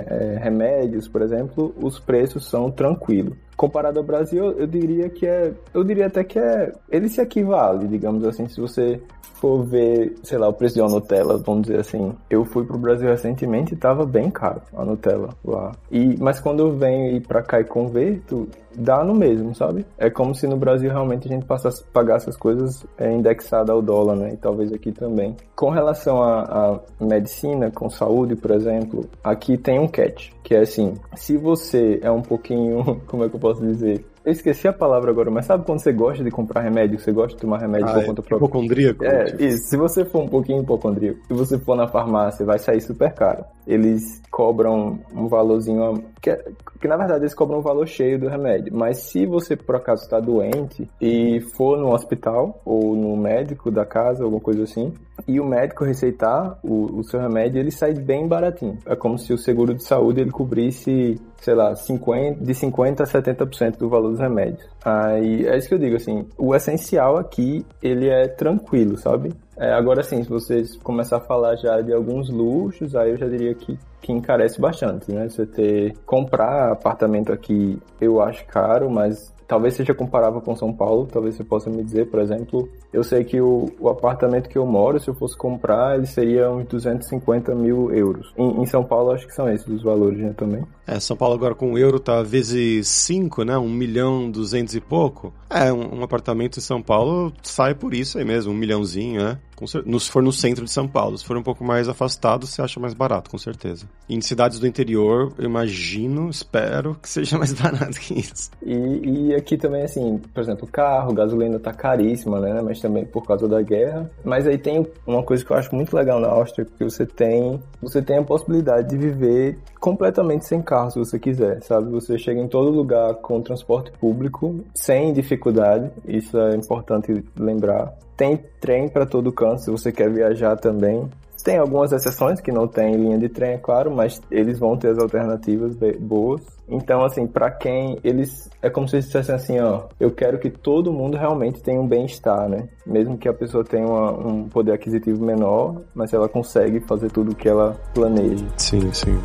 é 0.06 0.38
remédios, 0.38 1.08
por 1.08 1.22
exemplo, 1.22 1.74
os 1.80 1.98
preços 1.98 2.48
são 2.48 2.70
tranquilos. 2.70 3.36
Comparado 3.60 3.98
ao 3.98 4.02
Brasil, 4.06 4.52
eu 4.52 4.66
diria 4.66 5.10
que 5.10 5.26
é, 5.26 5.52
eu 5.74 5.84
diria 5.84 6.06
até 6.06 6.24
que 6.24 6.38
é, 6.38 6.72
ele 6.88 7.10
se 7.10 7.20
equivale, 7.20 7.86
digamos 7.88 8.24
assim, 8.24 8.48
se 8.48 8.58
você 8.58 8.98
for 9.34 9.64
ver, 9.66 10.14
sei 10.22 10.38
lá, 10.38 10.48
o 10.48 10.52
preço 10.54 10.76
de 10.76 10.80
uma 10.80 10.88
Nutella, 10.88 11.36
vamos 11.36 11.62
dizer 11.62 11.80
assim, 11.80 12.14
eu 12.30 12.42
fui 12.46 12.64
pro 12.64 12.78
Brasil 12.78 13.08
recentemente 13.08 13.74
e 13.74 13.76
tava 13.76 14.06
bem 14.06 14.30
caro 14.30 14.62
a 14.74 14.82
Nutella 14.82 15.28
lá. 15.44 15.72
E, 15.90 16.16
mas 16.18 16.38
quando 16.38 16.60
eu 16.60 16.76
venho 16.76 17.16
ir 17.16 17.26
pra 17.26 17.42
cá 17.42 17.60
e 17.60 17.64
converto, 17.64 18.48
dá 18.76 19.02
no 19.02 19.14
mesmo, 19.14 19.54
sabe? 19.54 19.86
É 19.96 20.10
como 20.10 20.34
se 20.34 20.46
no 20.46 20.56
Brasil 20.56 20.90
realmente 20.90 21.26
a 21.26 21.30
gente 21.30 21.46
passasse, 21.46 21.82
pagasse 21.84 22.28
as 22.28 22.36
coisas 22.36 22.84
é, 22.98 23.10
indexadas 23.10 23.70
ao 23.70 23.80
dólar, 23.80 24.16
né? 24.16 24.34
E 24.34 24.36
talvez 24.36 24.72
aqui 24.72 24.92
também. 24.92 25.34
Com 25.56 25.70
relação 25.70 26.22
à 26.22 26.78
medicina, 27.00 27.70
com 27.70 27.88
saúde, 27.88 28.36
por 28.36 28.50
exemplo, 28.50 29.08
aqui 29.24 29.56
tem 29.56 29.78
um 29.78 29.88
catch, 29.88 30.30
que 30.42 30.54
é 30.54 30.60
assim, 30.60 30.94
se 31.16 31.38
você 31.38 31.98
é 32.02 32.10
um 32.10 32.22
pouquinho, 32.22 33.00
como 33.08 33.24
é 33.24 33.28
que 33.28 33.36
eu 33.36 33.40
posso 33.40 33.49
dizer? 33.58 34.04
Eu 34.24 34.32
esqueci 34.32 34.68
a 34.68 34.72
palavra 34.72 35.10
agora, 35.10 35.30
mas 35.30 35.46
sabe 35.46 35.64
quando 35.64 35.80
você 35.80 35.92
gosta 35.92 36.22
de 36.22 36.30
comprar 36.30 36.60
remédio, 36.60 36.98
você 36.98 37.10
gosta 37.10 37.34
de 37.34 37.40
tomar 37.40 37.58
remédio 37.58 37.88
ah, 37.88 37.94
por 37.94 38.02
é 38.02 38.06
conta 38.06 38.22
própria? 38.22 38.46
Hipocondríaco? 38.46 39.04
É, 39.04 39.24
tipo. 39.24 39.42
isso. 39.42 39.64
Se 39.70 39.76
você 39.78 40.04
for 40.04 40.22
um 40.22 40.28
pouquinho 40.28 40.62
hipocondríaco, 40.62 41.20
se 41.26 41.32
você 41.32 41.58
for 41.58 41.74
na 41.74 41.88
farmácia, 41.88 42.44
vai 42.44 42.58
sair 42.58 42.82
super 42.82 43.12
caro. 43.14 43.44
Eles 43.66 44.20
cobram 44.30 44.98
um 45.14 45.26
valorzinho, 45.26 46.04
que, 46.20 46.30
é, 46.30 46.44
que 46.80 46.86
na 46.86 46.96
verdade 46.96 47.22
eles 47.22 47.34
cobram 47.34 47.60
um 47.60 47.62
valor 47.62 47.86
cheio 47.86 48.18
do 48.18 48.28
remédio. 48.28 48.74
Mas 48.74 48.98
se 48.98 49.24
você 49.24 49.56
por 49.56 49.76
acaso 49.76 50.02
está 50.02 50.20
doente 50.20 50.88
e 51.00 51.40
for 51.56 51.78
no 51.78 51.94
hospital 51.94 52.60
ou 52.64 52.94
no 52.94 53.16
médico 53.16 53.70
da 53.70 53.86
casa, 53.86 54.22
alguma 54.22 54.40
coisa 54.40 54.64
assim, 54.64 54.92
e 55.30 55.38
o 55.38 55.46
médico 55.46 55.84
receitar 55.84 56.58
o, 56.62 56.98
o 56.98 57.04
seu 57.04 57.20
remédio, 57.20 57.60
ele 57.60 57.70
sai 57.70 57.94
bem 57.94 58.26
baratinho. 58.26 58.76
É 58.84 58.96
como 58.96 59.16
se 59.16 59.32
o 59.32 59.38
seguro 59.38 59.74
de 59.74 59.84
saúde 59.84 60.20
ele 60.20 60.32
cobrisse, 60.32 61.20
sei 61.40 61.54
lá, 61.54 61.74
50, 61.76 62.44
de 62.44 62.52
50% 62.52 63.00
a 63.00 63.04
70% 63.04 63.76
do 63.76 63.88
valor 63.88 64.10
dos 64.10 64.18
remédios. 64.18 64.68
Aí 64.84 65.46
é 65.46 65.56
isso 65.56 65.68
que 65.68 65.74
eu 65.74 65.78
digo, 65.78 65.94
assim, 65.94 66.26
o 66.36 66.54
essencial 66.54 67.16
aqui, 67.16 67.64
ele 67.80 68.08
é 68.08 68.26
tranquilo, 68.26 68.96
sabe? 68.96 69.32
É, 69.56 69.72
agora 69.72 70.02
sim, 70.02 70.22
se 70.24 70.28
vocês 70.28 70.76
começar 70.78 71.18
a 71.18 71.20
falar 71.20 71.54
já 71.56 71.80
de 71.80 71.92
alguns 71.92 72.28
luxos, 72.28 72.96
aí 72.96 73.10
eu 73.10 73.16
já 73.16 73.28
diria 73.28 73.54
que, 73.54 73.78
que 74.00 74.10
encarece 74.10 74.60
bastante, 74.60 75.12
né? 75.12 75.28
Você 75.28 75.46
ter, 75.46 75.94
comprar 76.04 76.72
apartamento 76.72 77.32
aqui, 77.32 77.78
eu 78.00 78.20
acho 78.20 78.44
caro, 78.46 78.90
mas 78.90 79.32
talvez 79.50 79.74
seja 79.74 79.92
comparável 79.92 80.40
com 80.40 80.54
São 80.54 80.72
Paulo, 80.72 81.08
talvez 81.12 81.34
você 81.34 81.42
possa 81.42 81.68
me 81.68 81.82
dizer, 81.82 82.08
por 82.08 82.20
exemplo, 82.20 82.68
eu 82.92 83.02
sei 83.02 83.24
que 83.24 83.40
o, 83.40 83.68
o 83.80 83.88
apartamento 83.88 84.48
que 84.48 84.56
eu 84.56 84.64
moro, 84.64 85.00
se 85.00 85.08
eu 85.08 85.14
fosse 85.14 85.36
comprar, 85.36 85.96
ele 85.96 86.06
seria 86.06 86.48
uns 86.48 86.68
250 86.68 87.52
mil 87.56 87.92
euros. 87.92 88.32
Em, 88.38 88.62
em 88.62 88.66
São 88.66 88.84
Paulo, 88.84 89.10
acho 89.10 89.26
que 89.26 89.34
são 89.34 89.48
esses 89.48 89.66
os 89.66 89.82
valores, 89.82 90.18
né, 90.18 90.32
também. 90.36 90.62
É, 90.86 91.00
São 91.00 91.16
Paulo 91.16 91.34
agora 91.34 91.52
com 91.52 91.72
o 91.72 91.78
euro 91.78 91.98
tá 91.98 92.22
vezes 92.22 92.86
5, 92.86 93.42
né, 93.42 93.58
1 93.58 93.68
milhão 93.68 94.30
200 94.30 94.72
e 94.76 94.80
pouco. 94.80 95.34
É, 95.50 95.72
um, 95.72 95.98
um, 95.98 96.04
apartamento 96.04 96.58
em 96.58 96.62
São 96.62 96.80
Paulo 96.80 97.32
sai 97.42 97.74
por 97.74 97.92
isso 97.92 98.18
aí 98.18 98.24
mesmo, 98.24 98.52
um 98.52 98.56
milhãozinho, 98.56 99.20
né? 99.20 99.38
Se 99.66 100.10
for 100.10 100.22
no 100.22 100.32
centro 100.32 100.64
de 100.64 100.70
São 100.70 100.88
Paulo, 100.88 101.18
se 101.18 101.24
for 101.24 101.36
um 101.36 101.42
pouco 101.42 101.64
mais 101.64 101.88
afastado, 101.88 102.46
você 102.46 102.62
acha 102.62 102.80
mais 102.80 102.94
barato, 102.94 103.30
com 103.30 103.38
certeza. 103.38 103.86
Em 104.08 104.20
cidades 104.20 104.58
do 104.58 104.66
interior, 104.66 105.32
eu 105.38 105.44
imagino, 105.44 106.28
espero 106.28 106.96
que 107.00 107.08
seja 107.08 107.38
mais 107.38 107.52
barato 107.58 107.98
que 108.00 108.14
isso. 108.18 108.50
E, 108.62 109.28
e 109.30 109.34
aqui 109.34 109.56
também, 109.56 109.82
assim, 109.82 110.18
por 110.32 110.40
exemplo, 110.40 110.66
carro, 110.66 111.12
gasolina 111.12 111.58
tá 111.58 111.72
caríssima, 111.72 112.40
né? 112.40 112.60
Mas 112.62 112.80
também 112.80 113.04
por 113.04 113.26
causa 113.26 113.48
da 113.48 113.60
guerra. 113.62 114.10
Mas 114.24 114.46
aí 114.46 114.58
tem 114.58 114.86
uma 115.06 115.22
coisa 115.22 115.44
que 115.44 115.50
eu 115.50 115.56
acho 115.56 115.74
muito 115.74 115.94
legal 115.94 116.20
na 116.20 116.28
Áustria, 116.28 116.66
que 116.78 116.84
você 116.84 117.06
tem, 117.06 117.62
você 117.80 118.02
tem 118.02 118.18
a 118.18 118.22
possibilidade 118.22 118.88
de 118.88 118.96
viver 118.96 119.58
completamente 119.80 120.46
sem 120.46 120.60
carro, 120.60 120.90
se 120.90 120.98
você 120.98 121.18
quiser, 121.18 121.62
sabe? 121.62 121.90
Você 121.90 122.18
chega 122.18 122.40
em 122.40 122.48
todo 122.48 122.70
lugar 122.70 123.14
com 123.16 123.40
transporte 123.40 123.90
público, 123.92 124.62
sem 124.74 125.12
dificuldade, 125.12 125.90
isso 126.06 126.38
é 126.38 126.54
importante 126.54 127.24
lembrar. 127.38 127.92
Tem 128.20 128.36
trem 128.60 128.86
para 128.86 129.06
todo 129.06 129.32
canto, 129.32 129.62
se 129.62 129.70
você 129.70 129.90
quer 129.90 130.12
viajar 130.12 130.54
também. 130.54 131.08
Tem 131.42 131.56
algumas 131.56 131.90
exceções 131.90 132.38
que 132.38 132.52
não 132.52 132.68
tem 132.68 132.94
linha 132.94 133.16
de 133.16 133.30
trem, 133.30 133.52
é 133.52 133.56
claro, 133.56 133.90
mas 133.90 134.20
eles 134.30 134.58
vão 134.58 134.76
ter 134.76 134.88
as 134.88 134.98
alternativas 134.98 135.74
boas. 135.98 136.42
Então, 136.68 137.02
assim, 137.02 137.26
para 137.26 137.50
quem 137.50 137.98
eles 138.04 138.50
é 138.60 138.68
como 138.68 138.86
se 138.86 138.96
eles 138.96 139.06
dissessem 139.06 139.34
assim, 139.34 139.58
ó, 139.58 139.84
eu 139.98 140.10
quero 140.10 140.38
que 140.38 140.50
todo 140.50 140.92
mundo 140.92 141.16
realmente 141.16 141.62
tenha 141.62 141.80
um 141.80 141.88
bem-estar, 141.88 142.46
né? 142.46 142.68
Mesmo 142.86 143.16
que 143.16 143.26
a 143.26 143.32
pessoa 143.32 143.64
tenha 143.64 143.86
uma, 143.86 144.12
um 144.12 144.48
poder 144.50 144.72
aquisitivo 144.72 145.24
menor, 145.24 145.80
mas 145.94 146.12
ela 146.12 146.28
consegue 146.28 146.78
fazer 146.80 147.10
tudo 147.10 147.32
o 147.32 147.34
que 147.34 147.48
ela 147.48 147.74
planeja. 147.94 148.44
Sim, 148.58 148.92
sim. 148.92 149.18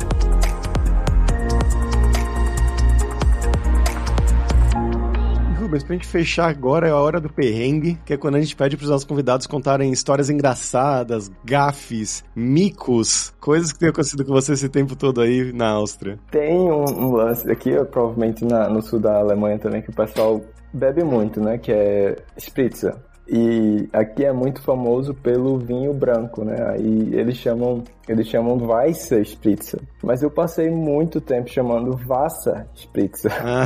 Rubens, 5.66 5.82
pra 5.82 5.94
gente 5.94 6.06
fechar 6.06 6.48
agora 6.48 6.86
é 6.86 6.92
a 6.92 6.96
hora 6.96 7.20
do 7.20 7.28
perrengue, 7.28 7.98
que 8.04 8.14
é 8.14 8.16
quando 8.16 8.36
a 8.36 8.40
gente 8.40 8.54
pede 8.54 8.76
pros 8.76 8.88
nossos 8.88 9.04
convidados 9.04 9.48
contarem 9.48 9.90
histórias 9.90 10.30
engraçadas, 10.30 11.28
gafes, 11.44 12.24
micos, 12.36 13.34
coisas 13.40 13.72
que 13.72 13.80
tem 13.80 13.88
acontecido 13.88 14.24
com 14.24 14.32
você 14.32 14.52
esse 14.52 14.68
tempo 14.68 14.94
todo 14.94 15.20
aí 15.20 15.52
na 15.52 15.70
Áustria. 15.70 16.20
Tem 16.30 16.56
um, 16.56 16.84
um 16.84 17.10
lance 17.10 17.50
aqui, 17.50 17.72
provavelmente 17.90 18.44
na, 18.44 18.68
no 18.68 18.80
sul 18.80 19.00
da 19.00 19.18
Alemanha 19.18 19.58
também, 19.58 19.82
que 19.82 19.90
o 19.90 19.94
pessoal 19.94 20.40
bebe 20.72 21.02
muito, 21.02 21.40
né? 21.40 21.58
Que 21.58 21.72
é 21.72 22.16
Spritzer. 22.38 22.94
E 23.28 23.88
aqui 23.92 24.24
é 24.24 24.32
muito 24.32 24.62
famoso 24.62 25.12
pelo 25.14 25.58
vinho 25.58 25.92
branco, 25.92 26.44
né? 26.44 26.56
Aí 26.70 27.10
eles 27.12 27.36
chamam, 27.38 27.82
eles 28.12 28.28
chamam 28.28 28.56
Weisse 28.56 29.20
Spritzer. 29.22 29.80
Mas 30.02 30.22
eu 30.22 30.30
passei 30.30 30.70
muito 30.70 31.20
tempo 31.20 31.48
chamando 31.48 31.96
Vassa 31.96 32.66
Spritzer. 32.74 33.32
Ah, 33.46 33.64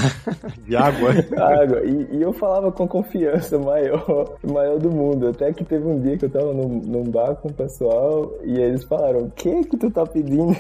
de 0.67 0.77
água. 0.77 1.11
água. 1.37 1.83
E, 1.85 2.17
e, 2.17 2.23
eu 2.23 2.33
falava 2.33 2.71
com 2.71 2.87
confiança 2.87 3.59
maior, 3.59 4.37
maior 4.45 4.79
do 4.79 4.91
mundo. 4.91 5.29
Até 5.29 5.53
que 5.53 5.65
teve 5.65 5.87
um 5.87 5.99
dia 6.01 6.19
que 6.19 6.27
eu 6.27 6.31
tava 6.31 6.53
num, 6.53 6.69
num 6.69 7.05
bar 7.05 7.35
com 7.37 7.49
o 7.49 7.53
pessoal 7.53 8.31
e 8.45 8.61
eles 8.61 8.85
falaram, 8.85 9.21
o 9.21 9.31
que 9.31 9.65
que 9.65 9.77
tu 9.77 9.91
tá 9.91 10.05
pedindo? 10.05 10.55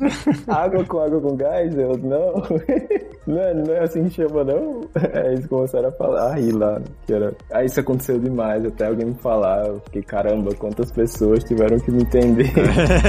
água 0.46 0.84
com 0.84 0.98
água 0.98 1.20
com 1.20 1.36
gás? 1.36 1.76
Eu, 1.76 1.96
não. 1.96 2.34
não, 3.26 3.38
é, 3.40 3.54
não 3.54 3.74
é 3.74 3.80
assim 3.80 4.04
que 4.04 4.10
chama, 4.10 4.44
não? 4.44 4.82
Aí 5.14 5.32
eles 5.32 5.46
começaram 5.46 5.88
a 5.88 5.92
falar, 5.92 6.32
a 6.32 6.34
rir 6.34 6.52
lá. 6.52 6.80
Que 7.06 7.14
era... 7.14 7.34
Aí 7.52 7.66
isso 7.66 7.80
aconteceu 7.80 8.18
demais, 8.18 8.64
até 8.64 8.86
alguém 8.86 9.06
me 9.06 9.14
falar. 9.14 9.66
Eu 9.66 9.80
fiquei, 9.80 10.02
caramba, 10.02 10.54
quantas 10.56 10.92
pessoas 10.92 11.42
tiveram 11.44 11.78
que 11.78 11.90
me 11.90 12.02
entender. 12.02 12.52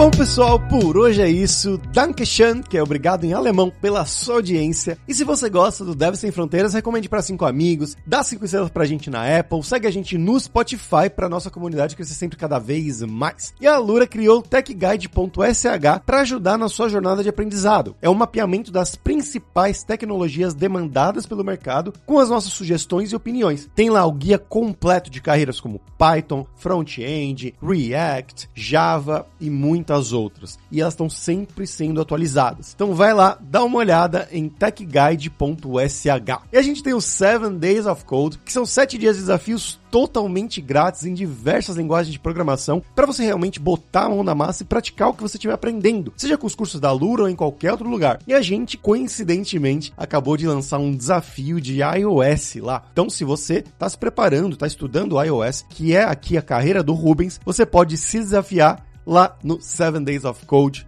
Bom, 0.00 0.10
pessoal, 0.10 0.58
por 0.58 0.96
hoje 0.96 1.20
é 1.20 1.28
isso. 1.28 1.76
Dankeschön, 1.92 2.62
que 2.62 2.78
é 2.78 2.82
obrigado 2.82 3.24
em 3.24 3.34
alemão, 3.34 3.70
pela 3.82 4.06
sua 4.06 4.36
audiência. 4.36 4.96
E 5.06 5.12
se 5.12 5.24
você 5.24 5.50
gosta 5.50 5.84
do 5.84 5.94
Deve 5.94 6.16
Sem 6.16 6.30
Fronteiras, 6.30 6.72
recomende 6.72 7.06
para 7.06 7.20
cinco 7.20 7.44
amigos, 7.44 7.94
dá 8.06 8.22
cinco 8.22 8.46
estrelas 8.46 8.70
pra 8.70 8.86
gente 8.86 9.10
na 9.10 9.38
Apple, 9.38 9.62
segue 9.62 9.86
a 9.86 9.90
gente 9.90 10.16
no 10.16 10.40
Spotify 10.40 11.10
pra 11.14 11.28
nossa 11.28 11.50
comunidade 11.50 11.94
crescer 11.94 12.14
sempre 12.14 12.38
cada 12.38 12.58
vez 12.58 13.02
mais. 13.02 13.52
E 13.60 13.66
a 13.66 13.76
Lura 13.76 14.06
criou 14.06 14.40
techguide.sh 14.40 16.00
para 16.06 16.20
ajudar 16.22 16.56
na 16.56 16.70
sua 16.70 16.88
jornada 16.88 17.22
de 17.22 17.28
aprendizado. 17.28 17.94
É 18.00 18.08
um 18.08 18.14
mapeamento 18.14 18.72
das 18.72 18.96
principais 18.96 19.82
tecnologias 19.82 20.54
demandadas 20.54 21.26
pelo 21.26 21.44
mercado 21.44 21.92
com 22.06 22.18
as 22.18 22.30
nossas 22.30 22.54
sugestões 22.54 23.12
e 23.12 23.16
opiniões. 23.16 23.68
Tem 23.74 23.90
lá 23.90 24.06
o 24.06 24.12
guia 24.12 24.38
completo 24.38 25.10
de 25.10 25.20
carreiras 25.20 25.60
como 25.60 25.78
Python, 25.98 26.46
Front-End, 26.56 27.54
React, 27.62 28.48
Java 28.54 29.26
e 29.38 29.50
muitas 29.50 29.89
muitas 29.90 30.12
outras. 30.12 30.58
E 30.70 30.80
elas 30.80 30.94
estão 30.94 31.10
sempre 31.10 31.66
sendo 31.66 32.00
atualizadas. 32.00 32.72
Então 32.74 32.94
vai 32.94 33.12
lá, 33.12 33.36
dá 33.40 33.64
uma 33.64 33.78
olhada 33.78 34.28
em 34.30 34.48
techguide.sh. 34.48 36.06
E 36.52 36.56
a 36.56 36.62
gente 36.62 36.82
tem 36.82 36.94
os 36.94 37.04
7 37.04 37.50
Days 37.58 37.86
of 37.86 38.04
Code, 38.04 38.38
que 38.38 38.52
são 38.52 38.64
7 38.64 38.96
dias 38.96 39.16
de 39.16 39.22
desafios 39.22 39.80
totalmente 39.90 40.60
grátis 40.60 41.04
em 41.04 41.12
diversas 41.12 41.76
linguagens 41.76 42.12
de 42.12 42.18
programação 42.20 42.80
para 42.94 43.06
você 43.06 43.24
realmente 43.24 43.58
botar 43.58 44.04
a 44.04 44.08
mão 44.08 44.22
na 44.22 44.36
massa 44.36 44.62
e 44.62 44.66
praticar 44.66 45.08
o 45.08 45.14
que 45.14 45.22
você 45.22 45.36
estiver 45.36 45.52
aprendendo, 45.52 46.12
seja 46.16 46.38
com 46.38 46.46
os 46.46 46.54
cursos 46.54 46.80
da 46.80 46.92
Lura 46.92 47.22
ou 47.22 47.28
em 47.28 47.34
qualquer 47.34 47.72
outro 47.72 47.88
lugar. 47.88 48.20
E 48.24 48.32
a 48.32 48.40
gente, 48.40 48.78
coincidentemente, 48.78 49.92
acabou 49.96 50.36
de 50.36 50.46
lançar 50.46 50.78
um 50.78 50.94
desafio 50.94 51.60
de 51.60 51.80
iOS 51.80 52.54
lá. 52.60 52.84
Então, 52.92 53.10
se 53.10 53.24
você 53.24 53.54
está 53.58 53.88
se 53.88 53.98
preparando, 53.98 54.52
está 54.54 54.66
estudando 54.66 55.20
iOS, 55.20 55.64
que 55.68 55.92
é 55.94 56.04
aqui 56.04 56.38
a 56.38 56.42
carreira 56.42 56.84
do 56.84 56.92
Rubens, 56.92 57.40
você 57.44 57.66
pode 57.66 57.96
se 57.96 58.18
desafiar 58.18 58.86
lá 59.06 59.36
no 59.42 59.60
7 59.60 60.04
Days 60.04 60.24
of 60.24 60.44
Code 60.46 60.86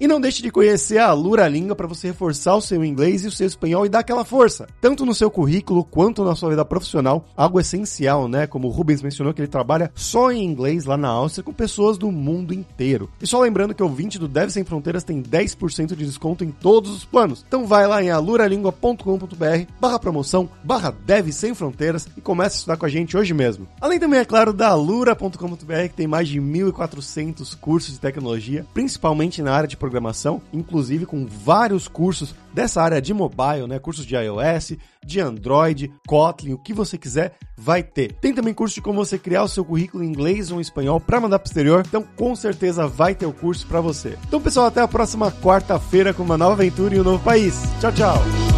E 0.00 0.06
não 0.06 0.20
deixe 0.20 0.42
de 0.42 0.50
conhecer 0.50 0.98
a 0.98 1.12
Lura 1.12 1.48
Língua 1.48 1.76
para 1.76 1.86
você 1.86 2.08
reforçar 2.08 2.56
o 2.56 2.60
seu 2.60 2.84
inglês 2.84 3.24
e 3.24 3.28
o 3.28 3.32
seu 3.32 3.46
espanhol 3.46 3.86
e 3.86 3.88
dar 3.88 4.00
aquela 4.00 4.24
força, 4.24 4.66
tanto 4.80 5.04
no 5.04 5.14
seu 5.14 5.30
currículo 5.30 5.84
quanto 5.84 6.24
na 6.24 6.34
sua 6.34 6.50
vida 6.50 6.64
profissional, 6.64 7.24
algo 7.36 7.60
essencial, 7.60 8.28
né? 8.28 8.46
Como 8.46 8.68
o 8.68 8.70
Rubens 8.70 9.02
mencionou 9.02 9.34
que 9.34 9.40
ele 9.40 9.48
trabalha 9.48 9.90
só 9.94 10.30
em 10.30 10.44
inglês 10.44 10.84
lá 10.84 10.96
na 10.96 11.08
Áustria 11.08 11.44
com 11.44 11.52
pessoas 11.52 11.98
do 11.98 12.10
mundo 12.10 12.54
inteiro. 12.54 13.10
E 13.20 13.26
só 13.26 13.40
lembrando 13.40 13.74
que 13.74 13.82
o 13.82 13.88
20 13.88 14.18
do 14.18 14.28
Deve 14.28 14.52
Sem 14.52 14.64
Fronteiras 14.64 15.04
tem 15.04 15.22
10% 15.22 15.94
de 15.94 16.06
desconto 16.06 16.44
em 16.44 16.50
todos 16.50 16.90
os 16.90 17.04
planos. 17.04 17.44
Então 17.46 17.66
vai 17.66 17.86
lá 17.86 18.02
em 18.02 18.10
aluralingua.com.br 18.10 19.72
barra 19.80 19.98
promoção, 19.98 20.48
barra 20.62 20.94
Deve 21.04 21.32
Sem 21.32 21.54
Fronteiras 21.54 22.08
e 22.16 22.20
comece 22.20 22.56
a 22.56 22.58
estudar 22.58 22.76
com 22.76 22.86
a 22.86 22.88
gente 22.88 23.16
hoje 23.16 23.34
mesmo. 23.34 23.66
Além 23.80 23.98
também, 23.98 24.20
é 24.20 24.24
claro, 24.24 24.52
da 24.52 24.68
alura.com.br 24.68 25.88
que 25.88 25.94
tem 25.94 26.06
mais 26.06 26.28
de 26.28 26.40
1.400 26.40 27.56
cursos 27.58 27.94
de 27.94 28.00
tecnologia 28.00 28.66
principalmente 28.72 29.42
na 29.42 29.52
área 29.52 29.68
de 29.68 29.76
programação, 29.76 30.40
inclusive 30.52 31.06
com 31.06 31.26
vários 31.26 31.88
cursos 31.88 32.34
dessa 32.52 32.82
área 32.82 33.00
de 33.00 33.12
mobile, 33.12 33.66
né? 33.66 33.78
Cursos 33.78 34.06
de 34.06 34.14
iOS, 34.14 34.76
de 35.04 35.20
Android, 35.20 35.92
Kotlin, 36.06 36.52
o 36.52 36.58
que 36.58 36.72
você 36.72 36.98
quiser, 36.98 37.34
vai 37.56 37.82
ter. 37.82 38.12
Tem 38.14 38.34
também 38.34 38.54
curso 38.54 38.74
de 38.74 38.82
como 38.82 39.04
você 39.04 39.18
criar 39.18 39.42
o 39.42 39.48
seu 39.48 39.64
currículo 39.64 40.02
em 40.04 40.08
inglês 40.08 40.50
ou 40.50 40.58
em 40.58 40.62
espanhol 40.62 41.00
para 41.00 41.20
mandar 41.20 41.38
para 41.38 41.46
o 41.46 41.50
exterior, 41.50 41.84
então 41.86 42.02
com 42.02 42.34
certeza 42.34 42.86
vai 42.86 43.14
ter 43.14 43.26
o 43.26 43.32
curso 43.32 43.66
para 43.66 43.80
você. 43.80 44.18
Então, 44.26 44.40
pessoal, 44.40 44.66
até 44.66 44.80
a 44.80 44.88
próxima 44.88 45.30
quarta-feira 45.30 46.12
com 46.12 46.22
uma 46.22 46.38
nova 46.38 46.54
aventura 46.54 46.94
em 46.94 47.00
um 47.00 47.04
novo 47.04 47.22
país. 47.22 47.62
Tchau, 47.80 47.92
tchau! 47.92 48.57